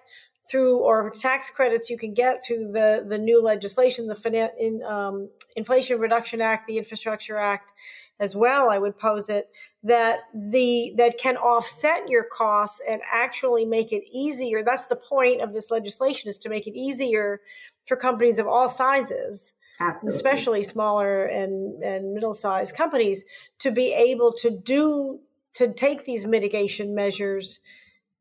through 0.49 0.79
or 0.79 1.11
tax 1.11 1.49
credits 1.49 1.89
you 1.89 1.97
can 1.97 2.13
get 2.13 2.43
through 2.43 2.71
the, 2.71 3.05
the 3.07 3.17
new 3.17 3.41
legislation, 3.41 4.07
the 4.07 4.15
finan- 4.15 4.57
in, 4.57 4.81
um, 4.83 5.29
Inflation 5.55 5.99
Reduction 5.99 6.41
Act, 6.41 6.67
the 6.67 6.77
Infrastructure 6.77 7.37
Act 7.37 7.73
as 8.21 8.35
well, 8.35 8.69
I 8.69 8.77
would 8.77 8.99
pose 8.99 9.29
it, 9.29 9.49
that 9.83 10.19
the 10.33 10.93
that 10.97 11.17
can 11.17 11.37
offset 11.37 12.07
your 12.07 12.23
costs 12.23 12.79
and 12.87 13.01
actually 13.11 13.65
make 13.65 13.91
it 13.91 14.03
easier. 14.11 14.63
That's 14.63 14.85
the 14.85 14.95
point 14.95 15.41
of 15.41 15.53
this 15.53 15.71
legislation 15.71 16.29
is 16.29 16.37
to 16.39 16.49
make 16.49 16.67
it 16.67 16.77
easier 16.77 17.41
for 17.87 17.97
companies 17.97 18.37
of 18.37 18.45
all 18.47 18.69
sizes, 18.69 19.53
Absolutely. 19.79 20.15
especially 20.15 20.63
smaller 20.63 21.25
and, 21.25 21.81
and 21.83 22.13
middle-sized 22.13 22.75
companies, 22.75 23.23
to 23.57 23.71
be 23.71 23.91
able 23.91 24.31
to 24.33 24.51
do 24.51 25.21
to 25.53 25.73
take 25.73 26.05
these 26.05 26.25
mitigation 26.25 26.93
measures 26.93 27.59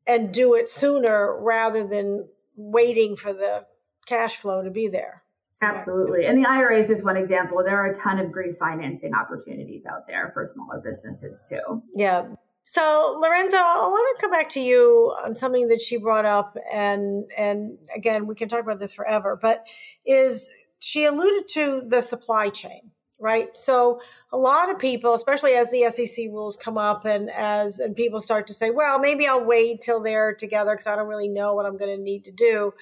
and 0.07 0.33
do 0.33 0.55
it 0.55 0.67
sooner 0.67 1.39
rather 1.39 1.85
than 1.87 2.27
waiting 2.55 3.15
for 3.15 3.33
the 3.33 3.65
cash 4.07 4.35
flow 4.35 4.63
to 4.63 4.71
be 4.71 4.87
there. 4.87 5.21
Absolutely. 5.61 6.25
And 6.25 6.37
the 6.37 6.49
IRA 6.49 6.79
is 6.79 6.87
just 6.87 7.03
one 7.03 7.17
example. 7.17 7.61
There 7.63 7.77
are 7.77 7.91
a 7.91 7.95
ton 7.95 8.19
of 8.19 8.31
green 8.31 8.53
financing 8.53 9.13
opportunities 9.13 9.85
out 9.85 10.07
there 10.07 10.29
for 10.33 10.43
smaller 10.43 10.81
businesses 10.83 11.45
too. 11.47 11.83
Yeah. 11.95 12.27
So 12.65 13.19
Lorenzo, 13.21 13.57
I 13.57 13.87
want 13.87 14.17
to 14.17 14.21
come 14.21 14.31
back 14.31 14.49
to 14.49 14.59
you 14.59 15.13
on 15.23 15.35
something 15.35 15.67
that 15.67 15.81
she 15.81 15.97
brought 15.97 16.25
up 16.25 16.57
and 16.71 17.29
and 17.37 17.77
again, 17.95 18.27
we 18.27 18.35
can 18.35 18.49
talk 18.49 18.61
about 18.61 18.79
this 18.79 18.93
forever, 18.93 19.37
but 19.39 19.65
is 20.05 20.49
she 20.79 21.05
alluded 21.05 21.47
to 21.49 21.81
the 21.87 22.01
supply 22.01 22.49
chain, 22.49 22.91
right? 23.19 23.55
So 23.55 24.01
a 24.31 24.37
lot 24.37 24.71
of 24.71 24.79
people, 24.79 25.13
especially 25.13 25.53
as 25.53 25.69
the 25.69 25.89
SEC 25.89 26.27
rules 26.29 26.55
come 26.55 26.77
up 26.77 27.05
and 27.05 27.29
as 27.29 27.79
and 27.79 27.95
people 27.95 28.19
start 28.19 28.47
to 28.47 28.53
say, 28.53 28.71
well, 28.71 28.99
maybe 28.99 29.27
I'll 29.27 29.43
wait 29.43 29.81
till 29.81 30.01
they're 30.01 30.33
together 30.33 30.71
because 30.71 30.87
I 30.87 30.95
don't 30.95 31.07
really 31.07 31.27
know 31.27 31.53
what 31.53 31.65
I'm 31.65 31.77
going 31.77 31.95
to 31.95 32.01
need 32.01 32.23
to 32.25 32.31
do. 32.31 32.73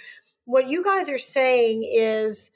What 0.45 0.69
you 0.69 0.83
guys 0.83 1.09
are 1.09 1.17
saying 1.17 1.83
is 1.83 2.51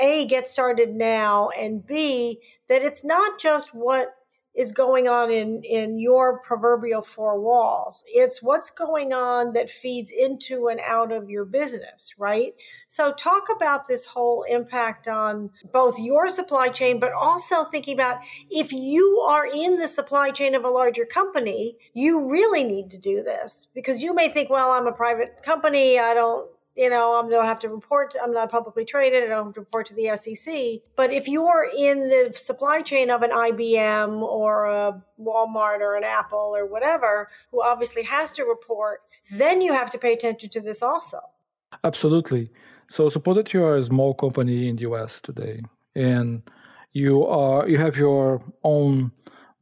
a 0.00 0.26
get 0.26 0.48
started 0.48 0.94
now 0.94 1.48
and 1.50 1.86
b 1.86 2.40
that 2.68 2.82
it's 2.82 3.04
not 3.04 3.38
just 3.38 3.74
what 3.74 4.14
is 4.56 4.72
going 4.72 5.06
on 5.06 5.30
in 5.30 5.62
in 5.62 5.98
your 5.98 6.38
proverbial 6.40 7.02
four 7.02 7.38
walls. 7.38 8.02
It's 8.06 8.42
what's 8.42 8.70
going 8.70 9.12
on 9.12 9.52
that 9.52 9.68
feeds 9.68 10.10
into 10.10 10.68
and 10.68 10.80
out 10.80 11.12
of 11.12 11.28
your 11.28 11.44
business 11.44 12.14
right? 12.18 12.54
So 12.88 13.12
talk 13.12 13.44
about 13.54 13.86
this 13.86 14.06
whole 14.06 14.44
impact 14.44 15.06
on 15.06 15.50
both 15.72 15.98
your 15.98 16.28
supply 16.28 16.68
chain 16.68 16.98
but 16.98 17.12
also 17.12 17.64
thinking 17.64 17.94
about 17.94 18.20
if 18.50 18.72
you 18.72 19.22
are 19.28 19.46
in 19.46 19.76
the 19.76 19.88
supply 19.88 20.30
chain 20.30 20.54
of 20.54 20.64
a 20.64 20.70
larger 20.70 21.04
company 21.04 21.76
you 21.92 22.30
really 22.30 22.64
need 22.64 22.90
to 22.90 22.98
do 22.98 23.22
this 23.22 23.66
because 23.74 24.02
you 24.02 24.14
may 24.14 24.28
think 24.28 24.48
well 24.48 24.70
i'm 24.70 24.86
a 24.86 24.92
private 24.92 25.42
company. 25.42 25.98
I 25.98 26.14
don't 26.14 26.48
you 26.76 26.90
know, 26.90 27.18
um, 27.18 27.26
I 27.26 27.30
don't 27.30 27.46
have 27.46 27.58
to 27.60 27.68
report. 27.68 28.14
I'm 28.22 28.32
not 28.32 28.50
publicly 28.50 28.84
traded. 28.84 29.24
I 29.24 29.28
don't 29.28 29.46
have 29.46 29.54
to 29.54 29.60
report 29.60 29.86
to 29.86 29.94
the 29.94 30.16
SEC. 30.16 30.82
But 30.94 31.12
if 31.12 31.26
you're 31.26 31.68
in 31.76 32.08
the 32.08 32.32
supply 32.36 32.82
chain 32.82 33.10
of 33.10 33.22
an 33.22 33.30
IBM 33.30 34.20
or 34.20 34.66
a 34.66 35.02
Walmart 35.18 35.80
or 35.80 35.96
an 35.96 36.04
Apple 36.04 36.54
or 36.54 36.66
whatever, 36.66 37.28
who 37.50 37.62
obviously 37.62 38.02
has 38.04 38.32
to 38.32 38.44
report, 38.44 39.00
then 39.32 39.60
you 39.60 39.72
have 39.72 39.90
to 39.90 39.98
pay 39.98 40.12
attention 40.12 40.50
to 40.50 40.60
this 40.60 40.82
also. 40.82 41.18
Absolutely. 41.82 42.50
So 42.88 43.08
suppose 43.08 43.36
that 43.36 43.52
you 43.52 43.64
are 43.64 43.76
a 43.76 43.82
small 43.82 44.14
company 44.14 44.68
in 44.68 44.76
the 44.76 44.82
US 44.82 45.20
today 45.20 45.62
and 45.94 46.42
you 46.92 47.24
are 47.24 47.68
you 47.68 47.78
have 47.78 47.96
your 47.96 48.40
own 48.62 49.10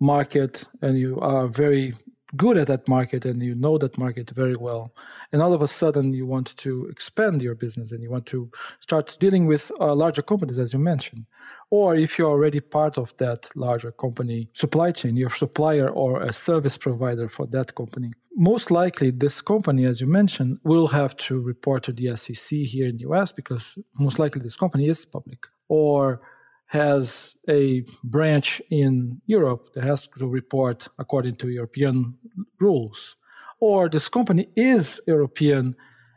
market 0.01 0.65
and 0.83 0.99
you 0.99 1.19
are 1.21 1.47
very 1.47 1.95
good 2.37 2.59
at 2.59 2.67
that 2.67 2.89
market 2.89 3.25
and 3.25 3.43
you 3.43 3.55
know 3.55 3.79
that 3.79 3.97
market 3.97 4.31
very 4.31 4.57
well 4.57 4.93
and 5.35 5.43
all 5.43 5.53
of 5.53 5.63
a 5.63 5.69
sudden 5.69 6.15
you 6.15 6.27
want 6.27 6.57
to 6.57 6.87
expand 6.87 7.43
your 7.43 7.57
business 7.57 7.91
and 7.91 8.01
you 8.01 8.09
want 8.09 8.25
to 8.27 8.49
start 8.79 9.17
dealing 9.19 9.47
with 9.47 9.73
uh, 9.81 9.93
larger 9.93 10.23
companies 10.23 10.61
as 10.61 10.73
you 10.73 10.79
mentioned. 10.79 11.27
Or 11.71 11.97
if 11.97 12.17
you're 12.17 12.31
already 12.31 12.61
part 12.61 12.97
of 12.97 13.13
that 13.17 13.51
larger 13.57 13.91
company 13.91 14.49
supply 14.53 14.93
chain 14.93 15.17
your 15.17 15.31
supplier 15.31 15.89
or 15.89 16.23
a 16.23 16.33
service 16.33 16.79
provider 16.79 17.29
for 17.29 17.47
that 17.49 17.75
company 17.75 18.13
most 18.37 18.71
likely 18.71 19.11
this 19.11 19.41
company 19.41 19.85
as 19.85 20.01
you 20.01 20.07
mentioned 20.07 20.59
will 20.65 20.89
have 20.89 21.17
to 21.17 21.41
report 21.41 21.83
to 21.85 21.93
the 21.93 22.17
sec 22.17 22.59
here 22.75 22.89
in 22.89 22.97
the 22.97 23.05
us 23.05 23.33
because 23.33 23.79
most 23.99 24.19
likely 24.19 24.41
this 24.41 24.57
company 24.57 24.89
is 24.89 25.05
public 25.05 25.41
or 25.69 26.21
has 26.67 27.35
a 27.49 27.85
branch 28.03 28.61
in 28.71 29.21
Europe 29.27 29.73
that 29.75 29.85
has 29.85 30.09
to 30.19 30.27
report 30.27 30.89
according 30.99 31.37
to 31.37 31.49
European 31.49 32.15
rules, 32.59 33.17
or 33.61 33.89
this 33.89 34.09
company 34.09 34.49
is 34.57 35.01
European 35.07 35.75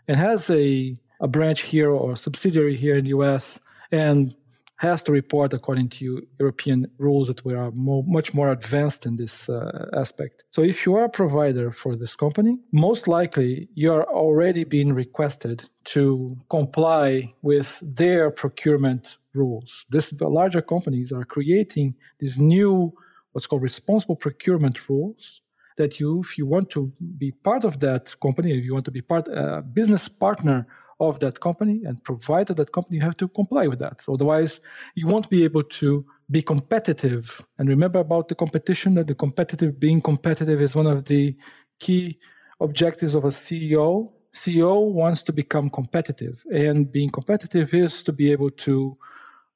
and 0.07 0.17
has 0.17 0.49
a, 0.49 0.97
a 1.21 1.27
branch 1.27 1.61
here 1.61 1.91
or 1.91 2.15
subsidiary 2.15 2.75
here 2.75 2.97
in 2.97 3.05
the 3.05 3.11
US 3.11 3.59
and 3.91 4.35
has 4.77 5.01
to 5.01 5.11
report 5.11 5.53
according 5.53 5.89
to 5.89 6.21
European 6.39 6.87
rules 6.99 7.27
that 7.27 7.43
we 7.43 7.53
are 7.55 7.71
much 7.71 8.33
more 8.33 8.51
advanced 8.51 9.07
in 9.07 9.15
this 9.15 9.49
uh, 9.49 9.89
aspect. 9.93 10.43
So 10.51 10.61
if 10.61 10.85
you 10.85 10.95
are 10.95 11.05
a 11.05 11.09
provider 11.09 11.71
for 11.71 11.95
this 11.95 12.15
company, 12.15 12.59
most 12.71 13.07
likely 13.07 13.67
you 13.73 13.91
are 13.91 14.03
already 14.03 14.63
being 14.63 14.93
requested 14.93 15.67
to 15.85 16.37
comply 16.49 17.33
with 17.41 17.79
their 17.81 18.29
procurement 18.29 19.17
rules. 19.33 19.85
This 19.89 20.11
the 20.11 20.27
larger 20.27 20.61
companies 20.61 21.11
are 21.11 21.25
creating 21.25 21.95
these 22.19 22.37
new 22.37 22.93
what's 23.31 23.47
called 23.47 23.63
responsible 23.63 24.15
procurement 24.15 24.89
rules 24.89 25.41
that 25.77 25.99
you 25.99 26.21
if 26.21 26.37
you 26.37 26.45
want 26.45 26.69
to 26.69 26.91
be 27.17 27.31
part 27.31 27.63
of 27.63 27.79
that 27.79 28.13
company 28.19 28.57
if 28.57 28.63
you 28.65 28.73
want 28.73 28.85
to 28.85 28.91
be 28.91 29.01
part 29.01 29.27
a 29.27 29.57
uh, 29.57 29.61
business 29.61 30.07
partner 30.07 30.67
of 30.99 31.19
that 31.19 31.39
company 31.39 31.81
and 31.85 32.03
provide 32.03 32.47
to 32.47 32.53
that 32.55 32.71
company, 32.71 32.97
you 32.97 33.03
have 33.03 33.17
to 33.17 33.27
comply 33.27 33.67
with 33.67 33.79
that. 33.79 34.01
Otherwise, 34.07 34.59
you 34.95 35.07
won't 35.07 35.29
be 35.29 35.43
able 35.43 35.63
to 35.63 36.05
be 36.31 36.41
competitive. 36.41 37.41
And 37.57 37.69
remember 37.69 37.99
about 37.99 38.27
the 38.27 38.35
competition 38.35 38.95
that 38.95 39.07
the 39.07 39.15
competitive, 39.15 39.79
being 39.79 40.01
competitive 40.01 40.61
is 40.61 40.75
one 40.75 40.87
of 40.87 41.05
the 41.05 41.35
key 41.79 42.17
objectives 42.59 43.13
of 43.13 43.25
a 43.25 43.29
CEO. 43.29 44.11
CEO 44.33 44.91
wants 44.91 45.23
to 45.23 45.33
become 45.33 45.69
competitive, 45.69 46.43
and 46.51 46.91
being 46.91 47.09
competitive 47.09 47.73
is 47.73 48.03
to 48.03 48.11
be 48.11 48.31
able 48.31 48.51
to 48.51 48.95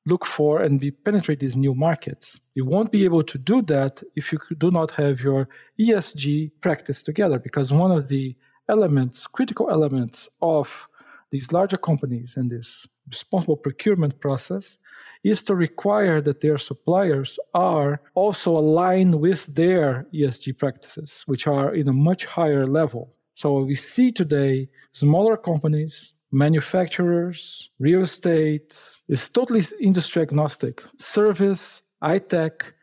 look 0.06 0.26
for 0.26 0.62
and 0.62 0.80
be 0.80 0.92
penetrate 0.92 1.40
these 1.40 1.56
new 1.56 1.76
markets. 1.76 2.40
You 2.56 2.66
won't 2.66 2.92
be 2.92 3.04
able 3.06 3.24
to 3.24 3.38
do 3.38 3.62
that 3.64 4.02
if 4.16 4.32
you 4.32 4.40
do 4.58 4.72
not 4.72 4.92
have 4.92 5.22
your 5.22 5.48
ESG 5.80 6.52
practice 6.62 7.04
together, 7.04 7.40
because 7.40 7.72
one 7.72 7.92
of 7.92 8.08
the 8.08 8.36
elements, 8.70 9.28
critical 9.28 9.70
elements 9.70 10.30
of 10.42 10.88
these 11.32 11.52
larger 11.52 11.78
companies 11.78 12.36
and 12.36 12.52
this 12.52 12.88
responsible 13.08 13.58
procurement 13.58 14.20
process 14.20 14.78
is 15.24 15.44
to 15.44 15.56
require 15.56 16.20
that 16.22 16.42
their 16.42 16.58
suppliers 16.58 17.38
are 17.54 18.02
also 18.16 18.58
aligned 18.58 19.16
with 19.16 19.46
their 19.54 20.08
ESG 20.14 20.58
practices, 20.58 21.24
which 21.28 21.48
are 21.48 21.74
in 21.76 21.88
a 21.88 21.94
much 21.94 22.26
higher 22.26 22.66
level. 22.66 23.14
So 23.36 23.60
we 23.64 23.76
see 23.76 24.12
today 24.12 24.68
smaller 24.94 25.38
companies, 25.38 26.14
manufacturers, 26.32 27.70
real 27.80 28.04
estate, 28.04 28.78
is 29.08 29.28
totally 29.30 29.66
industry 29.80 30.22
agnostic, 30.22 30.82
service, 30.98 31.82
high 32.02 32.20
tech, 32.20 32.74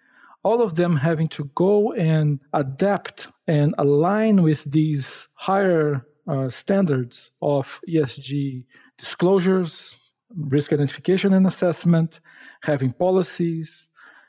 all 0.45 0.63
of 0.63 0.75
them 0.75 0.97
having 0.97 1.29
to 1.29 1.45
go 1.55 1.93
and 1.93 2.41
adapt 2.53 3.29
and 3.47 3.75
align 3.79 4.43
with 4.43 4.63
these 4.71 5.29
higher 5.35 6.07
uh, 6.27 6.51
standards 6.51 7.31
of 7.43 7.81
ESG 7.89 8.65
disclosures, 8.99 9.97
risk 10.37 10.73
identification 10.73 11.33
and 11.33 11.47
assessment, 11.47 12.21
having 12.63 12.93
policies, 12.93 13.89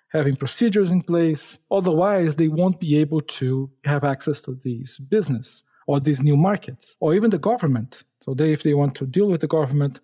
having 0.09 0.35
procedures 0.35 0.91
in 0.91 1.01
place. 1.01 1.59
Otherwise, 1.69 2.35
they 2.35 2.47
won't 2.47 2.79
be 2.79 2.97
able 2.97 3.21
to 3.21 3.69
have 3.83 4.03
access 4.03 4.41
to 4.41 4.57
these 4.63 4.97
business 5.09 5.63
or 5.89 5.99
these 5.99 6.21
new 6.21 6.37
markets, 6.37 6.95
or 6.99 7.15
even 7.15 7.31
the 7.31 7.43
government. 7.51 8.03
So 8.23 8.35
they, 8.35 8.53
if 8.53 8.61
they 8.61 8.75
want 8.75 8.93
to 8.99 9.07
deal 9.07 9.27
with 9.27 9.41
the 9.41 9.47
government, 9.47 10.01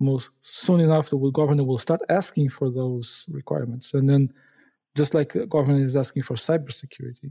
most 0.00 0.30
soon 0.42 0.80
enough, 0.80 1.10
the 1.10 1.16
government 1.40 1.68
will 1.68 1.78
start 1.78 2.00
asking 2.08 2.48
for 2.48 2.68
those 2.70 3.24
requirements, 3.30 3.94
and 3.94 4.10
then 4.10 4.32
just 4.96 5.14
like 5.14 5.32
the 5.34 5.46
government 5.46 5.86
is 5.86 5.94
asking 5.94 6.24
for 6.24 6.34
cybersecurity. 6.34 7.30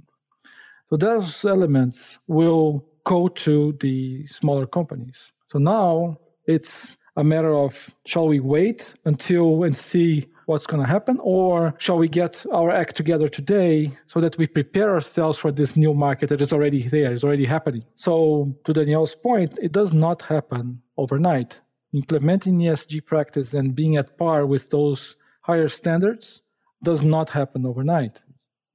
So 0.90 0.96
those 0.96 1.44
elements 1.44 2.18
will 2.28 2.86
go 3.04 3.28
to 3.46 3.54
the 3.82 4.26
smaller 4.28 4.68
companies. 4.68 5.34
So 5.52 5.60
now 5.60 6.18
it's 6.46 6.96
a 7.18 7.26
matter 7.26 7.54
of 7.66 7.74
shall 8.06 8.30
we 8.30 8.40
wait 8.40 8.94
until 9.04 9.66
and 9.66 9.76
see 9.76 10.28
what's 10.48 10.66
going 10.66 10.82
to 10.82 10.88
happen 10.88 11.20
or 11.22 11.76
shall 11.78 11.98
we 11.98 12.08
get 12.08 12.44
our 12.54 12.72
act 12.72 12.96
together 12.96 13.28
today 13.28 13.92
so 14.08 14.22
that 14.22 14.38
we 14.38 14.48
prepare 14.48 14.90
ourselves 14.94 15.38
for 15.38 15.52
this 15.52 15.76
new 15.76 15.94
market 15.94 16.30
that 16.30 16.42
is 16.42 16.54
already 16.54 16.88
there 16.88 17.14
is 17.14 17.24
already 17.24 17.46
happening? 17.46 17.84
So 17.96 18.56
to 18.66 18.74
danielle's 18.74 19.14
point 19.14 19.60
it 19.62 19.74
does 19.74 19.94
not 19.94 20.22
happen 20.22 20.82
overnight. 20.98 21.60
Implementing 21.94 22.60
esg 22.60 23.06
practice 23.06 23.54
and 23.54 23.76
being 23.76 23.98
at 23.98 24.18
par 24.18 24.46
with 24.46 24.70
those 24.70 25.18
higher 25.42 25.70
standards 25.70 26.42
does 26.82 27.04
not 27.04 27.30
happen 27.30 27.66
overnight. 27.66 28.16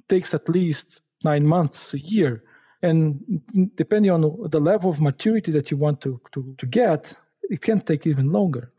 It 0.01 0.09
takes 0.11 0.35
at 0.35 0.49
least 0.49 1.01
nine 1.25 1.47
months 1.47 1.95
a 1.95 1.99
year. 1.99 2.43
And 2.83 3.41
depending 3.77 4.11
on 4.11 4.21
the 4.51 4.61
level 4.61 4.91
of 4.91 5.01
maturity 5.01 5.53
that 5.53 5.71
you 5.71 5.77
want 5.77 6.01
to, 6.03 6.21
to, 6.33 6.55
to 6.59 6.67
get, 6.67 7.15
it 7.45 7.61
can 7.63 7.81
take 7.81 8.07
even 8.07 8.33
longer. 8.33 8.73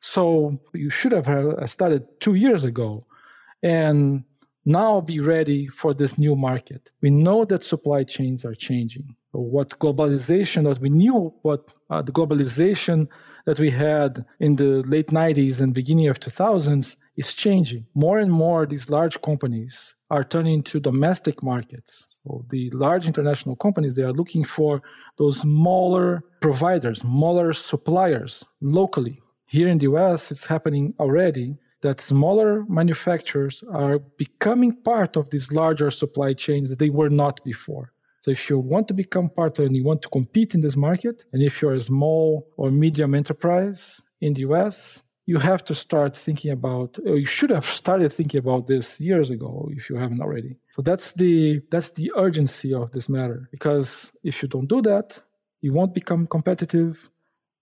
So 0.00 0.58
you 0.74 0.90
should 0.90 1.12
have 1.12 1.28
uh, 1.28 1.66
started 1.66 2.06
two 2.20 2.34
years 2.34 2.64
ago 2.64 3.06
and 3.62 4.24
now 4.64 5.00
be 5.00 5.20
ready 5.20 5.66
for 5.68 5.94
this 5.94 6.18
new 6.18 6.36
market. 6.36 6.90
We 7.00 7.10
know 7.10 7.44
that 7.46 7.62
supply 7.62 8.04
chains 8.04 8.44
are 8.44 8.54
changing. 8.54 9.14
What 9.32 9.78
globalization, 9.78 10.64
that 10.64 10.80
we 10.80 10.90
knew, 10.90 11.32
what 11.42 11.64
uh, 11.90 12.02
the 12.02 12.12
globalization 12.12 13.08
that 13.46 13.58
we 13.58 13.70
had 13.70 14.24
in 14.40 14.56
the 14.56 14.82
late 14.82 15.08
90s 15.08 15.60
and 15.60 15.72
beginning 15.72 16.08
of 16.08 16.20
2000s 16.20 16.96
is 17.16 17.34
changing. 17.34 17.86
More 17.94 18.18
and 18.18 18.30
more, 18.30 18.66
these 18.66 18.90
large 18.90 19.20
companies 19.22 19.94
are 20.10 20.24
turning 20.24 20.62
to 20.64 20.80
domestic 20.80 21.42
markets 21.42 22.08
so 22.28 22.44
the 22.50 22.70
large 22.70 23.06
international 23.06 23.56
companies 23.56 23.94
they 23.94 24.02
are 24.02 24.12
looking 24.12 24.44
for 24.44 24.82
those 25.18 25.40
smaller 25.40 26.22
providers, 26.40 27.00
smaller 27.00 27.52
suppliers 27.52 28.44
locally. 28.60 29.20
Here 29.48 29.68
in 29.68 29.78
the 29.78 29.86
US, 29.94 30.30
it's 30.30 30.44
happening 30.44 30.92
already 31.00 31.56
that 31.80 32.02
smaller 32.02 32.64
manufacturers 32.68 33.64
are 33.72 33.98
becoming 33.98 34.72
part 34.72 35.16
of 35.16 35.30
these 35.30 35.50
larger 35.50 35.90
supply 35.90 36.34
chains 36.34 36.68
that 36.68 36.78
they 36.78 36.90
were 36.90 37.08
not 37.08 37.42
before. 37.44 37.92
So 38.22 38.30
if 38.30 38.50
you 38.50 38.58
want 38.58 38.88
to 38.88 38.94
become 38.94 39.30
part 39.30 39.58
of 39.58 39.64
and 39.64 39.74
you 39.74 39.84
want 39.84 40.02
to 40.02 40.08
compete 40.10 40.54
in 40.54 40.60
this 40.60 40.76
market, 40.76 41.24
and 41.32 41.42
if 41.42 41.62
you're 41.62 41.72
a 41.72 41.80
small 41.80 42.46
or 42.58 42.70
medium 42.70 43.14
enterprise 43.14 44.02
in 44.20 44.34
the 44.34 44.42
US, 44.42 45.02
you 45.24 45.38
have 45.38 45.64
to 45.64 45.74
start 45.74 46.14
thinking 46.14 46.50
about 46.50 46.98
or 47.06 47.16
you 47.16 47.26
should 47.26 47.50
have 47.50 47.66
started 47.66 48.12
thinking 48.12 48.38
about 48.38 48.66
this 48.66 48.98
years 48.98 49.28
ago 49.30 49.68
if 49.76 49.90
you 49.90 49.96
haven't 49.96 50.22
already 50.22 50.56
so 50.74 50.80
that's 50.80 51.12
the 51.22 51.60
that's 51.70 51.90
the 51.90 52.10
urgency 52.16 52.72
of 52.72 52.90
this 52.92 53.10
matter 53.10 53.46
because 53.50 54.10
if 54.24 54.40
you 54.40 54.48
don't 54.48 54.68
do 54.68 54.80
that 54.80 55.20
you 55.60 55.70
won't 55.74 55.92
become 55.92 56.26
competitive 56.26 57.10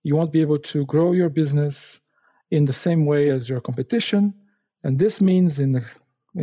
you 0.07 0.15
won't 0.17 0.33
be 0.39 0.43
able 0.47 0.61
to 0.73 0.79
grow 0.87 1.09
your 1.21 1.31
business 1.41 2.01
in 2.57 2.63
the 2.65 2.79
same 2.87 3.03
way 3.13 3.23
as 3.37 3.49
your 3.51 3.61
competition. 3.69 4.23
And 4.85 4.93
this 4.99 5.21
means 5.21 5.53
in 5.65 5.71
the 5.77 5.85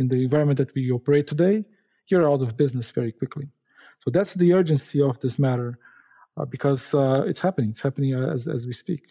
in 0.00 0.08
the 0.08 0.20
environment 0.26 0.58
that 0.58 0.74
we 0.74 0.82
operate 0.90 1.26
today 1.26 1.64
you're 2.08 2.30
out 2.30 2.42
of 2.42 2.56
business 2.56 2.90
very 2.90 3.12
quickly. 3.12 3.48
So 4.00 4.10
that's 4.10 4.34
the 4.34 4.52
urgency 4.52 5.00
of 5.00 5.18
this 5.20 5.38
matter 5.38 5.78
uh, 6.36 6.44
because 6.44 6.92
uh, 6.94 7.24
it's 7.26 7.40
happening. 7.40 7.70
It's 7.70 7.80
happening 7.80 8.14
as, 8.14 8.46
as 8.46 8.66
we 8.66 8.72
speak. 8.72 9.02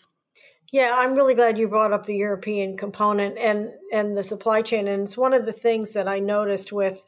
Yeah, 0.72 0.94
I'm 0.96 1.14
really 1.14 1.36
glad 1.36 1.58
you 1.58 1.68
brought 1.68 1.94
up 1.94 2.06
the 2.06 2.16
European 2.16 2.78
component 2.78 3.38
and 3.38 3.70
and 3.92 4.18
the 4.18 4.24
supply 4.24 4.62
chain. 4.64 4.88
And 4.88 5.04
it's 5.04 5.18
one 5.18 5.34
of 5.34 5.46
the 5.46 5.54
things 5.54 5.94
that 5.94 6.08
I 6.08 6.20
noticed 6.20 6.72
with 6.72 7.08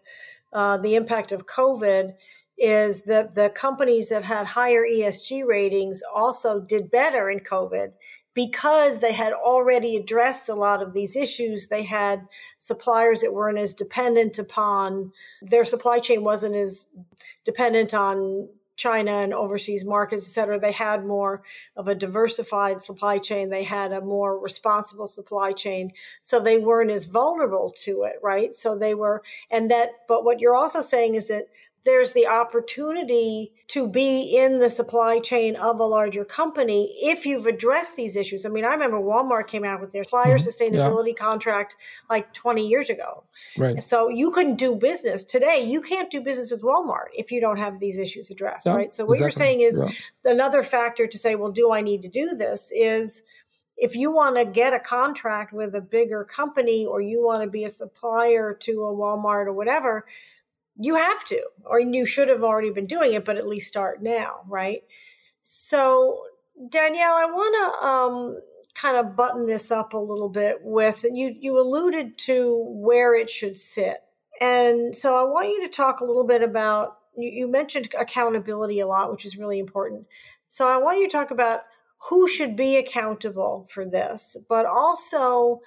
uh, 0.53 0.77
the 0.77 0.95
impact 0.95 1.31
of 1.31 1.47
COVID 1.47 2.13
is 2.57 3.03
that 3.03 3.35
the 3.35 3.49
companies 3.49 4.09
that 4.09 4.23
had 4.23 4.47
higher 4.47 4.83
ESG 4.83 5.45
ratings 5.45 6.01
also 6.13 6.59
did 6.59 6.89
better 6.89 7.29
in 7.29 7.39
COVID 7.39 7.91
because 8.33 8.99
they 8.99 9.13
had 9.13 9.33
already 9.33 9.95
addressed 9.95 10.49
a 10.49 10.55
lot 10.55 10.81
of 10.81 10.93
these 10.93 11.15
issues. 11.15 11.67
They 11.67 11.83
had 11.83 12.27
suppliers 12.57 13.21
that 13.21 13.33
weren't 13.33 13.57
as 13.57 13.73
dependent 13.73 14.37
upon 14.37 15.11
their 15.41 15.65
supply 15.65 15.99
chain 15.99 16.23
wasn't 16.23 16.55
as 16.55 16.87
dependent 17.43 17.93
on 17.93 18.49
China 18.75 19.11
and 19.11 19.33
overseas 19.33 19.85
markets, 19.85 20.27
et 20.27 20.31
cetera, 20.31 20.59
they 20.59 20.71
had 20.71 21.05
more 21.05 21.43
of 21.77 21.87
a 21.87 21.95
diversified 21.95 22.83
supply 22.83 23.17
chain. 23.17 23.49
They 23.49 23.63
had 23.63 23.91
a 23.93 24.01
more 24.01 24.37
responsible 24.37 25.07
supply 25.07 25.53
chain. 25.53 25.91
So 26.21 26.39
they 26.39 26.57
weren't 26.57 26.91
as 26.91 27.05
vulnerable 27.05 27.73
to 27.83 28.03
it, 28.03 28.15
right? 28.21 28.55
So 28.55 28.77
they 28.77 28.93
were, 28.93 29.23
and 29.49 29.71
that, 29.71 29.91
but 30.07 30.25
what 30.25 30.41
you're 30.41 30.55
also 30.55 30.81
saying 30.81 31.15
is 31.15 31.29
that 31.29 31.45
there's 31.85 32.13
the 32.13 32.25
opportunity 32.25 33.53
to 33.67 33.87
be 33.87 34.35
in 34.35 34.59
the 34.59 34.69
supply 34.69 35.19
chain 35.19 35.55
of 35.55 35.79
a 35.79 35.85
larger 35.85 36.25
company 36.25 36.95
if 37.01 37.25
you've 37.25 37.45
addressed 37.45 37.95
these 37.95 38.15
issues. 38.15 38.45
I 38.45 38.49
mean, 38.49 38.65
I 38.65 38.69
remember 38.69 38.97
Walmart 38.97 39.47
came 39.47 39.63
out 39.63 39.79
with 39.79 39.91
their 39.91 40.03
supplier 40.03 40.37
mm-hmm. 40.37 40.47
sustainability 40.47 41.09
yeah. 41.09 41.23
contract 41.23 41.75
like 42.09 42.33
20 42.33 42.67
years 42.67 42.89
ago. 42.89 43.23
Right. 43.55 43.81
So 43.81 44.09
you 44.09 44.31
couldn't 44.31 44.55
do 44.55 44.75
business 44.75 45.23
today. 45.23 45.63
You 45.63 45.79
can't 45.79 46.09
do 46.09 46.21
business 46.21 46.49
with 46.49 46.63
Walmart 46.63 47.09
if 47.13 47.31
you 47.31 47.39
don't 47.39 47.57
have 47.57 47.79
these 47.79 47.99
issues 47.99 48.31
addressed, 48.31 48.65
yeah, 48.65 48.73
right? 48.73 48.93
So 48.93 49.05
what 49.05 49.17
exactly. 49.17 49.23
you're 49.23 49.31
saying 49.31 49.61
is 49.61 49.81
yeah. 49.83 50.31
another 50.31 50.63
factor 50.63 51.05
to 51.05 51.17
say, 51.17 51.35
well, 51.35 51.51
do 51.51 51.71
I 51.71 51.81
need 51.81 52.01
to 52.01 52.09
do 52.09 52.35
this 52.35 52.71
is 52.75 53.23
if 53.77 53.95
you 53.95 54.11
want 54.11 54.37
to 54.37 54.45
get 54.45 54.73
a 54.73 54.79
contract 54.79 55.53
with 55.53 55.75
a 55.75 55.81
bigger 55.81 56.23
company 56.23 56.85
or 56.85 57.01
you 57.01 57.23
want 57.23 57.43
to 57.43 57.49
be 57.49 57.63
a 57.63 57.69
supplier 57.69 58.53
to 58.61 58.85
a 58.85 58.93
Walmart 58.93 59.45
or 59.45 59.53
whatever, 59.53 60.05
you 60.77 60.95
have 60.95 61.23
to, 61.25 61.41
or 61.65 61.79
you 61.79 62.05
should 62.05 62.29
have 62.29 62.43
already 62.43 62.69
been 62.69 62.87
doing 62.87 63.13
it, 63.13 63.25
but 63.25 63.37
at 63.37 63.47
least 63.47 63.67
start 63.67 64.01
now, 64.01 64.41
right? 64.47 64.83
So, 65.41 66.23
Danielle, 66.69 67.13
I 67.13 67.25
want 67.25 67.55
to 67.81 67.87
um, 67.87 68.39
kind 68.73 68.97
of 68.97 69.15
button 69.15 69.45
this 69.45 69.71
up 69.71 69.93
a 69.93 69.97
little 69.97 70.29
bit 70.29 70.59
with 70.61 71.05
you 71.09 71.33
you 71.39 71.59
alluded 71.59 72.17
to 72.17 72.65
where 72.69 73.15
it 73.15 73.29
should 73.29 73.57
sit. 73.57 73.97
And 74.41 74.95
so 74.95 75.15
I 75.15 75.23
want 75.23 75.47
you 75.47 75.63
to 75.63 75.69
talk 75.69 76.01
a 76.01 76.05
little 76.05 76.27
bit 76.27 76.43
about 76.43 76.97
you, 77.17 77.29
you 77.29 77.47
mentioned 77.47 77.87
accountability 77.97 78.81
a 78.81 78.87
lot, 78.87 79.11
which 79.11 79.25
is 79.25 79.37
really 79.37 79.59
important. 79.59 80.05
So 80.49 80.67
I 80.67 80.77
want 80.77 80.99
you 80.99 81.07
to 81.07 81.11
talk 81.11 81.31
about 81.31 81.61
who 82.09 82.27
should 82.27 82.55
be 82.55 82.75
accountable 82.75 83.67
for 83.69 83.85
this, 83.85 84.35
but 84.49 84.65
also 84.65 85.61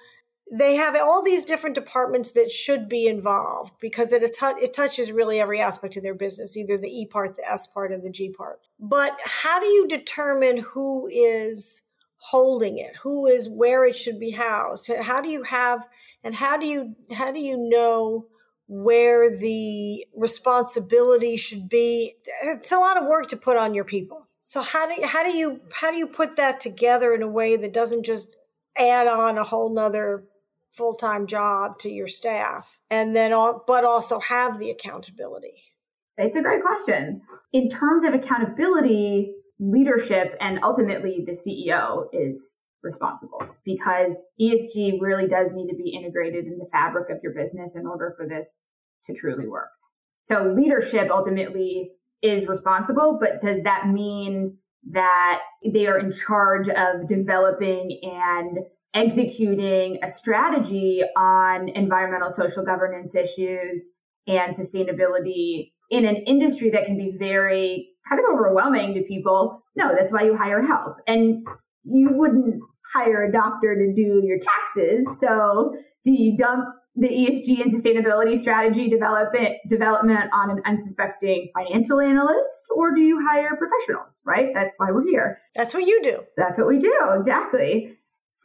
they 0.51 0.75
have 0.75 0.95
all 0.95 1.21
these 1.21 1.45
different 1.45 1.75
departments 1.75 2.31
that 2.31 2.51
should 2.51 2.89
be 2.89 3.07
involved 3.07 3.73
because 3.79 4.11
it, 4.11 4.23
it 4.23 4.73
touches 4.73 5.11
really 5.11 5.39
every 5.39 5.59
aspect 5.59 5.95
of 5.95 6.03
their 6.03 6.15
business, 6.15 6.57
either 6.57 6.77
the 6.77 6.89
E 6.89 7.05
part, 7.05 7.37
the 7.37 7.49
S 7.49 7.67
part, 7.67 7.91
and 7.91 8.03
the 8.03 8.09
G 8.09 8.29
part. 8.29 8.59
But 8.79 9.17
how 9.23 9.59
do 9.59 9.67
you 9.67 9.87
determine 9.87 10.57
who 10.57 11.07
is 11.07 11.83
holding 12.17 12.79
it? 12.79 12.95
Who 13.03 13.27
is 13.27 13.47
where 13.47 13.85
it 13.85 13.95
should 13.95 14.19
be 14.19 14.31
housed? 14.31 14.89
How 15.01 15.21
do 15.21 15.29
you 15.29 15.43
have 15.43 15.87
and 16.23 16.35
how 16.35 16.57
do 16.57 16.65
you 16.65 16.95
how 17.11 17.31
do 17.31 17.39
you 17.39 17.57
know 17.57 18.25
where 18.67 19.35
the 19.35 20.05
responsibility 20.15 21.37
should 21.37 21.69
be? 21.69 22.15
It's 22.43 22.71
a 22.71 22.77
lot 22.77 22.97
of 22.97 23.07
work 23.07 23.29
to 23.29 23.37
put 23.37 23.57
on 23.57 23.73
your 23.73 23.85
people. 23.85 24.27
So 24.41 24.61
how 24.61 24.87
do 24.87 25.05
how 25.05 25.23
do 25.23 25.29
you 25.29 25.61
how 25.71 25.91
do 25.91 25.97
you 25.97 26.07
put 26.07 26.35
that 26.37 26.59
together 26.59 27.13
in 27.13 27.21
a 27.21 27.27
way 27.27 27.55
that 27.55 27.73
doesn't 27.73 28.03
just 28.03 28.35
add 28.77 29.07
on 29.07 29.37
a 29.37 29.43
whole 29.43 29.69
nother 29.69 30.23
full-time 30.71 31.27
job 31.27 31.79
to 31.79 31.89
your 31.89 32.07
staff 32.07 32.79
and 32.89 33.15
then 33.15 33.33
all, 33.33 33.63
but 33.65 33.83
also 33.83 34.19
have 34.19 34.59
the 34.59 34.69
accountability 34.69 35.73
it's 36.19 36.35
a 36.35 36.41
great 36.41 36.61
question 36.61 37.21
in 37.53 37.69
terms 37.69 38.03
of 38.03 38.13
accountability 38.13 39.33
leadership 39.59 40.35
and 40.39 40.59
ultimately 40.63 41.25
the 41.25 41.31
CEO 41.31 42.07
is 42.13 42.57
responsible 42.83 43.41
because 43.65 44.15
ESG 44.39 44.99
really 45.01 45.27
does 45.27 45.51
need 45.53 45.69
to 45.69 45.75
be 45.75 45.89
integrated 45.89 46.45
in 46.45 46.57
the 46.57 46.67
fabric 46.71 47.09
of 47.09 47.17
your 47.23 47.33
business 47.33 47.75
in 47.75 47.85
order 47.85 48.13
for 48.15 48.27
this 48.27 48.63
to 49.05 49.13
truly 49.13 49.47
work. 49.47 49.69
So 50.25 50.53
leadership 50.55 51.09
ultimately 51.11 51.91
is 52.21 52.47
responsible, 52.47 53.17
but 53.19 53.41
does 53.41 53.63
that 53.63 53.87
mean 53.87 54.57
that 54.91 55.41
they 55.65 55.87
are 55.87 55.99
in 55.99 56.11
charge 56.11 56.69
of 56.69 57.07
developing 57.07 57.99
and 58.03 58.59
executing 58.93 59.99
a 60.03 60.09
strategy 60.09 61.03
on 61.15 61.69
environmental 61.69 62.29
social 62.29 62.65
governance 62.65 63.15
issues 63.15 63.87
and 64.27 64.55
sustainability 64.55 65.71
in 65.89 66.05
an 66.05 66.15
industry 66.15 66.69
that 66.69 66.85
can 66.85 66.97
be 66.97 67.15
very 67.17 67.89
kind 68.07 68.19
of 68.19 68.25
overwhelming 68.33 68.93
to 68.95 69.01
people. 69.03 69.63
No, 69.75 69.93
that's 69.95 70.11
why 70.11 70.23
you 70.23 70.35
hire 70.35 70.61
help. 70.65 70.97
And 71.07 71.47
you 71.83 72.09
wouldn't 72.11 72.61
hire 72.93 73.23
a 73.23 73.31
doctor 73.31 73.75
to 73.75 73.93
do 73.93 74.21
your 74.25 74.39
taxes. 74.39 75.07
So 75.19 75.75
do 76.03 76.11
you 76.11 76.35
dump 76.35 76.65
the 76.95 77.07
ESG 77.07 77.61
and 77.61 77.71
sustainability 77.71 78.37
strategy 78.37 78.89
development 78.89 79.55
development 79.69 80.29
on 80.33 80.49
an 80.49 80.61
unsuspecting 80.65 81.49
financial 81.55 81.99
analyst 81.99 82.65
or 82.75 82.93
do 82.93 83.01
you 83.01 83.25
hire 83.25 83.55
professionals, 83.55 84.21
right? 84.25 84.49
That's 84.53 84.77
why 84.77 84.91
we're 84.91 85.05
here. 85.05 85.39
That's 85.55 85.73
what 85.73 85.85
you 85.85 86.01
do. 86.03 86.23
That's 86.35 86.59
what 86.59 86.67
we 86.67 86.79
do, 86.79 86.93
exactly. 87.13 87.95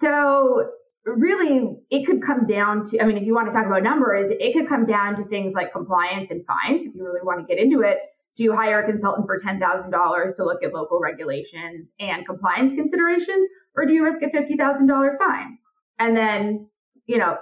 So 0.01 0.71
really 1.05 1.77
it 1.91 2.05
could 2.07 2.23
come 2.23 2.47
down 2.47 2.83
to 2.83 3.01
i 3.01 3.05
mean 3.05 3.19
if 3.19 3.25
you 3.25 3.35
want 3.35 3.47
to 3.47 3.53
talk 3.53 3.67
about 3.67 3.83
numbers 3.83 4.31
it 4.41 4.55
could 4.55 4.67
come 4.67 4.87
down 4.87 5.15
to 5.15 5.23
things 5.25 5.53
like 5.53 5.71
compliance 5.71 6.31
and 6.31 6.43
fines 6.47 6.83
if 6.83 6.95
you 6.95 7.05
really 7.05 7.21
want 7.23 7.39
to 7.39 7.47
get 7.47 7.63
into 7.63 7.83
it. 7.83 7.99
Do 8.37 8.43
you 8.43 8.53
hire 8.53 8.83
a 8.83 8.87
consultant 8.87 9.29
for 9.29 9.39
$10,000 9.39 10.37
to 10.37 10.45
look 10.45 10.65
at 10.65 10.73
local 10.73 10.99
regulations 10.99 11.93
and 12.01 12.27
compliance 12.27 12.73
considerations 12.73 13.49
or 13.77 13.87
do 13.87 13.93
you 13.93 14.03
risk 14.03 14.23
a 14.23 14.27
$50,000 14.27 15.19
fine? 15.19 15.59
And 16.01 16.17
then 16.17 16.69
you 17.07 17.19
know 17.19 17.37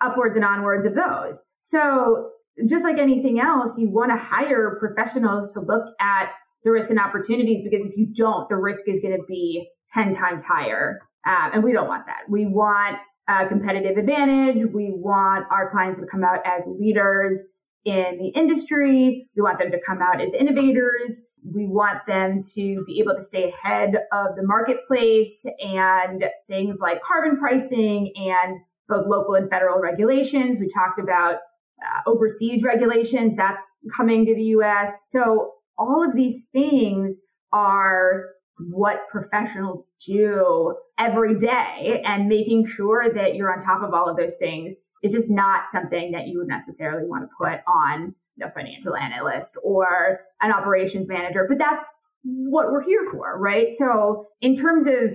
upwards 0.00 0.34
and 0.34 0.44
onwards 0.44 0.86
of 0.86 0.96
those. 0.96 1.44
So 1.60 2.30
just 2.68 2.82
like 2.82 2.98
anything 2.98 3.38
else 3.38 3.78
you 3.78 3.90
want 3.90 4.10
to 4.10 4.16
hire 4.16 4.76
professionals 4.80 5.52
to 5.54 5.60
look 5.60 5.94
at 6.00 6.30
the 6.64 6.72
risks 6.72 6.90
and 6.90 6.98
opportunities 6.98 7.62
because 7.62 7.86
if 7.86 7.96
you 7.96 8.06
don't 8.12 8.48
the 8.48 8.56
risk 8.56 8.88
is 8.88 9.00
going 9.00 9.16
to 9.16 9.24
be 9.28 9.68
10 9.94 10.16
times 10.16 10.44
higher 10.44 11.00
um, 11.26 11.50
and 11.54 11.64
we 11.64 11.72
don't 11.72 11.88
want 11.88 12.06
that. 12.06 12.22
We 12.28 12.46
want 12.46 12.98
a 13.28 13.46
competitive 13.46 13.96
advantage. 13.96 14.72
We 14.74 14.90
want 14.92 15.46
our 15.50 15.70
clients 15.70 16.00
to 16.00 16.06
come 16.06 16.24
out 16.24 16.40
as 16.44 16.64
leaders 16.66 17.40
in 17.84 18.18
the 18.18 18.28
industry. 18.28 19.28
We 19.36 19.42
want 19.42 19.58
them 19.58 19.70
to 19.70 19.80
come 19.86 20.00
out 20.00 20.20
as 20.20 20.34
innovators. 20.34 21.22
We 21.44 21.66
want 21.66 22.06
them 22.06 22.42
to 22.54 22.84
be 22.84 23.00
able 23.00 23.14
to 23.14 23.22
stay 23.22 23.48
ahead 23.48 23.96
of 24.12 24.36
the 24.36 24.42
marketplace 24.44 25.44
and 25.60 26.24
things 26.48 26.78
like 26.80 27.02
carbon 27.02 27.36
pricing 27.36 28.12
and 28.16 28.60
both 28.88 29.06
local 29.06 29.34
and 29.34 29.50
federal 29.50 29.80
regulations. 29.80 30.58
We 30.58 30.68
talked 30.68 30.98
about 30.98 31.36
uh, 31.82 32.00
overseas 32.06 32.62
regulations 32.62 33.34
that's 33.34 33.64
coming 33.96 34.24
to 34.26 34.34
the 34.34 34.44
US. 34.56 34.92
So 35.08 35.52
all 35.76 36.08
of 36.08 36.14
these 36.14 36.46
things 36.52 37.20
are 37.52 38.26
what 38.70 39.08
professionals 39.08 39.86
do 40.06 40.76
every 40.98 41.38
day 41.38 42.02
and 42.04 42.28
making 42.28 42.66
sure 42.66 43.12
that 43.12 43.34
you're 43.34 43.52
on 43.52 43.58
top 43.58 43.82
of 43.82 43.94
all 43.94 44.08
of 44.08 44.16
those 44.16 44.36
things 44.36 44.72
is 45.02 45.12
just 45.12 45.30
not 45.30 45.70
something 45.70 46.12
that 46.12 46.28
you 46.28 46.38
would 46.38 46.48
necessarily 46.48 47.06
want 47.08 47.24
to 47.24 47.28
put 47.38 47.60
on 47.66 48.14
a 48.42 48.50
financial 48.50 48.96
analyst 48.96 49.56
or 49.62 50.20
an 50.40 50.52
operations 50.52 51.08
manager, 51.08 51.46
but 51.48 51.58
that's 51.58 51.86
what 52.22 52.70
we're 52.70 52.82
here 52.82 53.08
for, 53.10 53.38
right? 53.38 53.74
So 53.74 54.26
in 54.40 54.54
terms 54.54 54.86
of 54.86 55.12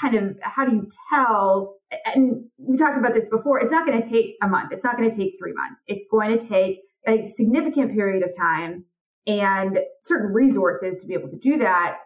kind 0.00 0.14
of 0.14 0.38
how 0.42 0.64
do 0.64 0.76
you 0.76 0.88
tell 1.10 1.76
and 2.14 2.44
we 2.58 2.76
talked 2.76 2.96
about 2.96 3.12
this 3.12 3.28
before 3.28 3.60
it's 3.60 3.70
not 3.70 3.86
going 3.86 4.00
to 4.00 4.08
take 4.08 4.36
a 4.42 4.48
month 4.48 4.72
it's 4.72 4.82
not 4.82 4.96
going 4.96 5.08
to 5.10 5.16
take 5.16 5.32
three 5.38 5.52
months 5.52 5.82
it's 5.86 6.06
going 6.10 6.36
to 6.36 6.46
take 6.46 6.78
a 7.06 7.26
significant 7.26 7.92
period 7.92 8.22
of 8.22 8.34
time 8.34 8.84
and 9.26 9.78
certain 10.04 10.32
resources 10.32 10.98
to 10.98 11.06
be 11.06 11.14
able 11.14 11.28
to 11.28 11.36
do 11.36 11.58
that 11.58 11.98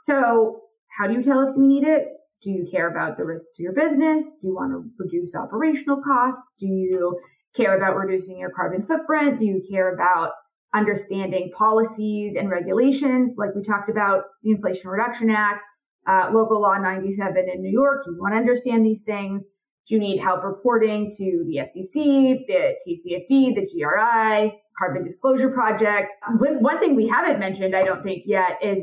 so 0.00 0.60
how 0.96 1.06
do 1.06 1.14
you 1.14 1.22
tell 1.22 1.48
if 1.48 1.56
you 1.56 1.66
need 1.66 1.84
it? 1.84 2.08
Do 2.42 2.50
you 2.50 2.66
care 2.70 2.88
about 2.88 3.16
the 3.16 3.24
risks 3.24 3.56
to 3.56 3.62
your 3.62 3.72
business? 3.72 4.24
Do 4.40 4.48
you 4.48 4.54
want 4.54 4.72
to 4.72 4.88
reduce 4.98 5.34
operational 5.34 6.02
costs? 6.02 6.48
Do 6.58 6.66
you 6.66 7.18
care 7.54 7.76
about 7.76 7.96
reducing 7.96 8.38
your 8.38 8.50
carbon 8.50 8.82
footprint? 8.82 9.38
Do 9.38 9.46
you 9.46 9.62
care 9.70 9.94
about 9.94 10.32
understanding 10.74 11.50
policies 11.56 12.34
and 12.34 12.50
regulations? 12.50 13.32
Like 13.36 13.54
we 13.54 13.62
talked 13.62 13.88
about 13.88 14.24
the 14.42 14.50
Inflation 14.50 14.90
Reduction 14.90 15.30
Act, 15.30 15.62
uh, 16.06 16.30
local 16.32 16.60
law 16.60 16.76
97 16.76 17.48
in 17.52 17.62
New 17.62 17.72
York. 17.72 18.04
Do 18.04 18.12
you 18.12 18.20
want 18.20 18.34
to 18.34 18.38
understand 18.38 18.84
these 18.84 19.00
things? 19.00 19.44
Do 19.88 19.94
you 19.94 20.00
need 20.00 20.20
help 20.20 20.44
reporting 20.44 21.10
to 21.16 21.44
the 21.46 21.64
SEC, 21.64 21.94
the 21.94 22.76
TCFD, 22.86 23.54
the 23.54 23.68
GRI, 23.72 24.60
Carbon 24.76 25.02
Disclosure 25.04 25.50
Project? 25.50 26.12
One 26.38 26.80
thing 26.80 26.96
we 26.96 27.06
haven't 27.06 27.38
mentioned, 27.38 27.74
I 27.74 27.84
don't 27.84 28.02
think 28.02 28.24
yet, 28.26 28.58
is 28.62 28.82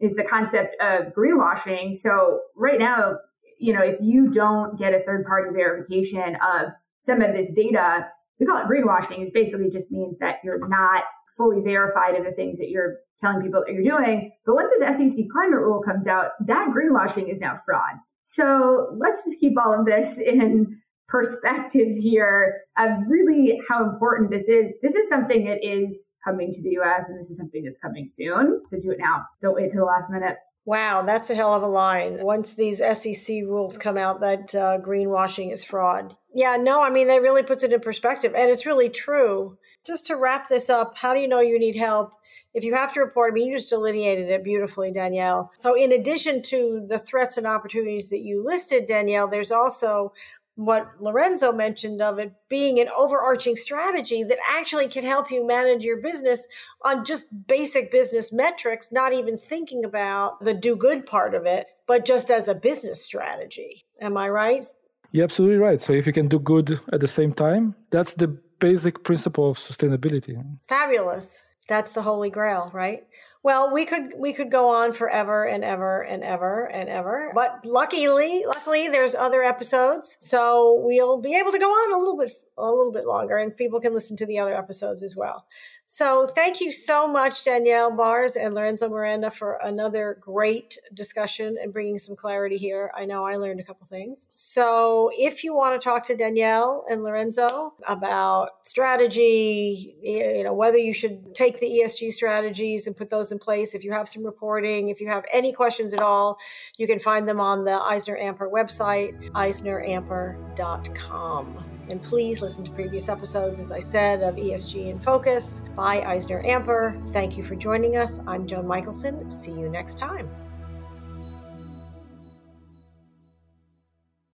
is 0.00 0.14
the 0.14 0.24
concept 0.24 0.76
of 0.80 1.12
greenwashing. 1.14 1.96
So 1.96 2.40
right 2.56 2.78
now, 2.78 3.16
you 3.58 3.72
know, 3.72 3.82
if 3.82 3.98
you 4.00 4.30
don't 4.30 4.78
get 4.78 4.94
a 4.94 5.02
third 5.04 5.24
party 5.24 5.50
verification 5.54 6.36
of 6.36 6.72
some 7.00 7.20
of 7.20 7.32
this 7.34 7.52
data, 7.52 8.06
we 8.40 8.46
call 8.46 8.58
it 8.58 8.66
greenwashing. 8.66 9.26
It 9.26 9.32
basically 9.32 9.70
just 9.70 9.90
means 9.90 10.18
that 10.18 10.36
you're 10.44 10.66
not 10.68 11.04
fully 11.36 11.60
verified 11.62 12.14
in 12.14 12.24
the 12.24 12.32
things 12.32 12.58
that 12.58 12.70
you're 12.70 12.96
telling 13.20 13.42
people 13.42 13.62
that 13.66 13.72
you're 13.72 13.82
doing. 13.82 14.32
But 14.46 14.54
once 14.54 14.70
this 14.70 15.14
SEC 15.14 15.26
climate 15.30 15.60
rule 15.60 15.82
comes 15.82 16.06
out, 16.06 16.32
that 16.46 16.68
greenwashing 16.68 17.30
is 17.32 17.40
now 17.40 17.54
fraud. 17.64 17.94
So 18.24 18.96
let's 18.98 19.22
just 19.24 19.38
keep 19.38 19.54
all 19.58 19.78
of 19.78 19.86
this 19.86 20.18
in 20.24 20.80
perspective 21.08 21.96
here 21.96 22.62
of 22.78 22.90
really 23.08 23.60
how 23.68 23.84
important 23.84 24.30
this 24.30 24.48
is. 24.48 24.72
This 24.82 24.94
is 24.94 25.08
something 25.08 25.44
that 25.44 25.64
is 25.64 26.12
coming 26.24 26.52
to 26.52 26.62
the 26.62 26.78
US 26.80 27.08
and 27.08 27.18
this 27.18 27.30
is 27.30 27.36
something 27.36 27.64
that's 27.64 27.78
coming 27.78 28.08
soon. 28.08 28.62
So 28.68 28.80
do 28.80 28.90
it 28.90 28.98
now. 28.98 29.26
Don't 29.42 29.54
wait 29.54 29.70
till 29.70 29.80
the 29.80 29.86
last 29.86 30.10
minute. 30.10 30.36
Wow, 30.66 31.02
that's 31.02 31.28
a 31.28 31.34
hell 31.34 31.54
of 31.54 31.62
a 31.62 31.66
line. 31.66 32.22
Once 32.22 32.54
these 32.54 32.78
SEC 32.78 33.28
rules 33.44 33.76
come 33.76 33.98
out, 33.98 34.20
that 34.20 34.54
uh, 34.54 34.78
greenwashing 34.78 35.52
is 35.52 35.62
fraud. 35.62 36.16
Yeah, 36.34 36.56
no, 36.56 36.82
I 36.82 36.88
mean, 36.88 37.10
it 37.10 37.20
really 37.20 37.42
puts 37.42 37.62
it 37.62 37.72
in 37.72 37.80
perspective. 37.80 38.32
And 38.34 38.50
it's 38.50 38.64
really 38.64 38.88
true. 38.88 39.58
Just 39.84 40.06
to 40.06 40.16
wrap 40.16 40.48
this 40.48 40.70
up, 40.70 40.96
how 40.96 41.12
do 41.12 41.20
you 41.20 41.28
know 41.28 41.40
you 41.40 41.58
need 41.58 41.76
help? 41.76 42.12
If 42.54 42.64
you 42.64 42.74
have 42.74 42.94
to 42.94 43.00
report, 43.00 43.32
I 43.32 43.34
mean, 43.34 43.48
you 43.48 43.56
just 43.56 43.68
delineated 43.68 44.30
it 44.30 44.42
beautifully, 44.42 44.90
Danielle. 44.90 45.52
So, 45.58 45.74
in 45.74 45.92
addition 45.92 46.40
to 46.44 46.86
the 46.88 46.98
threats 46.98 47.36
and 47.36 47.46
opportunities 47.46 48.08
that 48.08 48.20
you 48.20 48.42
listed, 48.42 48.86
Danielle, 48.86 49.28
there's 49.28 49.52
also 49.52 50.14
what 50.56 50.92
Lorenzo 51.00 51.52
mentioned 51.52 52.00
of 52.00 52.18
it 52.18 52.32
being 52.48 52.78
an 52.78 52.88
overarching 52.96 53.56
strategy 53.56 54.22
that 54.22 54.38
actually 54.48 54.88
can 54.88 55.04
help 55.04 55.30
you 55.30 55.46
manage 55.46 55.84
your 55.84 56.00
business 56.00 56.46
on 56.82 57.04
just 57.04 57.26
basic 57.46 57.90
business 57.90 58.32
metrics, 58.32 58.92
not 58.92 59.12
even 59.12 59.36
thinking 59.36 59.84
about 59.84 60.44
the 60.44 60.54
do 60.54 60.76
good 60.76 61.06
part 61.06 61.34
of 61.34 61.44
it, 61.44 61.66
but 61.86 62.04
just 62.04 62.30
as 62.30 62.46
a 62.46 62.54
business 62.54 63.04
strategy. 63.04 63.84
Am 64.00 64.16
I 64.16 64.28
right? 64.28 64.64
You're 65.10 65.24
absolutely 65.24 65.58
right. 65.58 65.80
So 65.80 65.92
if 65.92 66.06
you 66.06 66.12
can 66.12 66.28
do 66.28 66.38
good 66.38 66.80
at 66.92 67.00
the 67.00 67.08
same 67.08 67.32
time, 67.32 67.74
that's 67.90 68.14
the 68.14 68.28
basic 68.58 69.04
principle 69.04 69.50
of 69.50 69.58
sustainability. 69.58 70.40
Fabulous. 70.68 71.44
That's 71.68 71.92
the 71.92 72.02
holy 72.02 72.30
grail, 72.30 72.70
right? 72.72 73.04
Well, 73.44 73.70
we 73.70 73.84
could 73.84 74.14
we 74.16 74.32
could 74.32 74.50
go 74.50 74.70
on 74.70 74.94
forever 74.94 75.44
and 75.44 75.62
ever 75.62 76.00
and 76.00 76.24
ever 76.24 76.64
and 76.64 76.88
ever, 76.88 77.30
but 77.34 77.66
luckily, 77.66 78.42
luckily, 78.46 78.88
there's 78.88 79.14
other 79.14 79.44
episodes, 79.44 80.16
so 80.20 80.80
we'll 80.82 81.20
be 81.20 81.36
able 81.36 81.52
to 81.52 81.58
go 81.58 81.68
on 81.68 81.92
a 81.94 81.98
little 81.98 82.16
bit 82.16 82.32
a 82.56 82.70
little 82.70 82.90
bit 82.90 83.04
longer, 83.04 83.36
and 83.36 83.54
people 83.54 83.80
can 83.82 83.92
listen 83.92 84.16
to 84.16 84.24
the 84.24 84.38
other 84.38 84.54
episodes 84.54 85.02
as 85.02 85.14
well. 85.14 85.44
So 85.86 86.26
thank 86.26 86.60
you 86.60 86.72
so 86.72 87.06
much, 87.06 87.44
Danielle 87.44 87.90
Bars 87.90 88.36
and 88.36 88.54
Lorenzo 88.54 88.88
Miranda, 88.88 89.30
for 89.30 89.58
another 89.62 90.16
great 90.20 90.78
discussion 90.94 91.58
and 91.62 91.70
bringing 91.72 91.98
some 91.98 92.16
clarity 92.16 92.56
here. 92.56 92.90
I 92.96 93.04
know 93.04 93.26
I 93.26 93.36
learned 93.36 93.60
a 93.60 93.64
couple 93.64 93.86
things. 93.86 94.26
So 94.30 95.10
if 95.12 95.44
you 95.44 95.54
want 95.54 95.78
to 95.80 95.84
talk 95.84 96.04
to 96.06 96.16
Danielle 96.16 96.84
and 96.88 97.04
Lorenzo 97.04 97.74
about 97.86 98.66
strategy, 98.66 99.98
you 100.02 100.42
know, 100.42 100.54
whether 100.54 100.78
you 100.78 100.94
should 100.94 101.34
take 101.34 101.60
the 101.60 101.66
ESG 101.66 102.12
strategies 102.12 102.86
and 102.86 102.96
put 102.96 103.10
those 103.10 103.30
in 103.30 103.38
place, 103.38 103.74
if 103.74 103.84
you 103.84 103.92
have 103.92 104.08
some 104.08 104.24
reporting, 104.24 104.88
if 104.88 105.02
you 105.02 105.08
have 105.08 105.26
any 105.32 105.52
questions 105.52 105.92
at 105.92 106.00
all, 106.00 106.38
you 106.78 106.86
can 106.86 106.98
find 106.98 107.28
them 107.28 107.40
on 107.40 107.64
the 107.64 107.78
EisnerAmper 107.78 108.50
website, 108.50 109.30
eisneramper.com. 109.32 111.73
And 111.88 112.02
please 112.02 112.40
listen 112.40 112.64
to 112.64 112.70
previous 112.70 113.08
episodes, 113.08 113.58
as 113.58 113.70
I 113.70 113.78
said, 113.78 114.22
of 114.22 114.36
ESG 114.36 114.88
in 114.88 114.98
Focus 114.98 115.62
by 115.76 116.00
EisnerAmper. 116.00 117.12
Thank 117.12 117.36
you 117.36 117.42
for 117.42 117.54
joining 117.54 117.96
us. 117.96 118.20
I'm 118.26 118.46
Joan 118.46 118.66
Michelson. 118.66 119.30
See 119.30 119.52
you 119.52 119.68
next 119.68 119.98
time. 119.98 120.28